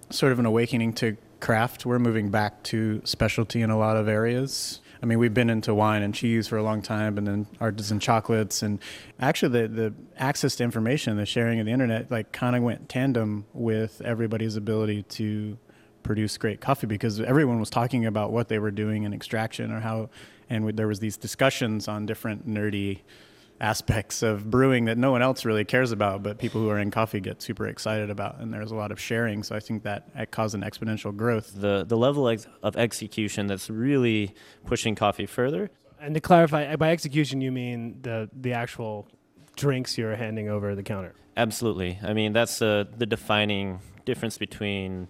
sort 0.10 0.32
of 0.32 0.40
an 0.40 0.46
awakening 0.46 0.94
to 0.94 1.18
craft. 1.40 1.86
We're 1.86 2.00
moving 2.00 2.30
back 2.30 2.64
to 2.64 3.02
specialty 3.06 3.62
in 3.62 3.70
a 3.70 3.78
lot 3.78 3.98
of 3.98 4.08
areas. 4.08 4.82
I 5.02 5.06
mean, 5.06 5.20
we've 5.20 5.34
been 5.34 5.50
into 5.50 5.74
wine 5.74 6.04
and 6.04 6.14
cheese 6.14 6.48
for 6.48 6.58
a 6.58 6.64
long 6.64 6.82
time, 6.82 7.18
and 7.18 7.26
then 7.26 7.48
artisan 7.62 8.00
chocolates, 8.00 8.62
and 8.62 8.80
actually 9.20 9.62
the 9.62 9.68
the 9.68 9.94
access 10.18 10.58
to 10.58 10.64
information, 10.64 11.16
the 11.16 11.26
sharing 11.26 11.60
of 11.60 11.66
the 11.66 11.72
internet, 11.72 12.12
like 12.12 12.32
kind 12.32 12.56
of 12.56 12.64
went 12.64 12.90
tandem 12.90 13.46
with 13.54 14.02
everybody's 14.04 14.58
ability 14.58 15.04
to 15.04 15.58
produce 16.04 16.38
great 16.38 16.60
coffee 16.60 16.88
because 16.88 17.20
everyone 17.22 17.60
was 17.60 17.70
talking 17.70 18.06
about 18.06 18.32
what 18.32 18.48
they 18.48 18.60
were 18.60 18.72
doing 18.72 19.04
in 19.04 19.14
extraction 19.14 19.72
or 19.72 19.80
how, 19.80 20.10
and 20.50 20.78
there 20.78 20.88
was 20.88 21.00
these 21.00 21.18
discussions 21.18 21.88
on 21.88 22.06
different 22.06 22.48
nerdy 22.48 23.00
aspects 23.62 24.24
of 24.24 24.50
brewing 24.50 24.86
that 24.86 24.98
no 24.98 25.12
one 25.12 25.22
else 25.22 25.44
really 25.44 25.66
cares 25.66 25.92
about, 25.92 26.24
but 26.24 26.38
people 26.38 26.62
who 26.62 26.70
are 26.70 26.80
in 26.80 26.92
coffee 26.92 27.20
get 27.20 27.42
super 27.42 27.68
excited 27.68 28.10
about, 28.10 28.40
and 28.40 28.54
there's 28.54 28.72
a 28.72 28.76
lot 28.76 28.92
of 28.92 29.00
sharing. 29.00 29.44
So 29.44 29.56
I 29.56 29.60
think 29.60 29.84
that 29.84 30.08
it 30.16 30.32
caused 30.32 30.56
an 30.56 30.62
exponential 30.62 31.16
growth. 31.16 31.52
the 31.60 31.84
the 31.88 31.98
level 31.98 32.28
of 32.64 32.78
execution 32.78 33.48
that's 33.48 33.70
really 33.70 34.34
pushing 34.66 34.96
coffee 34.96 35.26
further. 35.26 35.70
And 36.02 36.14
to 36.14 36.22
clarify, 36.22 36.76
by 36.78 36.92
execution 36.92 37.42
you 37.42 37.52
mean 37.52 38.00
the 38.02 38.30
the 38.34 38.54
actual 38.54 39.08
drinks 39.56 39.98
you're 39.98 40.16
handing 40.16 40.50
over 40.50 40.74
the 40.74 40.84
counter. 40.84 41.14
Absolutely. 41.36 42.00
I 42.04 42.14
mean, 42.14 42.34
that's 42.34 42.62
uh, 42.62 42.86
the 42.98 43.06
defining 43.06 43.80
difference 44.06 44.38
between 44.38 45.08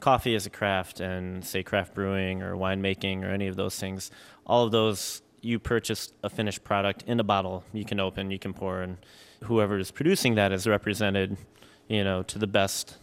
coffee 0.00 0.34
as 0.34 0.46
a 0.46 0.50
craft 0.50 1.00
and, 1.00 1.44
say, 1.44 1.62
craft 1.62 1.94
brewing 1.94 2.42
or 2.42 2.54
winemaking 2.54 3.24
or 3.24 3.28
any 3.28 3.46
of 3.48 3.56
those 3.56 3.78
things. 3.78 4.10
All 4.46 4.64
of 4.64 4.72
those, 4.72 5.22
you 5.42 5.58
purchase 5.58 6.12
a 6.22 6.30
finished 6.30 6.64
product 6.64 7.02
in 7.06 7.20
a 7.20 7.24
bottle 7.24 7.64
you 7.72 7.84
can 7.84 8.00
open, 8.00 8.30
you 8.30 8.38
can 8.38 8.54
pour, 8.54 8.80
and 8.80 8.96
whoever 9.44 9.78
is 9.78 9.90
producing 9.90 10.36
that 10.36 10.52
is 10.52 10.66
represented, 10.66 11.36
you 11.88 12.04
know, 12.04 12.22
to 12.22 12.38
the 12.38 12.46
best 12.46 12.96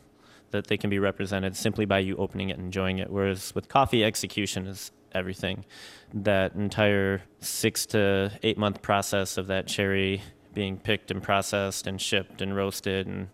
that 0.52 0.68
they 0.68 0.78
can 0.78 0.90
be 0.90 0.98
represented 0.98 1.56
simply 1.56 1.86
by 1.86 2.00
you 2.00 2.16
opening 2.16 2.50
it 2.50 2.54
and 2.58 2.66
enjoying 2.66 2.98
it. 2.98 3.12
Whereas 3.12 3.54
with 3.54 3.68
coffee, 3.68 4.04
execution 4.04 4.66
is 4.66 4.92
everything. 5.14 5.66
That 6.14 6.56
entire 6.56 7.22
six 7.40 7.86
to 7.88 8.32
eight 8.42 8.58
month 8.58 8.82
process 8.82 9.38
of 9.38 9.48
that 9.48 9.68
cherry 9.68 10.22
being 10.54 10.78
picked 10.78 11.12
and 11.12 11.22
processed 11.22 11.86
and 11.86 12.02
shipped 12.02 12.42
and 12.42 12.56
roasted 12.56 13.06
and 13.06 13.28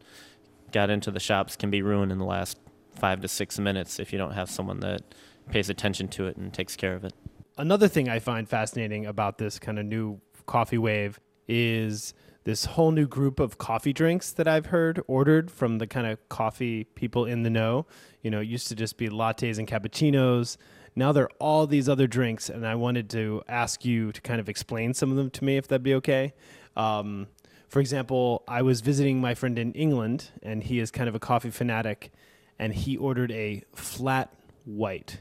got 0.72 0.90
into 0.90 1.12
the 1.12 1.20
shops 1.20 1.56
can 1.56 1.70
be 1.70 1.82
ruined 1.82 2.12
in 2.12 2.18
the 2.18 2.26
last 2.26 2.58
five 2.96 3.22
to 3.22 3.28
six 3.28 3.60
minutes 3.60 4.00
if 4.00 4.12
you 4.12 4.18
don't 4.18 4.34
have 4.34 4.50
someone 4.50 4.80
that 4.82 5.02
pays 5.50 5.70
attention 5.70 6.08
to 6.08 6.28
it 6.28 6.36
and 6.38 6.54
takes 6.54 6.76
care 6.76 6.96
of 6.96 7.06
it. 7.06 7.14
Another 7.58 7.88
thing 7.88 8.10
I 8.10 8.20
find 8.20 8.50
fascinating 8.50 9.06
about 9.06 9.38
this 9.38 9.60
kind 9.60 9.80
of 9.80 9.86
new 9.86 10.20
coffee 10.46 10.78
wave 10.78 11.22
is 11.48 12.14
this 12.44 12.66
whole 12.66 12.92
new 12.92 13.08
group 13.08 13.40
of 13.40 13.58
coffee 13.58 13.94
drinks 13.94 14.32
that 14.34 14.46
I've 14.46 14.68
heard 14.68 15.02
ordered 15.08 15.50
from 15.50 15.78
the 15.78 15.88
kind 15.88 16.06
of 16.06 16.28
coffee 16.28 16.84
people 16.84 17.24
in 17.24 17.44
the 17.44 17.50
know. 17.50 17.86
You 18.22 18.30
know, 18.30 18.42
it 18.42 18.48
used 18.48 18.68
to 18.68 18.76
just 18.76 18.98
be 18.98 19.08
lattes 19.08 19.58
and 19.58 19.68
cappuccinos. 19.68 20.58
Now 20.98 21.14
there 21.14 21.24
are 21.24 21.32
all 21.40 21.66
these 21.66 21.88
other 21.88 22.08
drinks, 22.08 22.50
and 22.50 22.68
I 22.68 22.76
wanted 22.76 23.10
to 23.12 23.42
ask 23.48 23.86
you 23.86 24.12
to 24.12 24.20
kind 24.20 24.42
of 24.42 24.50
explain 24.50 24.94
some 24.94 25.10
of 25.10 25.16
them 25.16 25.30
to 25.32 25.46
me, 25.46 25.56
if 25.56 25.70
that'd 25.70 25.82
be 25.82 25.96
okay. 25.96 26.34
Um, 26.76 27.28
for 27.70 27.80
example, 27.80 28.44
I 28.50 28.64
was 28.64 28.82
visiting 28.82 29.22
my 29.22 29.34
friend 29.34 29.58
in 29.58 29.72
England, 29.72 30.30
and 30.44 30.62
he 30.62 30.80
is 30.80 30.92
kind 30.92 31.08
of 31.08 31.16
a 31.16 31.20
coffee 31.20 31.52
fanatic, 31.52 32.12
and 32.60 32.74
he 32.74 32.98
ordered 32.98 33.32
a 33.32 33.64
flat 33.74 34.34
white. 34.66 35.20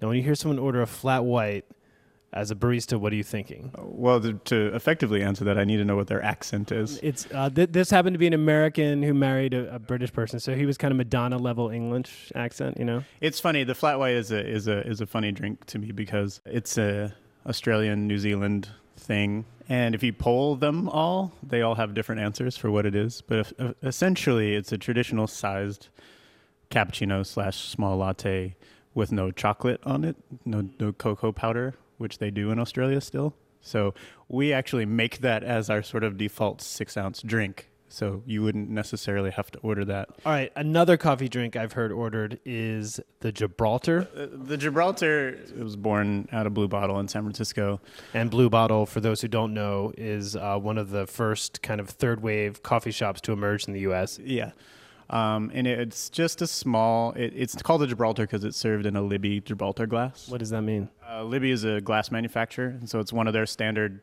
Now, 0.00 0.08
when 0.08 0.16
you 0.16 0.22
hear 0.22 0.34
someone 0.34 0.58
order 0.58 0.82
a 0.82 0.86
flat 0.86 1.24
white, 1.24 1.64
as 2.32 2.50
a 2.50 2.54
barista, 2.54 2.98
what 2.98 3.12
are 3.12 3.16
you 3.16 3.24
thinking? 3.24 3.72
Well, 3.76 4.20
to, 4.20 4.34
to 4.34 4.74
effectively 4.74 5.22
answer 5.22 5.44
that, 5.44 5.58
I 5.58 5.64
need 5.64 5.78
to 5.78 5.84
know 5.84 5.96
what 5.96 6.06
their 6.06 6.22
accent 6.22 6.70
is. 6.70 6.98
It's 7.02 7.26
uh, 7.34 7.50
th- 7.50 7.70
this 7.72 7.90
happened 7.90 8.14
to 8.14 8.18
be 8.18 8.26
an 8.26 8.34
American 8.34 9.02
who 9.02 9.14
married 9.14 9.52
a, 9.52 9.74
a 9.74 9.78
British 9.78 10.12
person, 10.12 10.38
so 10.38 10.54
he 10.54 10.64
was 10.66 10.78
kind 10.78 10.92
of 10.92 10.98
Madonna 10.98 11.38
level 11.38 11.70
English 11.70 12.30
accent, 12.34 12.78
you 12.78 12.84
know. 12.84 13.02
It's 13.20 13.40
funny. 13.40 13.64
The 13.64 13.74
flat 13.74 13.98
white 13.98 14.14
is 14.14 14.30
a 14.30 14.46
is 14.46 14.68
a 14.68 14.86
is 14.86 15.00
a 15.00 15.06
funny 15.06 15.32
drink 15.32 15.64
to 15.66 15.78
me 15.78 15.90
because 15.90 16.40
it's 16.46 16.78
a 16.78 17.12
Australian 17.46 18.06
New 18.06 18.18
Zealand 18.18 18.68
thing, 18.96 19.44
and 19.68 19.94
if 19.94 20.02
you 20.02 20.12
poll 20.12 20.54
them 20.54 20.88
all, 20.88 21.32
they 21.42 21.62
all 21.62 21.74
have 21.74 21.94
different 21.94 22.20
answers 22.20 22.56
for 22.56 22.70
what 22.70 22.86
it 22.86 22.94
is. 22.94 23.22
But 23.22 23.38
if, 23.40 23.52
uh, 23.58 23.72
essentially, 23.82 24.54
it's 24.54 24.70
a 24.70 24.78
traditional 24.78 25.26
sized 25.26 25.88
cappuccino 26.70 27.26
slash 27.26 27.56
small 27.56 27.96
latte 27.96 28.54
with 28.94 29.12
no 29.12 29.30
chocolate 29.30 29.80
on 29.84 30.04
it, 30.04 30.16
no 30.44 30.68
no 30.78 30.92
cocoa 30.92 31.32
powder, 31.32 31.74
which 31.98 32.18
they 32.18 32.30
do 32.30 32.50
in 32.50 32.58
Australia 32.58 33.00
still. 33.00 33.34
So 33.60 33.94
we 34.28 34.52
actually 34.52 34.86
make 34.86 35.18
that 35.18 35.44
as 35.44 35.68
our 35.68 35.82
sort 35.82 36.04
of 36.04 36.16
default 36.16 36.60
six 36.62 36.96
ounce 36.96 37.22
drink. 37.22 37.66
So 37.92 38.22
you 38.24 38.42
wouldn't 38.44 38.70
necessarily 38.70 39.32
have 39.32 39.50
to 39.50 39.58
order 39.58 39.84
that. 39.86 40.10
All 40.24 40.30
right, 40.32 40.52
another 40.54 40.96
coffee 40.96 41.28
drink 41.28 41.56
I've 41.56 41.72
heard 41.72 41.90
ordered 41.90 42.38
is 42.44 43.00
the 43.18 43.32
Gibraltar. 43.32 44.08
Uh, 44.16 44.28
the 44.32 44.56
Gibraltar 44.56 45.30
it 45.30 45.58
was 45.58 45.74
born 45.74 46.28
out 46.30 46.46
of 46.46 46.54
Blue 46.54 46.68
Bottle 46.68 47.00
in 47.00 47.08
San 47.08 47.22
Francisco. 47.22 47.80
And 48.14 48.30
Blue 48.30 48.48
Bottle, 48.48 48.86
for 48.86 49.00
those 49.00 49.20
who 49.20 49.28
don't 49.28 49.52
know, 49.52 49.92
is 49.98 50.36
uh, 50.36 50.56
one 50.58 50.78
of 50.78 50.90
the 50.90 51.06
first 51.08 51.62
kind 51.62 51.80
of 51.80 51.90
third 51.90 52.22
wave 52.22 52.62
coffee 52.62 52.92
shops 52.92 53.20
to 53.22 53.32
emerge 53.32 53.66
in 53.66 53.74
the 53.74 53.80
U.S. 53.80 54.20
Yeah. 54.20 54.52
Um, 55.10 55.50
and 55.52 55.66
it's 55.66 56.08
just 56.08 56.40
a 56.40 56.46
small, 56.46 57.12
it, 57.12 57.32
it's 57.34 57.60
called 57.60 57.82
a 57.82 57.86
Gibraltar 57.88 58.22
because 58.22 58.44
it's 58.44 58.56
served 58.56 58.86
in 58.86 58.94
a 58.94 59.02
Libbey 59.02 59.44
Gibraltar 59.44 59.86
glass. 59.86 60.28
What 60.28 60.38
does 60.38 60.50
that 60.50 60.62
mean? 60.62 60.88
Uh, 61.04 61.22
Libbey 61.22 61.50
is 61.50 61.64
a 61.64 61.80
glass 61.80 62.12
manufacturer, 62.12 62.68
and 62.68 62.88
so 62.88 63.00
it's 63.00 63.12
one 63.12 63.26
of 63.26 63.32
their 63.32 63.46
standard 63.46 64.00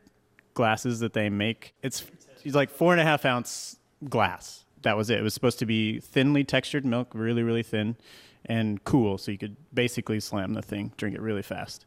glasses 0.52 1.00
that 1.00 1.14
they 1.14 1.30
make. 1.30 1.74
It's, 1.82 2.04
it's 2.44 2.54
like 2.54 2.68
four 2.68 2.92
and 2.92 3.00
a 3.00 3.04
half 3.04 3.24
ounce 3.24 3.78
glass. 4.06 4.66
That 4.82 4.98
was 4.98 5.08
it. 5.08 5.18
It 5.18 5.22
was 5.22 5.32
supposed 5.32 5.58
to 5.60 5.66
be 5.66 5.98
thinly 5.98 6.44
textured 6.44 6.84
milk, 6.84 7.08
really, 7.14 7.42
really 7.42 7.62
thin, 7.62 7.96
and 8.44 8.84
cool, 8.84 9.16
so 9.16 9.32
you 9.32 9.38
could 9.38 9.56
basically 9.72 10.20
slam 10.20 10.52
the 10.52 10.62
thing, 10.62 10.92
drink 10.98 11.16
it 11.16 11.22
really 11.22 11.42
fast. 11.42 11.86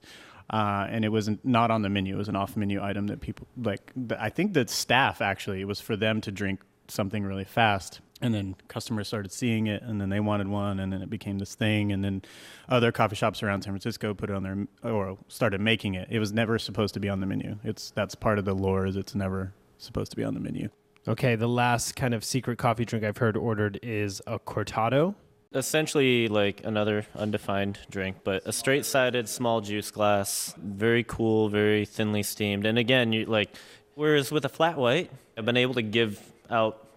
Uh, 0.50 0.88
and 0.90 1.06
it 1.06 1.10
was 1.10 1.30
not 1.44 1.70
on 1.70 1.84
the 1.84 1.90
menu. 1.90 2.16
It 2.16 2.18
was 2.18 2.28
an 2.28 2.36
off-menu 2.36 2.84
item 2.84 3.08
that 3.08 3.22
people 3.22 3.48
like. 3.56 3.94
I 4.20 4.30
think 4.30 4.54
that 4.56 4.70
staff 4.70 5.22
actually 5.22 5.62
it 5.62 5.66
was 5.66 5.80
for 5.80 5.96
them 5.96 6.20
to 6.22 6.32
drink 6.32 6.60
something 6.90 7.24
really 7.24 7.46
fast 7.46 8.02
and 8.22 8.34
then 8.34 8.56
customers 8.68 9.08
started 9.08 9.32
seeing 9.32 9.68
it 9.68 9.82
and 9.84 10.00
then 10.00 10.10
they 10.10 10.20
wanted 10.20 10.48
one 10.48 10.80
and 10.80 10.94
then 10.94 11.02
it 11.02 11.10
became 11.10 11.40
this 11.40 11.56
thing 11.56 11.92
and 11.92 12.04
then 12.04 12.22
other 12.70 12.92
coffee 12.92 13.16
shops 13.16 13.42
around 13.44 13.64
San 13.64 13.74
Francisco 13.74 14.14
put 14.14 14.30
it 14.30 14.36
on 14.36 14.44
their 14.44 14.68
or 14.84 15.18
started 15.28 15.60
making 15.60 15.96
it 15.96 16.08
it 16.12 16.20
was 16.20 16.32
never 16.32 16.60
supposed 16.60 16.94
to 16.94 17.00
be 17.00 17.10
on 17.10 17.20
the 17.20 17.26
menu 17.26 17.58
it's 17.64 17.92
that's 17.92 18.16
part 18.16 18.40
of 18.40 18.46
the 18.46 18.54
lore 18.54 18.86
is 18.86 18.96
it's 18.96 19.16
never 19.16 19.54
supposed 19.78 20.12
to 20.12 20.18
be 20.18 20.24
on 20.24 20.34
the 20.34 20.40
menu 20.40 20.70
Okay, 21.08 21.36
the 21.36 21.48
last 21.48 21.96
kind 21.96 22.14
of 22.14 22.24
secret 22.24 22.60
coffee 22.60 22.86
drink 22.86 23.04
I've 23.04 23.18
heard 23.18 23.36
ordered 23.36 23.80
is 23.82 24.22
a 24.28 24.38
cortado. 24.38 25.16
Essentially, 25.52 26.28
like 26.28 26.62
another 26.64 27.08
undefined 27.16 27.80
drink, 27.90 28.18
but 28.24 28.44
a 28.46 28.54
straight 28.54 28.86
sided 28.86 29.28
small 29.28 29.62
juice 29.62 29.90
glass, 29.90 30.54
very 30.60 31.04
cool, 31.04 31.50
very 31.50 31.86
thinly 31.86 32.22
steamed. 32.22 32.68
And 32.68 32.78
again, 32.78 33.12
you 33.14 33.26
like, 33.26 33.50
whereas 33.96 34.32
with 34.32 34.46
a 34.46 34.50
flat 34.50 34.78
white, 34.78 35.10
I've 35.36 35.44
been 35.44 35.58
able 35.58 35.74
to 35.74 35.82
give 35.82 36.22
out, 36.52 36.88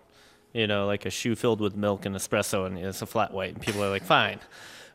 you 0.55 0.67
know, 0.67 0.87
like 0.87 1.05
a 1.05 1.11
shoe 1.11 1.35
filled 1.35 1.61
with 1.61 1.77
milk 1.77 2.07
and 2.07 2.17
espresso, 2.17 2.67
and 2.67 2.79
it's 2.79 3.03
a 3.03 3.07
flat 3.07 3.35
white, 3.35 3.53
and 3.55 3.61
people 3.61 3.85
are 3.85 3.91
like, 3.91 4.05
fine. 4.05 4.41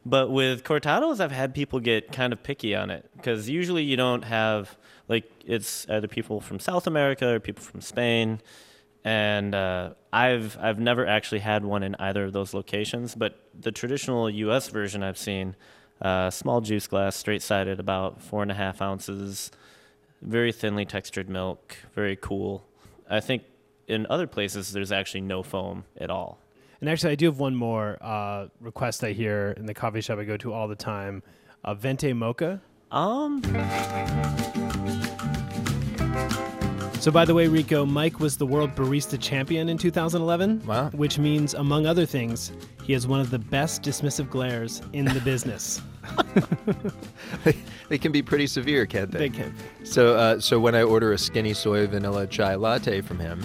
But 0.06 0.32
with 0.32 0.64
cortados, 0.64 1.20
I've 1.20 1.32
had 1.32 1.54
people 1.54 1.80
get 1.80 2.12
kind 2.12 2.34
of 2.34 2.42
picky 2.42 2.74
on 2.74 2.90
it 2.90 3.08
because 3.16 3.48
usually 3.48 3.84
you 3.84 3.98
don't 3.98 4.24
have, 4.24 4.76
like, 5.08 5.30
it's 5.46 5.88
either 5.90 6.08
people 6.08 6.42
from 6.42 6.60
South 6.60 6.88
America 6.88 7.28
or 7.28 7.40
people 7.40 7.64
from 7.64 7.82
Spain 7.82 8.42
and 9.04 9.56
uh, 9.56 9.92
I've 10.12 10.58
I've 10.60 10.80
never 10.80 11.06
actually 11.06 11.40
had 11.40 11.64
one 11.64 11.84
in 11.84 11.96
either 12.00 12.26
of 12.26 12.34
those 12.34 12.54
locations. 12.54 13.16
But 13.16 13.40
the 13.58 13.72
traditional 13.72 14.30
U.S. 14.30 14.70
version 14.70 15.04
I've 15.04 15.18
seen, 15.18 15.56
uh, 16.02 16.30
small 16.30 16.62
juice 16.62 16.88
glass, 16.88 17.16
straight 17.16 17.42
sided, 17.42 17.80
about 17.80 18.22
four 18.22 18.42
and 18.42 18.52
a 18.52 18.56
half 18.56 18.82
ounces, 18.82 19.52
very 20.22 20.52
thinly 20.52 20.86
textured 20.86 21.30
milk, 21.30 21.78
very 21.96 22.16
cool. 22.16 22.66
I 23.10 23.20
think 23.20 23.44
in 23.90 24.06
other 24.10 24.28
places 24.28 24.72
there's 24.72 24.92
actually 24.92 25.22
no 25.22 25.44
foam 25.44 25.84
at 25.98 26.10
all. 26.10 26.40
And 26.80 26.90
actually, 26.90 27.12
I 27.12 27.16
do 27.16 27.26
have 27.26 27.40
one 27.40 27.56
more 27.56 27.98
uh, 28.02 28.48
request 28.62 29.04
I 29.04 29.12
hear 29.12 29.54
in 29.58 29.66
the 29.66 29.74
coffee 29.74 30.00
shop 30.00 30.18
I 30.18 30.24
go 30.24 30.38
to 30.38 30.54
all 30.54 30.68
the 30.70 30.76
time: 30.76 31.22
a 31.66 31.76
venti 31.76 32.14
mocha. 32.14 32.62
Um. 32.92 33.42
So, 37.00 37.12
by 37.12 37.24
the 37.24 37.34
way, 37.34 37.48
Rico, 37.48 37.86
Mike 37.86 38.20
was 38.20 38.36
the 38.36 38.46
world 38.46 38.76
barista 38.76 39.18
champion 39.20 39.70
in 39.70 39.78
2011. 39.78 40.66
Wow. 40.66 40.90
Which 40.90 41.18
means, 41.18 41.54
among 41.54 41.86
other 41.86 42.06
things, 42.06 42.52
he 42.84 42.92
has 42.92 43.08
one 43.08 43.22
of 43.22 43.30
the 43.30 43.40
best 43.40 43.84
dismissive 43.84 44.30
glares 44.30 44.82
in 44.92 45.06
the 45.06 45.22
business. 45.22 45.82
they 47.90 47.98
can 47.98 48.12
be 48.12 48.22
pretty 48.22 48.48
severe, 48.48 48.86
can't 48.86 49.12
they? 49.12 49.20
They 49.20 49.30
can. 49.30 49.56
So, 49.86 50.16
uh, 50.16 50.40
so 50.42 50.60
when 50.60 50.76
I 50.76 50.84
order 50.84 51.14
a 51.14 51.18
skinny 51.18 51.54
soy 51.54 51.88
vanilla 51.88 52.28
chai 52.28 52.56
latte 52.56 53.00
from 53.00 53.18
him, 53.20 53.42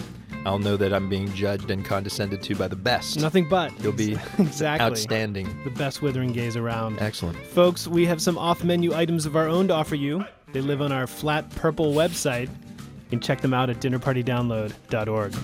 I'll 0.47 0.59
know 0.59 0.77
that 0.77 0.93
I'm 0.93 1.09
being 1.09 1.33
judged 1.33 1.71
and 1.71 1.85
condescended 1.85 2.43
to 2.43 2.55
by 2.55 2.69
the 2.69 2.77
best. 2.77 3.19
Nothing 3.19 3.49
but. 3.49 3.73
You'll 3.83 3.93
be 3.93 4.13
exactly 4.39 4.85
outstanding. 4.85 5.49
The 5.65 5.71
best 5.71 6.03
withering 6.03 6.33
gaze 6.33 6.57
around. 6.57 7.01
Excellent. 7.01 7.39
Folks, 7.47 7.89
we 7.89 8.05
have 8.07 8.21
some 8.21 8.37
off 8.37 8.63
menu 8.63 8.95
items 8.95 9.25
of 9.27 9.37
our 9.37 9.49
own 9.49 9.69
to 9.69 9.75
offer 9.75 9.95
you. 9.95 10.25
They 10.53 10.61
live 10.61 10.83
on 10.83 10.93
our 10.93 11.07
flat 11.07 11.49
purple 11.57 11.95
website. 11.95 12.49
You 12.49 13.11
can 13.11 13.21
check 13.21 13.41
them 13.41 13.55
out 13.55 13.71
at 13.71 13.81
dinnerpartydownload.org. 13.81 15.35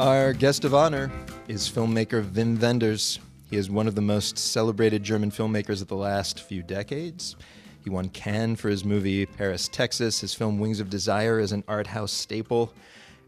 Our 0.00 0.32
guest 0.32 0.64
of 0.64 0.74
honor 0.74 1.10
is 1.46 1.68
filmmaker 1.68 2.24
Wim 2.24 2.58
Wenders. 2.58 3.18
He 3.50 3.56
is 3.56 3.68
one 3.68 3.86
of 3.86 3.94
the 3.94 4.00
most 4.00 4.38
celebrated 4.38 5.02
German 5.02 5.30
filmmakers 5.30 5.82
of 5.82 5.88
the 5.88 5.96
last 5.96 6.40
few 6.40 6.62
decades. 6.62 7.36
He 7.84 7.90
won 7.90 8.08
Cannes 8.10 8.56
for 8.56 8.68
his 8.68 8.84
movie 8.84 9.26
Paris, 9.26 9.68
Texas. 9.68 10.20
His 10.20 10.34
film 10.34 10.58
Wings 10.58 10.80
of 10.80 10.90
Desire 10.90 11.40
is 11.40 11.52
an 11.52 11.64
art 11.66 11.86
house 11.86 12.12
staple. 12.12 12.72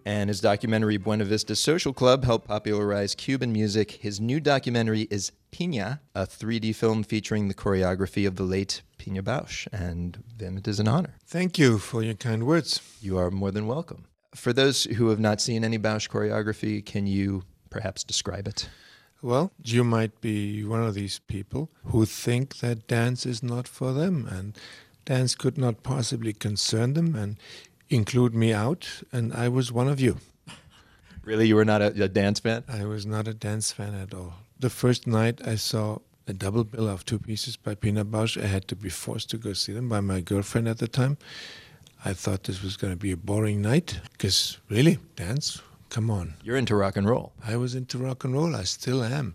And 0.04 0.28
his 0.28 0.40
documentary 0.40 0.96
Buena 0.96 1.24
Vista 1.24 1.54
Social 1.54 1.92
Club 1.92 2.24
helped 2.24 2.48
popularize 2.48 3.14
Cuban 3.14 3.52
music. 3.52 3.92
His 3.92 4.20
new 4.20 4.40
documentary 4.40 5.02
is 5.02 5.30
Pina, 5.52 6.00
a 6.14 6.26
3D 6.26 6.74
film 6.74 7.04
featuring 7.04 7.48
the 7.48 7.54
choreography 7.54 8.26
of 8.26 8.36
the 8.36 8.42
late 8.42 8.82
Pina 8.98 9.22
Bausch. 9.22 9.68
And 9.72 10.22
Wim, 10.38 10.58
it 10.58 10.66
is 10.66 10.80
an 10.80 10.88
honor. 10.88 11.14
Thank 11.24 11.58
you 11.58 11.78
for 11.78 12.02
your 12.02 12.14
kind 12.14 12.44
words. 12.46 12.80
You 13.00 13.16
are 13.18 13.30
more 13.30 13.52
than 13.52 13.66
welcome. 13.66 14.06
For 14.34 14.52
those 14.52 14.84
who 14.84 15.10
have 15.10 15.20
not 15.20 15.40
seen 15.40 15.62
any 15.64 15.78
Bausch 15.78 16.08
choreography, 16.08 16.84
can 16.84 17.06
you 17.06 17.44
perhaps 17.70 18.02
describe 18.02 18.48
it? 18.48 18.68
Well, 19.22 19.52
you 19.62 19.84
might 19.84 20.20
be 20.20 20.64
one 20.64 20.82
of 20.82 20.94
these 20.94 21.20
people 21.20 21.70
who 21.84 22.04
think 22.04 22.56
that 22.56 22.88
dance 22.88 23.24
is 23.24 23.40
not 23.40 23.68
for 23.68 23.92
them 23.92 24.26
and 24.26 24.58
dance 25.04 25.36
could 25.36 25.56
not 25.56 25.84
possibly 25.84 26.32
concern 26.32 26.94
them 26.94 27.14
and 27.14 27.36
include 27.88 28.34
me 28.34 28.52
out, 28.52 29.02
and 29.12 29.32
I 29.32 29.48
was 29.48 29.70
one 29.70 29.88
of 29.88 30.00
you. 30.00 30.18
Really? 31.22 31.46
You 31.46 31.54
were 31.54 31.64
not 31.64 31.82
a, 31.82 32.02
a 32.02 32.08
dance 32.08 32.40
fan? 32.40 32.64
I 32.66 32.84
was 32.84 33.06
not 33.06 33.28
a 33.28 33.34
dance 33.34 33.70
fan 33.70 33.94
at 33.94 34.12
all. 34.12 34.34
The 34.58 34.70
first 34.70 35.06
night 35.06 35.40
I 35.46 35.54
saw 35.54 35.98
a 36.26 36.32
double 36.32 36.64
bill 36.64 36.88
of 36.88 37.04
two 37.04 37.20
pieces 37.20 37.56
by 37.56 37.76
Pina 37.76 38.04
Bausch, 38.04 38.42
I 38.42 38.46
had 38.46 38.66
to 38.68 38.76
be 38.76 38.88
forced 38.88 39.30
to 39.30 39.38
go 39.38 39.52
see 39.52 39.72
them 39.72 39.88
by 39.88 40.00
my 40.00 40.20
girlfriend 40.20 40.66
at 40.66 40.78
the 40.78 40.88
time. 40.88 41.16
I 42.04 42.12
thought 42.12 42.44
this 42.44 42.60
was 42.60 42.76
going 42.76 42.92
to 42.92 42.98
be 42.98 43.12
a 43.12 43.16
boring 43.16 43.62
night 43.62 44.00
because 44.12 44.58
really, 44.68 44.98
dance, 45.14 45.62
come 45.92 46.10
on. 46.10 46.34
You're 46.42 46.56
into 46.56 46.74
rock 46.74 46.96
and 46.96 47.06
roll. 47.06 47.34
I 47.44 47.56
was 47.56 47.74
into 47.74 47.98
rock 47.98 48.24
and 48.24 48.32
roll. 48.32 48.56
I 48.56 48.64
still 48.64 49.04
am. 49.04 49.34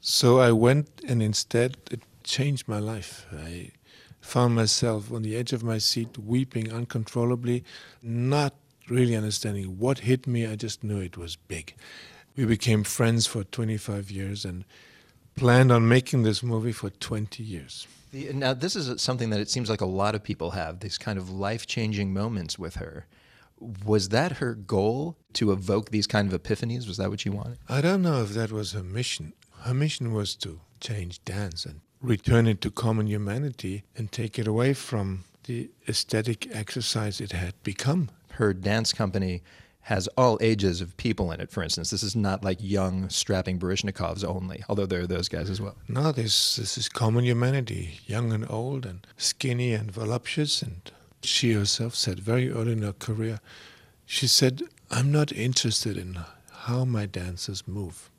So 0.00 0.38
I 0.38 0.52
went 0.52 0.88
and 1.08 1.20
instead 1.20 1.76
it 1.90 2.02
changed 2.22 2.68
my 2.68 2.78
life. 2.78 3.26
I 3.36 3.72
found 4.20 4.54
myself 4.54 5.12
on 5.12 5.22
the 5.22 5.34
edge 5.34 5.52
of 5.52 5.64
my 5.64 5.78
seat, 5.78 6.16
weeping 6.16 6.72
uncontrollably, 6.72 7.64
not 8.00 8.54
really 8.88 9.16
understanding 9.16 9.78
what 9.80 9.98
hit 10.10 10.28
me. 10.28 10.46
I 10.46 10.54
just 10.54 10.84
knew 10.84 11.00
it 11.00 11.18
was 11.18 11.34
big. 11.34 11.74
We 12.36 12.44
became 12.44 12.84
friends 12.84 13.26
for 13.26 13.42
25 13.42 14.08
years 14.08 14.44
and 14.44 14.64
planned 15.34 15.72
on 15.72 15.88
making 15.88 16.22
this 16.22 16.44
movie 16.44 16.72
for 16.72 16.90
20 16.90 17.42
years. 17.42 17.88
The, 18.12 18.32
now, 18.32 18.54
this 18.54 18.76
is 18.76 19.02
something 19.02 19.30
that 19.30 19.40
it 19.40 19.50
seems 19.50 19.68
like 19.68 19.80
a 19.80 19.86
lot 19.86 20.14
of 20.14 20.22
people 20.22 20.52
have 20.52 20.78
these 20.78 20.96
kind 20.96 21.18
of 21.18 21.28
life 21.28 21.66
changing 21.66 22.12
moments 22.12 22.56
with 22.56 22.76
her. 22.76 23.06
Was 23.60 24.10
that 24.10 24.32
her 24.38 24.54
goal 24.54 25.16
to 25.34 25.52
evoke 25.52 25.90
these 25.90 26.06
kind 26.06 26.32
of 26.32 26.42
epiphanies? 26.42 26.86
Was 26.86 26.96
that 26.96 27.10
what 27.10 27.20
she 27.20 27.30
wanted? 27.30 27.58
I 27.68 27.80
don't 27.80 28.02
know 28.02 28.22
if 28.22 28.30
that 28.30 28.52
was 28.52 28.72
her 28.72 28.82
mission. 28.82 29.32
Her 29.62 29.74
mission 29.74 30.12
was 30.12 30.34
to 30.36 30.60
change 30.80 31.24
dance 31.24 31.64
and 31.66 31.80
return 32.00 32.46
it 32.46 32.60
to 32.60 32.70
common 32.70 33.08
humanity 33.08 33.84
and 33.96 34.12
take 34.12 34.38
it 34.38 34.46
away 34.46 34.72
from 34.74 35.24
the 35.44 35.70
aesthetic 35.88 36.46
exercise 36.54 37.20
it 37.20 37.32
had 37.32 37.60
become. 37.62 38.10
Her 38.32 38.52
dance 38.52 38.92
company 38.92 39.42
has 39.88 40.06
all 40.18 40.36
ages 40.42 40.82
of 40.82 40.94
people 40.98 41.32
in 41.32 41.40
it, 41.40 41.50
for 41.50 41.62
instance. 41.62 41.88
This 41.90 42.02
is 42.02 42.14
not 42.14 42.44
like 42.44 42.58
young, 42.60 43.08
strapping 43.08 43.58
Baryshnikovs 43.58 44.22
only, 44.22 44.62
although 44.68 44.84
there 44.84 45.00
are 45.00 45.06
those 45.06 45.30
guys 45.30 45.48
as 45.48 45.62
well. 45.62 45.76
No, 45.88 46.12
this, 46.12 46.56
this 46.56 46.76
is 46.76 46.90
common 46.90 47.24
humanity, 47.24 48.00
young 48.06 48.30
and 48.30 48.44
old, 48.50 48.84
and 48.84 49.06
skinny 49.16 49.72
and 49.72 49.90
voluptuous. 49.90 50.60
And 50.60 50.90
she 51.22 51.52
herself 51.52 51.94
said 51.94 52.20
very 52.20 52.50
early 52.50 52.72
in 52.72 52.82
her 52.82 52.92
career, 52.92 53.40
she 54.06 54.26
said, 54.26 54.62
I'm 54.90 55.12
not 55.12 55.32
interested 55.32 55.96
in 55.96 56.18
how 56.50 56.84
my 56.84 57.06
dancers 57.06 57.66
move. 57.68 58.10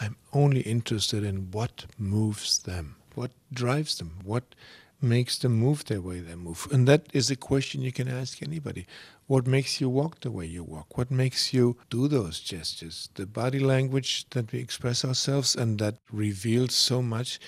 I'm 0.00 0.16
only 0.32 0.60
interested 0.60 1.24
in 1.24 1.50
what 1.50 1.86
moves 1.98 2.58
them, 2.58 2.96
what 3.14 3.32
drives 3.52 3.98
them, 3.98 4.18
what 4.22 4.54
makes 5.00 5.38
them 5.38 5.52
move 5.52 5.84
the 5.84 6.00
way 6.00 6.20
they 6.20 6.34
move. 6.34 6.68
And 6.72 6.86
that 6.88 7.06
is 7.12 7.30
a 7.30 7.36
question 7.36 7.82
you 7.82 7.92
can 7.92 8.08
ask 8.08 8.42
anybody. 8.42 8.86
What 9.26 9.46
makes 9.46 9.80
you 9.80 9.88
walk 9.88 10.20
the 10.20 10.30
way 10.30 10.46
you 10.46 10.64
walk? 10.64 10.96
What 10.96 11.10
makes 11.10 11.52
you 11.52 11.76
do 11.90 12.08
those 12.08 12.40
gestures? 12.40 13.08
The 13.14 13.26
body 13.26 13.58
language 13.58 14.28
that 14.30 14.52
we 14.52 14.58
express 14.58 15.04
ourselves 15.04 15.54
and 15.54 15.78
that 15.78 15.96
reveals 16.10 16.74
so 16.74 17.02
much 17.02 17.38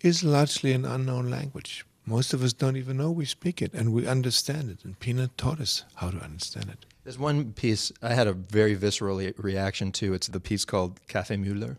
is 0.00 0.24
largely 0.24 0.72
an 0.72 0.84
unknown 0.84 1.30
language. 1.30 1.84
Most 2.04 2.34
of 2.34 2.42
us 2.42 2.52
don't 2.52 2.76
even 2.76 2.96
know 2.96 3.10
we 3.10 3.24
speak 3.24 3.62
it 3.62 3.72
and 3.72 3.92
we 3.92 4.06
understand 4.06 4.70
it. 4.70 4.84
And 4.84 4.98
Pina 4.98 5.30
taught 5.36 5.60
us 5.60 5.84
how 5.96 6.10
to 6.10 6.18
understand 6.18 6.68
it. 6.68 6.84
There's 7.04 7.18
one 7.18 7.52
piece 7.52 7.92
I 8.02 8.14
had 8.14 8.26
a 8.26 8.32
very 8.32 8.74
visceral 8.74 9.20
reaction 9.36 9.92
to. 9.92 10.14
It's 10.14 10.26
the 10.26 10.40
piece 10.40 10.64
called 10.64 11.00
Café 11.06 11.42
Müller. 11.42 11.76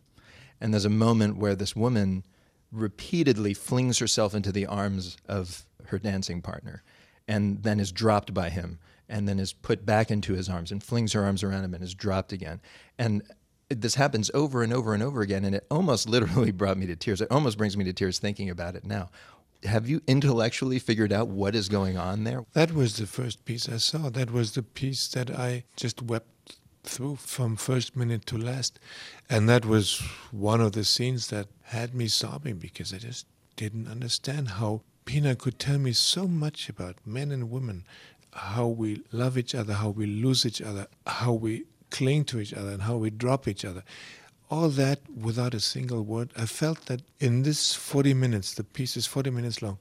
And 0.62 0.74
there's 0.74 0.86
a 0.86 0.90
moment 0.90 1.38
where 1.38 1.56
this 1.56 1.76
woman 1.76 2.24
repeatedly 2.72 3.54
flings 3.54 4.00
herself 4.00 4.34
into 4.34 4.52
the 4.52 4.66
arms 4.66 5.18
of 5.28 5.66
her 5.88 6.00
dancing 6.00 6.42
partner 6.42 6.84
and 7.28 7.64
then 7.64 7.80
is 7.80 7.92
dropped 7.92 8.34
by 8.34 8.50
him 8.50 8.80
and 9.10 9.28
then 9.28 9.40
is 9.40 9.54
put 9.54 9.86
back 9.86 10.10
into 10.10 10.34
his 10.34 10.50
arms 10.50 10.72
and 10.72 10.84
flings 10.84 11.14
her 11.14 11.24
arms 11.24 11.44
around 11.44 11.64
him 11.64 11.74
and 11.74 11.84
is 11.84 11.94
dropped 11.94 12.32
again. 12.32 12.62
And 12.98 13.24
this 13.70 13.96
happens 13.96 14.32
over 14.34 14.64
and 14.64 14.74
over 14.74 14.94
and 14.94 15.04
over 15.04 15.22
again. 15.22 15.46
And 15.46 15.56
it 15.56 15.66
almost 15.70 16.10
literally 16.10 16.52
brought 16.52 16.78
me 16.78 16.88
to 16.88 16.96
tears. 16.96 17.22
It 17.22 17.32
almost 17.32 17.58
brings 17.58 17.78
me 17.78 17.84
to 17.86 17.94
tears 17.94 18.20
thinking 18.20 18.50
about 18.50 18.76
it 18.76 18.86
now. 18.86 19.10
Have 19.64 19.88
you 19.88 20.02
intellectually 20.08 20.80
figured 20.80 21.14
out 21.14 21.28
what 21.28 21.56
is 21.56 21.70
going 21.70 21.98
on 21.98 22.24
there? 22.24 22.46
That 22.54 22.74
was 22.74 22.98
the 22.98 23.08
first 23.08 23.46
piece 23.46 23.70
I 23.70 23.78
saw. 23.78 24.10
That 24.10 24.32
was 24.32 24.54
the 24.54 24.64
piece 24.64 25.08
that 25.10 25.32
I 25.32 25.64
just 25.76 26.02
wept 26.02 26.58
through 26.84 27.16
from 27.16 27.56
first 27.56 27.96
minute 27.96 28.26
to 28.28 28.38
last. 28.38 28.80
And 29.30 29.48
that 29.50 29.66
was 29.66 30.02
one 30.32 30.62
of 30.62 30.74
the 30.74 30.84
scenes 30.84 31.28
that 31.28 31.48
had 31.64 31.96
me 31.96 32.08
sobbing 32.08 32.58
because 32.58 32.94
I 32.94 32.98
just 32.98 33.26
didn't 33.56 33.88
understand 33.88 34.50
how 34.50 34.82
Pina 35.06 35.36
could 35.36 35.60
tell 35.60 35.78
me 35.78 35.94
so 35.94 36.28
much 36.28 36.70
about 36.70 36.96
men 37.06 37.32
and 37.32 37.50
women, 37.50 37.86
how 38.34 38.68
we 38.68 39.04
love 39.12 39.38
each 39.38 39.56
other, 39.56 39.74
how 39.74 39.90
we 39.90 40.06
lose 40.06 40.46
each 40.46 40.62
other, 40.62 40.88
how 41.08 41.34
we 41.34 41.66
cling 41.90 42.26
to 42.26 42.40
each 42.40 42.54
other, 42.54 42.72
and 42.72 42.84
how 42.84 42.98
we 42.98 43.10
drop 43.10 43.48
each 43.48 43.64
other. 43.64 43.84
All 44.50 44.70
that 44.70 45.00
without 45.10 45.54
a 45.54 45.60
single 45.60 46.04
word. 46.04 46.30
I 46.38 46.46
felt 46.46 46.86
that 46.86 47.02
in 47.20 47.44
this 47.44 47.74
40 47.74 48.14
minutes, 48.14 48.54
the 48.54 48.64
piece 48.64 48.96
is 48.98 49.08
40 49.08 49.32
minutes 49.32 49.62
long, 49.62 49.78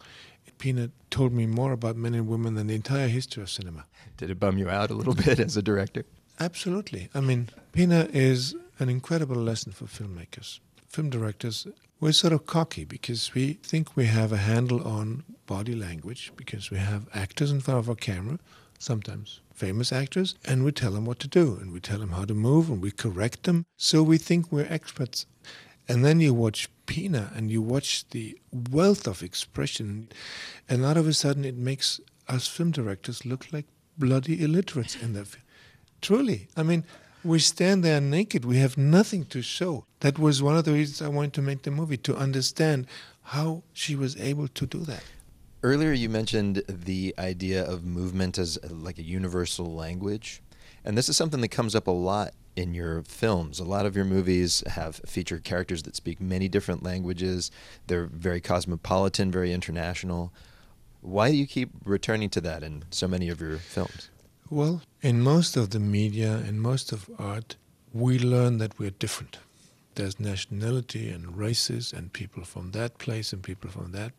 Pina 0.63 0.91
told 1.11 1.33
me 1.33 1.45
more 1.45 1.73
about 1.73 1.97
men 1.97 2.15
and 2.15 2.29
women 2.29 2.55
than 2.55 2.69
the 2.69 2.75
entire 2.77 3.09
history 3.09 3.43
of 3.43 3.51
cinema. 3.51 3.85
Did 4.17 4.31
it 4.31 4.39
bum 4.39 4.59
you 4.59 4.71
out 4.71 4.91
a 4.91 4.95
little 4.95 5.15
bit 5.27 5.41
as 5.41 5.57
a 5.57 5.63
director? 5.63 6.05
Absolutely. 6.39 7.09
I 7.15 7.21
mean, 7.21 7.49
Pina 7.73 8.09
is 8.13 8.55
an 8.79 8.89
incredible 8.89 9.37
lesson 9.37 9.73
for 9.73 9.87
filmmakers. 9.87 10.61
Film 10.89 11.11
directors, 11.11 11.67
we're 11.99 12.13
sort 12.13 12.33
of 12.33 12.47
cocky 12.47 12.85
because 12.85 13.35
we 13.35 13.55
think 13.55 13.97
we 13.97 14.07
have 14.07 14.33
a 14.33 14.37
handle 14.37 14.87
on 14.87 15.25
body 15.47 15.75
language 15.75 16.33
because 16.37 16.71
we 16.71 16.79
have 16.79 17.09
actors 17.13 17.51
in 17.51 17.61
front 17.61 17.81
of 17.81 17.89
our 17.89 17.95
camera, 17.95 18.39
sometimes 18.79 19.41
famous 19.55 19.93
actors, 19.93 20.35
and 20.45 20.65
we 20.65 20.73
tell 20.73 20.93
them 20.93 21.05
what 21.05 21.19
to 21.21 21.29
do 21.29 21.59
and 21.61 21.73
we 21.73 21.81
tell 21.81 21.99
them 21.99 22.11
how 22.11 22.25
to 22.25 22.35
move 22.35 22.69
and 22.69 22.83
we 22.83 22.91
correct 22.91 23.45
them. 23.45 23.65
So 23.77 24.03
we 24.03 24.19
think 24.19 24.51
we're 24.51 24.67
experts. 24.69 25.27
And 25.89 26.05
then 26.05 26.21
you 26.21 26.33
watch 26.33 26.69
Pina 26.87 27.33
and 27.35 27.51
you 27.51 27.61
watch 27.61 28.09
the 28.11 28.39
wealth 28.71 29.07
of 29.07 29.23
expression, 29.23 30.09
and 30.69 30.85
all 30.85 30.97
of 30.97 31.09
a 31.09 31.13
sudden 31.13 31.45
it 31.45 31.57
makes 31.57 32.01
us 32.29 32.47
film 32.47 32.71
directors 32.71 33.27
look 33.27 33.53
like 33.53 33.67
bloody 33.99 34.43
illiterates 34.43 34.97
in 34.97 35.13
that 35.15 35.27
film. 35.27 35.45
Truly. 36.01 36.49
I 36.57 36.63
mean, 36.63 36.85
we 37.25 37.39
stand 37.39 37.85
there 37.85 38.01
naked. 38.01 38.45
We 38.45 38.59
have 38.59 38.77
nothing 38.77 39.25
to 39.27 39.43
show. 39.43 39.85
That 40.01 40.19
was 40.19 40.43
one 40.43 40.57
of 40.57 40.65
the 40.65 40.73
reasons 40.73 41.03
I 41.03 41.09
wanted 41.09 41.33
to 41.35 41.43
make 41.43 41.63
the 41.63 41.71
movie, 41.71 41.97
to 41.99 42.17
understand 42.17 42.87
how 43.23 43.63
she 43.73 43.95
was 43.95 44.17
able 44.21 44.49
to 44.49 44.67
do 44.67 44.79
that. 44.81 45.05
Earlier, 45.65 45.93
you 45.93 46.09
mentioned 46.09 46.65
the 46.67 47.15
idea 47.19 47.65
of 47.65 47.85
movement 47.85 48.37
as 48.37 48.59
like 48.69 48.99
a 48.99 49.03
universal 49.03 49.73
language. 49.73 50.43
And 50.85 50.99
this 50.99 51.09
is 51.09 51.17
something 51.17 51.41
that 51.41 51.49
comes 51.49 51.77
up 51.77 51.87
a 51.87 51.93
lot 51.93 52.35
in 52.57 52.75
your 52.75 53.03
films. 53.05 53.61
A 53.61 53.65
lot 53.65 53.87
of 53.87 53.95
your 53.95 54.05
movies 54.05 54.65
have 54.67 54.97
feature 55.07 55.39
characters 55.39 55.85
that 55.85 55.95
speak 55.95 56.21
many 56.21 56.49
different 56.49 56.83
languages. 56.83 57.53
They're 57.87 58.07
very 58.07 58.41
cosmopolitan, 58.41 59.31
very 59.31 59.53
international. 59.53 60.33
Why 61.01 61.31
do 61.31 61.37
you 61.37 61.47
keep 61.47 61.71
returning 61.85 62.31
to 62.31 62.41
that 62.41 62.65
in 62.65 62.85
so 62.91 63.07
many 63.07 63.29
of 63.29 63.41
your 63.41 63.59
films? 63.59 64.11
Well, 64.51 64.83
in 65.01 65.23
most 65.23 65.57
of 65.57 65.71
the 65.71 65.79
media 65.79 66.35
and 66.35 66.61
most 66.61 66.91
of 66.91 67.09
art, 67.19 67.55
we 67.93 68.19
learn 68.19 68.59
that 68.59 68.79
we're 68.81 68.91
different. 68.91 69.39
There's 69.95 70.19
nationality 70.19 71.11
and 71.11 71.37
races 71.37 71.93
and 71.93 72.13
people 72.13 72.45
from 72.45 72.71
that 72.73 72.99
place 72.99 73.33
and 73.33 73.43
people 73.43 73.71
from 73.71 73.93
that. 73.93 74.13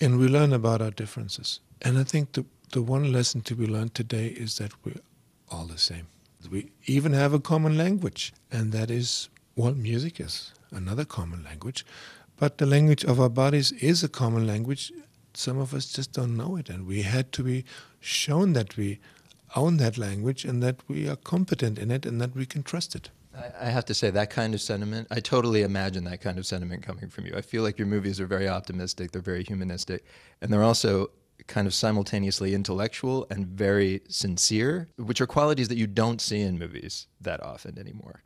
And 0.00 0.18
we 0.18 0.28
learn 0.28 0.52
about 0.52 0.80
our 0.80 0.90
differences. 0.90 1.60
And 1.82 1.98
I 1.98 2.04
think 2.04 2.32
the, 2.32 2.44
the 2.72 2.82
one 2.82 3.12
lesson 3.12 3.40
to 3.42 3.54
be 3.54 3.66
learned 3.66 3.94
today 3.94 4.28
is 4.28 4.58
that 4.58 4.72
we're 4.84 5.02
all 5.50 5.66
the 5.66 5.78
same. 5.78 6.06
We 6.50 6.70
even 6.86 7.12
have 7.12 7.34
a 7.34 7.40
common 7.40 7.76
language, 7.76 8.32
and 8.50 8.72
that 8.72 8.90
is, 8.90 9.28
well, 9.56 9.74
music 9.74 10.20
is 10.20 10.52
another 10.70 11.04
common 11.04 11.42
language. 11.42 11.84
But 12.36 12.58
the 12.58 12.66
language 12.66 13.04
of 13.04 13.20
our 13.20 13.28
bodies 13.28 13.72
is 13.72 14.04
a 14.04 14.08
common 14.08 14.46
language. 14.46 14.92
Some 15.34 15.58
of 15.58 15.74
us 15.74 15.92
just 15.92 16.12
don't 16.12 16.36
know 16.36 16.56
it, 16.56 16.68
and 16.68 16.86
we 16.86 17.02
had 17.02 17.32
to 17.32 17.42
be 17.42 17.64
shown 18.00 18.52
that 18.52 18.76
we 18.76 19.00
own 19.56 19.78
that 19.78 19.98
language 19.98 20.44
and 20.44 20.62
that 20.62 20.76
we 20.88 21.08
are 21.08 21.16
competent 21.16 21.78
in 21.78 21.90
it 21.90 22.06
and 22.06 22.20
that 22.20 22.36
we 22.36 22.46
can 22.46 22.62
trust 22.62 22.94
it. 22.94 23.10
I 23.60 23.66
have 23.66 23.84
to 23.86 23.94
say 23.94 24.10
that 24.10 24.30
kind 24.30 24.54
of 24.54 24.60
sentiment. 24.60 25.08
I 25.10 25.20
totally 25.20 25.62
imagine 25.62 26.04
that 26.04 26.20
kind 26.20 26.38
of 26.38 26.46
sentiment 26.46 26.82
coming 26.82 27.08
from 27.08 27.26
you. 27.26 27.34
I 27.36 27.40
feel 27.40 27.62
like 27.62 27.78
your 27.78 27.86
movies 27.86 28.20
are 28.20 28.26
very 28.26 28.48
optimistic. 28.48 29.12
They're 29.12 29.22
very 29.22 29.44
humanistic, 29.44 30.04
and 30.40 30.52
they're 30.52 30.62
also 30.62 31.10
kind 31.46 31.66
of 31.66 31.74
simultaneously 31.74 32.54
intellectual 32.54 33.26
and 33.30 33.46
very 33.46 34.02
sincere, 34.08 34.88
which 34.96 35.20
are 35.20 35.26
qualities 35.26 35.68
that 35.68 35.78
you 35.78 35.86
don't 35.86 36.20
see 36.20 36.40
in 36.40 36.58
movies 36.58 37.06
that 37.20 37.42
often 37.42 37.78
anymore. 37.78 38.22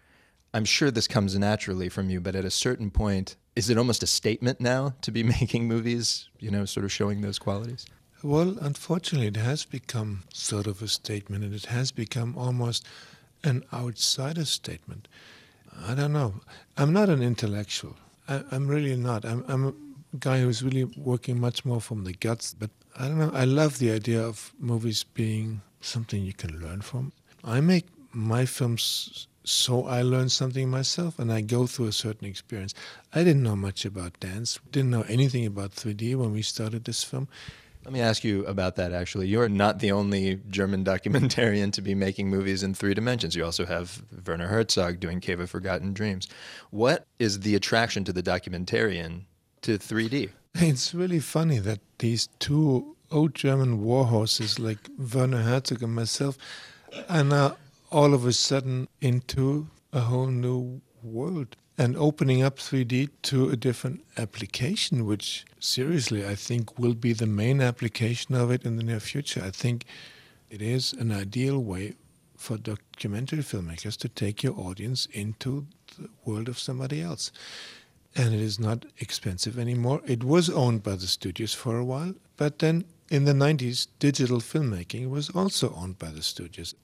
I'm 0.55 0.65
sure 0.65 0.91
this 0.91 1.09
comes 1.09 1.39
naturally 1.39 1.89
from 1.89 2.11
you, 2.11 2.21
but 2.21 2.35
at 2.35 2.45
a 2.45 2.51
certain 2.51 2.91
point, 2.91 3.37
is 3.57 3.71
it 3.71 3.79
almost 3.79 4.03
a 4.03 4.07
statement 4.07 4.61
now 4.61 4.95
to 5.03 5.11
be 5.11 5.23
making 5.41 5.67
movies? 5.67 6.29
You 6.39 6.51
know, 6.51 6.65
sort 6.65 6.85
of 6.85 6.93
showing 6.93 7.21
those 7.21 7.39
qualities. 7.39 7.87
Well, 8.23 8.57
unfortunately, 8.61 9.27
it 9.29 9.37
has 9.37 9.65
become 9.65 10.25
sort 10.33 10.67
of 10.67 10.81
a 10.81 10.89
statement, 10.89 11.43
and 11.43 11.55
it 11.55 11.67
has 11.67 11.91
become 11.91 12.37
almost 12.37 12.87
an 13.45 13.64
outsider 13.72 14.45
statement. 14.45 15.09
I 15.86 15.95
don't 15.95 16.12
know. 16.12 16.34
I'm 16.76 16.93
not 16.93 17.09
an 17.09 17.22
intellectual. 17.22 17.97
I, 18.28 18.43
I'm 18.51 18.68
really 18.68 18.97
not. 18.97 19.24
I'm, 19.24 19.45
I'm 19.49 19.66
a 19.68 19.74
guy 20.18 20.40
who's 20.40 20.62
really 20.62 20.84
working 20.97 21.40
much 21.40 21.64
more 21.64 21.80
from 21.80 22.05
the 22.05 22.12
guts. 22.12 22.55
But 22.59 22.70
I 22.99 23.09
don't 23.09 23.18
know. 23.18 23.30
I 23.32 23.45
love 23.45 23.78
the 23.78 23.90
idea 23.90 24.22
of 24.22 24.53
movies 24.59 25.05
being 25.05 25.62
something 25.80 26.22
you 26.22 26.32
can 26.32 26.61
learn 26.61 26.82
from. 26.82 27.12
I 27.45 27.61
make 27.61 27.86
my 28.12 28.47
films 28.47 29.26
so 29.45 29.86
I 29.86 30.03
learn 30.03 30.28
something 30.28 30.70
myself 30.70 31.18
and 31.18 31.32
I 31.32 31.40
go 31.40 31.66
through 31.66 31.86
a 31.86 31.93
certain 31.93 32.28
experience. 32.28 32.74
I 33.12 33.24
didn't 33.24 33.43
know 33.43 33.57
much 33.57 33.84
about 33.84 34.20
dance, 34.20 34.61
didn't 34.70 34.90
know 34.90 35.05
anything 35.09 35.47
about 35.47 35.72
3D 35.72 36.14
when 36.14 36.32
we 36.32 36.43
started 36.43 36.84
this 36.84 37.03
film. 37.03 37.28
Let 37.85 37.93
me 37.93 38.01
ask 38.01 38.22
you 38.22 38.47
about 38.47 38.76
that 38.76 38.93
actually. 38.93 39.26
You're 39.28 39.49
not 39.49 39.80
the 39.80 39.93
only 39.93 40.41
German 40.49 40.85
documentarian 40.93 41.72
to 41.72 41.83
be 41.83 41.95
making 41.95 42.30
movies 42.30 42.62
in 42.62 42.74
three 42.74 42.95
dimensions. 42.95 43.35
You 43.35 43.45
also 43.45 43.66
have 43.66 44.03
Werner 44.26 44.47
Herzog 44.47 45.01
doing 45.01 45.20
Cave 45.20 45.41
of 45.41 45.51
Forgotten 45.51 45.93
Dreams. 45.93 46.28
What 46.70 47.07
is 47.18 47.41
the 47.41 47.55
attraction 47.55 48.05
to 48.05 48.12
the 48.12 48.22
documentarian 48.22 49.22
to 49.62 49.78
3D? 49.78 50.30
It's 50.55 50.95
really 50.95 51.20
funny 51.20 51.59
that 51.61 51.80
these 51.99 52.28
two 52.39 52.97
old 53.11 53.35
German 53.35 53.83
war 53.83 54.07
horses 54.07 54.59
like 54.59 54.78
Werner 54.99 55.43
Herzog 55.43 55.83
and 55.83 55.95
myself 55.95 56.37
are 57.09 57.24
now 57.24 57.57
all 57.91 58.14
of 58.14 58.26
a 58.26 58.33
sudden 58.33 58.89
into 59.01 59.68
a 59.93 60.01
whole 60.01 60.26
new 60.26 60.80
world 61.03 61.57
and 61.79 61.97
opening 61.97 62.43
up 62.43 62.59
3D 62.59 63.09
to 63.23 63.49
a 63.49 63.57
different 63.57 64.05
application, 64.16 65.07
which 65.07 65.45
seriously 65.59 66.27
I 66.27 66.35
think 66.35 66.79
will 66.79 66.95
be 66.95 67.12
the 67.12 67.27
main 67.27 67.61
application 67.61 68.35
of 68.35 68.51
it 68.51 68.64
in 68.64 68.77
the 68.77 68.83
near 68.83 69.01
future. 69.01 69.43
I 69.43 69.51
think 69.51 69.85
it 70.51 70.61
is 70.61 70.93
an 70.93 71.11
ideal 71.12 71.59
way 71.59 71.95
for 72.37 72.59
documentary 72.59 73.39
filmmakers 73.39 73.97
to 73.99 74.09
take 74.09 74.43
your 74.43 74.59
audience 74.59 75.07
into 75.12 75.66
the 75.99 76.09
world 76.25 76.49
of 76.49 76.59
somebody 76.59 77.01
else. 77.01 77.33
And 78.14 78.35
it 78.35 78.41
is 78.41 78.61
not 78.61 78.85
expensive 78.99 79.59
anymore. 79.59 80.03
It 80.07 80.23
was 80.23 80.51
owned 80.51 80.83
by 80.83 80.97
the 80.97 81.07
studios 81.07 81.55
for 81.55 81.79
a 81.79 81.85
while, 81.85 82.14
but 82.37 82.59
then 82.59 82.85
in 83.11 83.24
the 83.24 83.32
90s, 83.32 83.88
digital 83.98 84.38
filmmaking 84.38 85.11
was 85.11 85.30
also 85.30 85.74
owned 85.74 85.98
by 85.98 86.11
the 86.11 86.22
studios. 86.22 86.74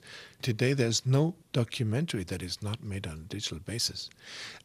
Today, 0.43 0.73
there's 0.73 1.07
no 1.07 1.35
documentary 1.53 2.25
that 2.25 2.43
is 2.43 2.63
not 2.63 2.83
made 2.83 3.07
on 3.07 3.15
a 3.15 3.29
digital 3.29 3.59
basis. 3.59 4.11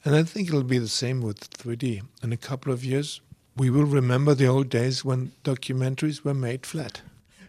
And 0.03 0.15
I 0.15 0.23
think 0.23 0.47
it'll 0.47 0.63
be 0.63 0.77
the 0.77 0.87
same 0.87 1.21
with 1.21 1.49
3D. 1.51 2.01
In 2.21 2.33
a 2.33 2.37
couple 2.37 2.73
of 2.73 2.83
years, 2.83 3.21
we 3.55 3.69
will 3.69 3.85
remember 3.85 4.33
the 4.33 4.47
old 4.47 4.69
days 4.69 5.05
when 5.05 5.31
documentaries 5.43 6.23
were 6.23 6.33
made 6.33 6.65
flat. 6.65 7.01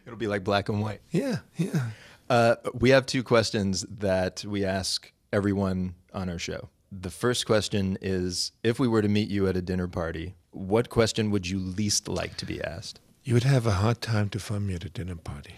It'll 0.07 0.19
be 0.19 0.27
like 0.27 0.45
black 0.45 0.69
and 0.69 0.81
white. 0.81 1.01
Yeah, 1.11 1.39
yeah. 1.57 1.91
Uh, 2.29 2.57
we 2.73 2.91
have 2.91 3.07
two 3.07 3.23
questions 3.23 3.85
that 3.91 4.45
we 4.45 4.65
ask 4.65 5.13
everyone 5.33 5.95
on 6.13 6.29
our 6.29 6.39
show. 6.39 6.69
The 6.93 7.11
first 7.11 7.47
question 7.47 7.99
is 8.01 8.53
If 8.63 8.79
we 8.79 8.87
were 8.87 9.03
to 9.03 9.09
meet 9.09 9.29
you 9.29 9.49
at 9.49 9.57
a 9.57 9.63
dinner 9.63 9.89
party, 9.89 10.35
what 10.53 10.89
question 10.89 11.31
would 11.31 11.49
you 11.49 11.59
least 11.59 12.09
like 12.09 12.37
to 12.37 12.47
be 12.47 12.63
asked? 12.63 13.01
You 13.25 13.33
would 13.33 13.45
have 13.45 13.67
a 13.67 13.71
hard 13.71 14.03
time 14.03 14.29
to 14.31 14.39
find 14.39 14.67
me 14.67 14.75
at 14.75 14.85
a 14.85 14.91
dinner 14.91 15.17
party 15.17 15.55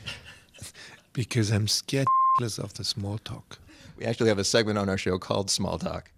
because 1.12 1.50
I'm 1.50 1.66
scared 1.66 2.06
of 2.40 2.74
the 2.74 2.84
small 2.84 3.18
talk. 3.18 3.58
We 3.96 4.04
actually 4.04 4.28
have 4.28 4.38
a 4.38 4.44
segment 4.44 4.78
on 4.78 4.88
our 4.88 4.96
show 4.96 5.18
called 5.18 5.50
Small 5.50 5.76
Talk. 5.76 6.12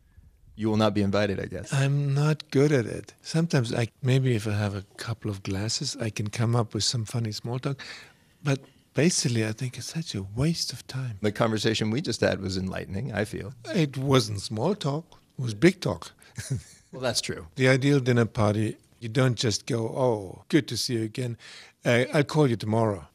You 0.57 0.69
will 0.69 0.77
not 0.77 0.93
be 0.93 1.01
invited, 1.01 1.41
I 1.41 1.47
guess. 1.47 1.73
I'm 1.73 2.13
not 2.13 2.51
good 2.51 2.71
at 2.71 2.85
it. 2.85 3.15
Sometimes 3.23 3.73
I 3.73 3.89
maybe 4.03 4.35
if 4.35 4.47
I 4.47 4.53
have 4.53 4.75
a 4.75 4.83
couple 4.99 5.31
of 5.31 5.43
glasses, 5.43 5.97
I 5.99 6.11
can 6.11 6.29
come 6.29 6.55
up 6.55 6.75
with 6.75 6.85
some 6.85 7.07
funny 7.07 7.33
small 7.33 7.59
talk, 7.59 7.81
but 8.43 8.59
basically 8.93 9.47
I 9.47 9.53
think 9.53 9.79
it's 9.79 9.87
such 9.87 10.15
a 10.15 10.23
waste 10.23 10.73
of 10.73 10.87
time. 10.87 11.17
The 11.23 11.33
conversation 11.33 11.91
we 11.91 12.03
just 12.03 12.21
had 12.21 12.43
was 12.43 12.59
enlightening, 12.59 13.13
I 13.15 13.25
feel. 13.25 13.55
It 13.75 13.97
wasn't 13.97 14.43
small 14.43 14.75
talk, 14.75 15.19
it 15.39 15.43
was 15.43 15.55
big 15.55 15.81
talk. 15.81 16.13
well, 16.93 17.01
that's 17.01 17.23
true. 17.23 17.47
The 17.55 17.69
ideal 17.69 18.01
dinner 18.01 18.27
party, 18.27 18.77
you 19.01 19.09
don't 19.09 19.37
just 19.37 19.67
go, 19.67 19.89
"Oh, 19.89 20.45
good 20.49 20.69
to 20.69 20.77
see 20.77 20.95
you 20.95 21.03
again. 21.05 21.37
Uh, 21.85 22.05
I'll 22.13 22.25
call 22.25 22.47
you 22.49 22.57
tomorrow." 22.57 23.07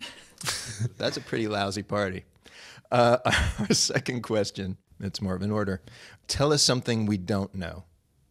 that's 0.98 1.18
a 1.18 1.22
pretty 1.22 1.48
lousy 1.48 1.84
party. 1.84 2.24
Uh, 2.92 3.18
our 3.60 3.74
second 3.74 4.22
question, 4.22 4.78
it's 5.00 5.22
more 5.22 5.36
of 5.36 5.42
an 5.42 5.52
order. 5.52 5.82
Tell 6.28 6.54
us 6.54 6.62
something 6.62 7.06
we 7.06 7.18
don't 7.18 7.54
know. 7.56 7.84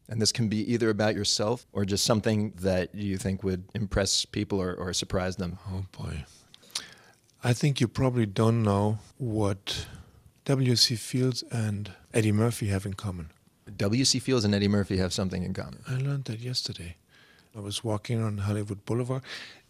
And 0.08 0.20
this 0.20 0.32
can 0.32 0.48
be 0.48 0.58
either 0.72 0.90
about 0.90 1.14
yourself 1.14 1.66
or 1.72 1.84
just 1.84 2.04
something 2.04 2.52
that 2.60 2.94
you 2.94 3.16
think 3.16 3.42
would 3.42 3.64
impress 3.74 4.24
people 4.24 4.60
or, 4.60 4.74
or 4.74 4.92
surprise 4.92 5.36
them. 5.36 5.58
Oh, 5.70 5.84
boy. 5.92 6.24
I 7.42 7.52
think 7.52 7.80
you 7.80 7.88
probably 7.88 8.26
don't 8.26 8.62
know 8.62 8.98
what 9.16 9.86
W.C. 10.44 10.96
Fields 10.96 11.42
and 11.50 11.92
Eddie 12.12 12.32
Murphy 12.32 12.66
have 12.66 12.84
in 12.84 12.94
common. 12.94 13.30
W.C. 13.76 14.18
Fields 14.18 14.44
and 14.44 14.54
Eddie 14.54 14.68
Murphy 14.68 14.98
have 14.98 15.12
something 15.12 15.42
in 15.42 15.54
common. 15.54 15.80
I 15.88 15.96
learned 15.96 16.24
that 16.24 16.40
yesterday. 16.40 16.96
I 17.54 17.60
was 17.60 17.84
walking 17.84 18.22
on 18.22 18.38
Hollywood 18.38 18.84
Boulevard, 18.86 19.22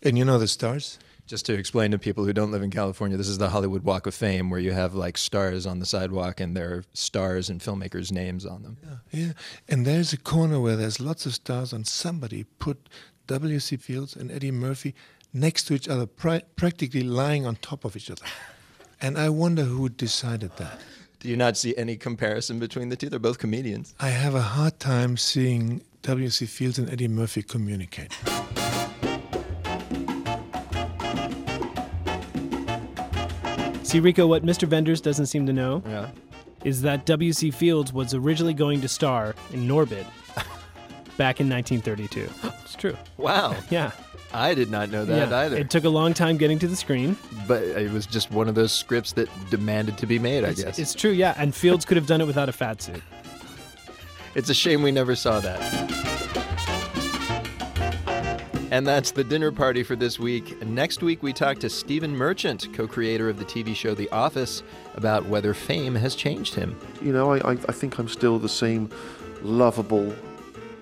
and 0.03 0.17
you 0.17 0.25
know 0.25 0.39
the 0.39 0.47
stars? 0.47 0.99
Just 1.27 1.47
to 1.47 1.55
explain 1.55 1.91
to 1.93 1.99
people 1.99 2.25
who 2.25 2.33
don't 2.33 2.51
live 2.51 2.63
in 2.63 2.71
California, 2.71 3.17
this 3.17 3.29
is 3.29 3.39
the 3.39 3.51
Hollywood 3.51 3.85
Walk 3.85 4.07
of 4.07 4.15
Fame 4.15 4.51
where 4.51 4.61
you 4.61 4.73
have 4.73 4.95
like 4.95 5.17
stars 5.17 5.67
on 5.67 5.79
the 5.79 5.87
sidewalk 5.87 6.41
and 6.41 6.57
there 6.57 6.71
are 6.71 6.85
stars 6.93 7.49
and 7.49 7.61
filmmakers' 7.61 8.13
names 8.13 8.45
on 8.45 8.63
them. 8.63 8.77
Yeah, 8.83 9.21
yeah. 9.27 9.33
And 9.69 9.87
there's 9.87 10.13
a 10.13 10.17
corner 10.17 10.61
where 10.61 10.77
there's 10.77 11.01
lots 11.01 11.27
of 11.27 11.35
stars, 11.35 11.73
and 11.73 11.87
somebody 11.87 12.45
put 12.59 12.89
W.C. 13.27 13.77
Fields 13.77 14.15
and 14.15 14.31
Eddie 14.31 14.51
Murphy 14.51 14.95
next 15.33 15.65
to 15.65 15.75
each 15.75 15.89
other, 15.89 16.07
practically 16.07 17.03
lying 17.03 17.47
on 17.47 17.57
top 17.57 17.85
of 17.85 17.97
each 17.97 18.11
other. 18.11 18.25
And 19.05 19.19
I 19.19 19.31
wonder 19.31 19.65
who 19.65 19.89
decided 19.89 20.57
that. 20.59 20.79
Do 21.19 21.29
you 21.29 21.37
not 21.37 21.57
see 21.57 21.77
any 21.77 21.97
comparison 21.97 22.61
between 22.61 22.89
the 22.89 22.95
two? 22.95 23.09
They're 23.09 23.19
both 23.19 23.39
comedians. 23.39 23.97
I 23.99 24.11
have 24.11 24.37
a 24.37 24.43
hard 24.43 24.79
time 24.79 25.17
seeing 25.17 25.83
W.C. 26.03 26.47
Fields 26.47 26.79
and 26.79 26.91
Eddie 26.91 27.07
Murphy 27.07 27.45
communicate. 27.45 28.13
See, 33.85 34.01
Rico, 34.01 34.27
what 34.27 34.45
Mr. 34.45 34.69
Wenders 34.69 35.01
doesn't 35.01 35.27
seem 35.27 35.47
to 35.47 35.53
know 35.53 35.83
yeah. 35.87 36.11
is 36.65 36.83
that 36.83 37.07
W.C. 37.07 37.53
Fields 37.53 37.93
was 37.93 38.15
originally 38.15 38.55
going 38.55 38.81
to 38.81 38.89
star 38.89 39.37
in 39.53 39.69
Norbit 39.69 40.05
back 41.17 41.41
in 41.41 41.49
1932. 41.49 42.29
It's 42.65 42.75
true. 42.75 42.97
Wow. 43.17 43.55
Yeah. 43.71 43.93
I 44.33 44.55
did 44.55 44.71
not 44.71 44.91
know 44.91 45.05
that 45.05 45.29
yeah. 45.29 45.39
either. 45.41 45.57
It 45.57 45.71
took 45.71 45.85
a 45.85 45.89
long 45.89 46.15
time 46.15 46.37
getting 46.37 46.59
to 46.61 46.67
the 46.67 46.75
screen. 46.75 47.17
But 47.47 47.63
it 47.63 47.93
was 47.93 48.07
just 48.07 48.33
one 48.33 48.49
of 48.49 48.57
those 48.57 48.73
scripts 48.73 49.13
that 49.13 49.29
demanded 49.51 49.99
to 49.99 50.07
be 50.07 50.19
made, 50.19 50.45
I 50.45 50.49
it's, 50.49 50.65
guess. 50.65 50.79
It's 50.81 50.95
true, 50.95 51.11
yeah. 51.11 51.35
And 51.37 51.55
Fields 51.55 51.85
could 51.85 51.97
have 51.97 52.07
done 52.07 52.21
it 52.21 52.27
without 52.27 52.49
a 52.49 52.53
fat 52.53 52.83
suit. 52.83 53.03
It's 54.35 54.49
a 54.49 54.55
shame 54.55 54.83
we 54.83 54.93
never 54.93 55.15
saw 55.15 55.41
that. 55.41 55.61
And 58.71 58.87
that's 58.87 59.11
the 59.11 59.23
dinner 59.23 59.53
party 59.53 59.83
for 59.83 59.95
this 59.97 60.19
week. 60.19 60.65
Next 60.65 61.03
week, 61.03 61.23
we 61.23 61.35
talk 61.35 61.59
to 61.59 61.69
Stephen 61.69 62.17
Merchant, 62.17 62.73
co 62.73 62.89
creator 62.89 63.29
of 63.29 63.39
the 63.39 63.45
TV 63.45 63.77
show 63.77 63.95
The 63.95 64.09
Office, 64.09 64.63
about 64.95 65.27
whether 65.27 65.53
fame 65.53 65.95
has 65.95 66.15
changed 66.15 66.55
him. 66.55 66.75
You 67.03 67.13
know, 67.13 67.33
I, 67.33 67.39
I, 67.41 67.53
I 67.53 67.73
think 67.73 67.99
I'm 67.99 68.09
still 68.09 68.39
the 68.39 68.49
same 68.49 68.89
lovable, 69.43 70.15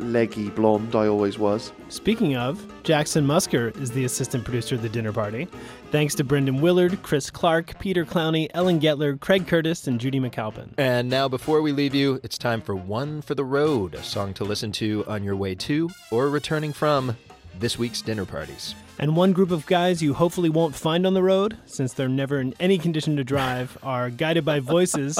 leggy 0.01 0.51
blonde 0.51 0.95
I 0.95 1.07
always 1.07 1.39
was. 1.39 1.73
Speaking 1.89 2.37
of, 2.37 2.61
Jackson 2.83 3.27
Musker 3.27 3.79
is 3.81 3.91
the 3.91 4.05
assistant 4.05 4.45
producer 4.45 4.75
of 4.75 4.83
the 4.83 4.89
dinner 4.89 5.13
party. 5.13 5.49
Thanks 5.91 6.15
to 6.17 6.25
Brendan 6.25 6.61
Willard, 6.61 7.03
Chris 7.03 7.31
Clark, 7.31 7.79
Peter 7.79 8.05
Clowney, 8.05 8.49
Ellen 8.55 8.81
Getler, 8.81 9.19
Craig 9.19 9.47
Curtis, 9.47 9.87
and 9.87 10.01
Judy 10.01 10.21
McAlpin. 10.21 10.71
And 10.79 11.09
now, 11.09 11.29
before 11.29 11.63
we 11.63 11.73
leave 11.73 11.95
you, 11.95 12.21
it's 12.23 12.39
time 12.39 12.61
for 12.61 12.75
One 12.75 13.23
for 13.23 13.35
the 13.35 13.45
Road, 13.45 13.95
a 13.95 14.03
song 14.03 14.35
to 14.35 14.45
listen 14.45 14.73
to 14.73 15.05
on 15.07 15.25
your 15.25 15.37
way 15.37 15.55
to 15.57 15.91
or 16.11 16.29
returning 16.29 16.73
from 16.73 17.17
this 17.59 17.79
week's 17.79 18.03
dinner 18.03 18.25
parties. 18.25 18.75
And 18.99 19.17
one 19.17 19.33
group 19.33 19.51
of 19.51 19.67
guys 19.67 20.03
you 20.03 20.15
hopefully 20.15 20.51
won't 20.51 20.75
find 20.75 21.07
on 21.07 21.15
the 21.15 21.23
road, 21.23 21.57
since 21.65 21.93
they're 21.93 22.09
never 22.09 22.39
in 22.39 22.55
any 22.61 22.79
condition 22.79 23.17
to 23.17 23.25
drive, 23.25 23.79
are 23.83 24.11
Guided 24.11 24.45
by 24.45 24.61
Voices. 24.61 25.19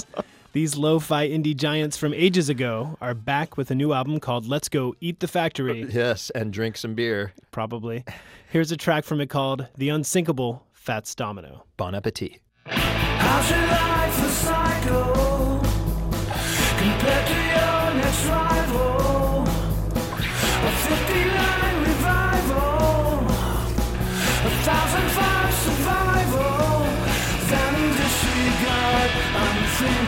These 0.53 0.77
lo 0.77 0.99
fi 0.99 1.29
indie 1.29 1.57
giants 1.57 1.97
from 1.97 2.13
ages 2.13 2.49
ago 2.49 2.99
are 3.01 3.15
back 3.15 3.57
with 3.57 3.71
a 3.71 3.75
new 3.75 3.93
album 3.93 4.19
called 4.19 4.47
Let's 4.47 4.69
Go 4.69 4.95
Eat 5.01 5.21
the 5.21 5.29
Factory. 5.29 5.85
Uh, 5.85 5.89
yes, 5.93 6.31
and 6.31 6.53
drink 6.53 6.77
some 6.77 6.95
beer. 6.95 7.33
Probably. 7.53 8.05
Here's 8.49 8.73
a 8.73 8.77
track 8.77 9.05
from 9.05 9.21
it 9.21 9.31
called 9.31 9.69
The 9.77 9.91
Unsinkable 9.91 10.67
Fats 10.73 11.15
Domino. 11.15 11.67
Bon 11.77 11.95
appetit. 11.95 12.41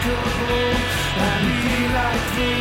Unthinkable 0.05 0.75
and 1.27 1.47
be 1.63 1.79
like 1.95 2.27
the 2.35 2.55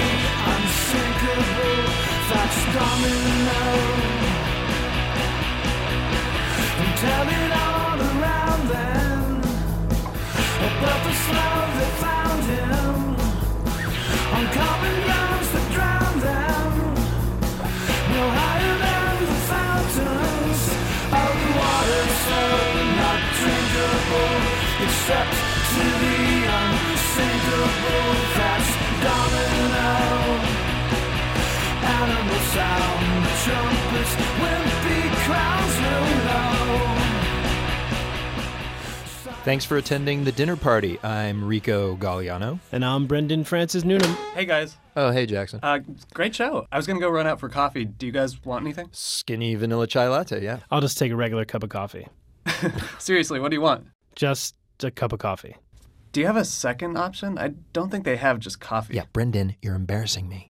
unsinkable. 0.53 1.81
Fats 2.29 2.61
Domino. 2.75 3.63
And 6.81 6.91
tell 7.01 7.27
it 7.39 7.51
all 7.65 7.97
around 8.11 8.61
them 8.69 9.41
about 10.67 10.99
the 11.03 11.13
slow 11.13 11.57
that 11.77 12.10
Animal 32.01 32.39
sound, 32.55 33.27
trumpets, 33.43 34.15
wimpy 34.41 35.01
crowds 35.25 35.75
will. 35.77 36.11
Thanks 39.43 39.65
for 39.65 39.77
attending 39.77 40.23
the 40.23 40.31
dinner 40.31 40.55
party. 40.55 40.99
I'm 41.03 41.43
Rico 41.43 41.95
Galliano. 41.95 42.59
And 42.71 42.83
I'm 42.83 43.05
Brendan 43.05 43.43
Francis 43.43 43.83
Noonan. 43.83 44.11
Hey 44.33 44.45
guys. 44.45 44.77
Oh, 44.95 45.11
hey, 45.11 45.27
Jackson. 45.27 45.59
Uh, 45.61 45.79
great 46.15 46.33
show. 46.33 46.65
I 46.71 46.77
was 46.77 46.87
gonna 46.87 46.99
go 46.99 47.09
run 47.09 47.27
out 47.27 47.39
for 47.39 47.49
coffee. 47.49 47.85
Do 47.85 48.07
you 48.07 48.11
guys 48.11 48.43
want 48.43 48.63
anything? 48.63 48.89
Skinny 48.91 49.53
vanilla 49.53 49.85
chai 49.85 50.07
latte, 50.07 50.43
yeah. 50.43 50.61
I'll 50.71 50.81
just 50.81 50.97
take 50.97 51.11
a 51.11 51.15
regular 51.15 51.45
cup 51.45 51.61
of 51.61 51.69
coffee. 51.69 52.07
Seriously, 52.97 53.39
what 53.39 53.49
do 53.51 53.55
you 53.55 53.61
want? 53.61 53.85
Just 54.15 54.55
a 54.83 54.89
cup 54.89 55.13
of 55.13 55.19
coffee. 55.19 55.55
Do 56.13 56.19
you 56.19 56.25
have 56.25 56.35
a 56.35 56.45
second 56.45 56.97
option? 56.97 57.37
I 57.37 57.49
don't 57.73 57.91
think 57.91 58.05
they 58.05 58.17
have 58.17 58.39
just 58.39 58.59
coffee. 58.59 58.95
Yeah, 58.95 59.05
Brendan, 59.13 59.55
you're 59.61 59.75
embarrassing 59.75 60.27
me. 60.27 60.49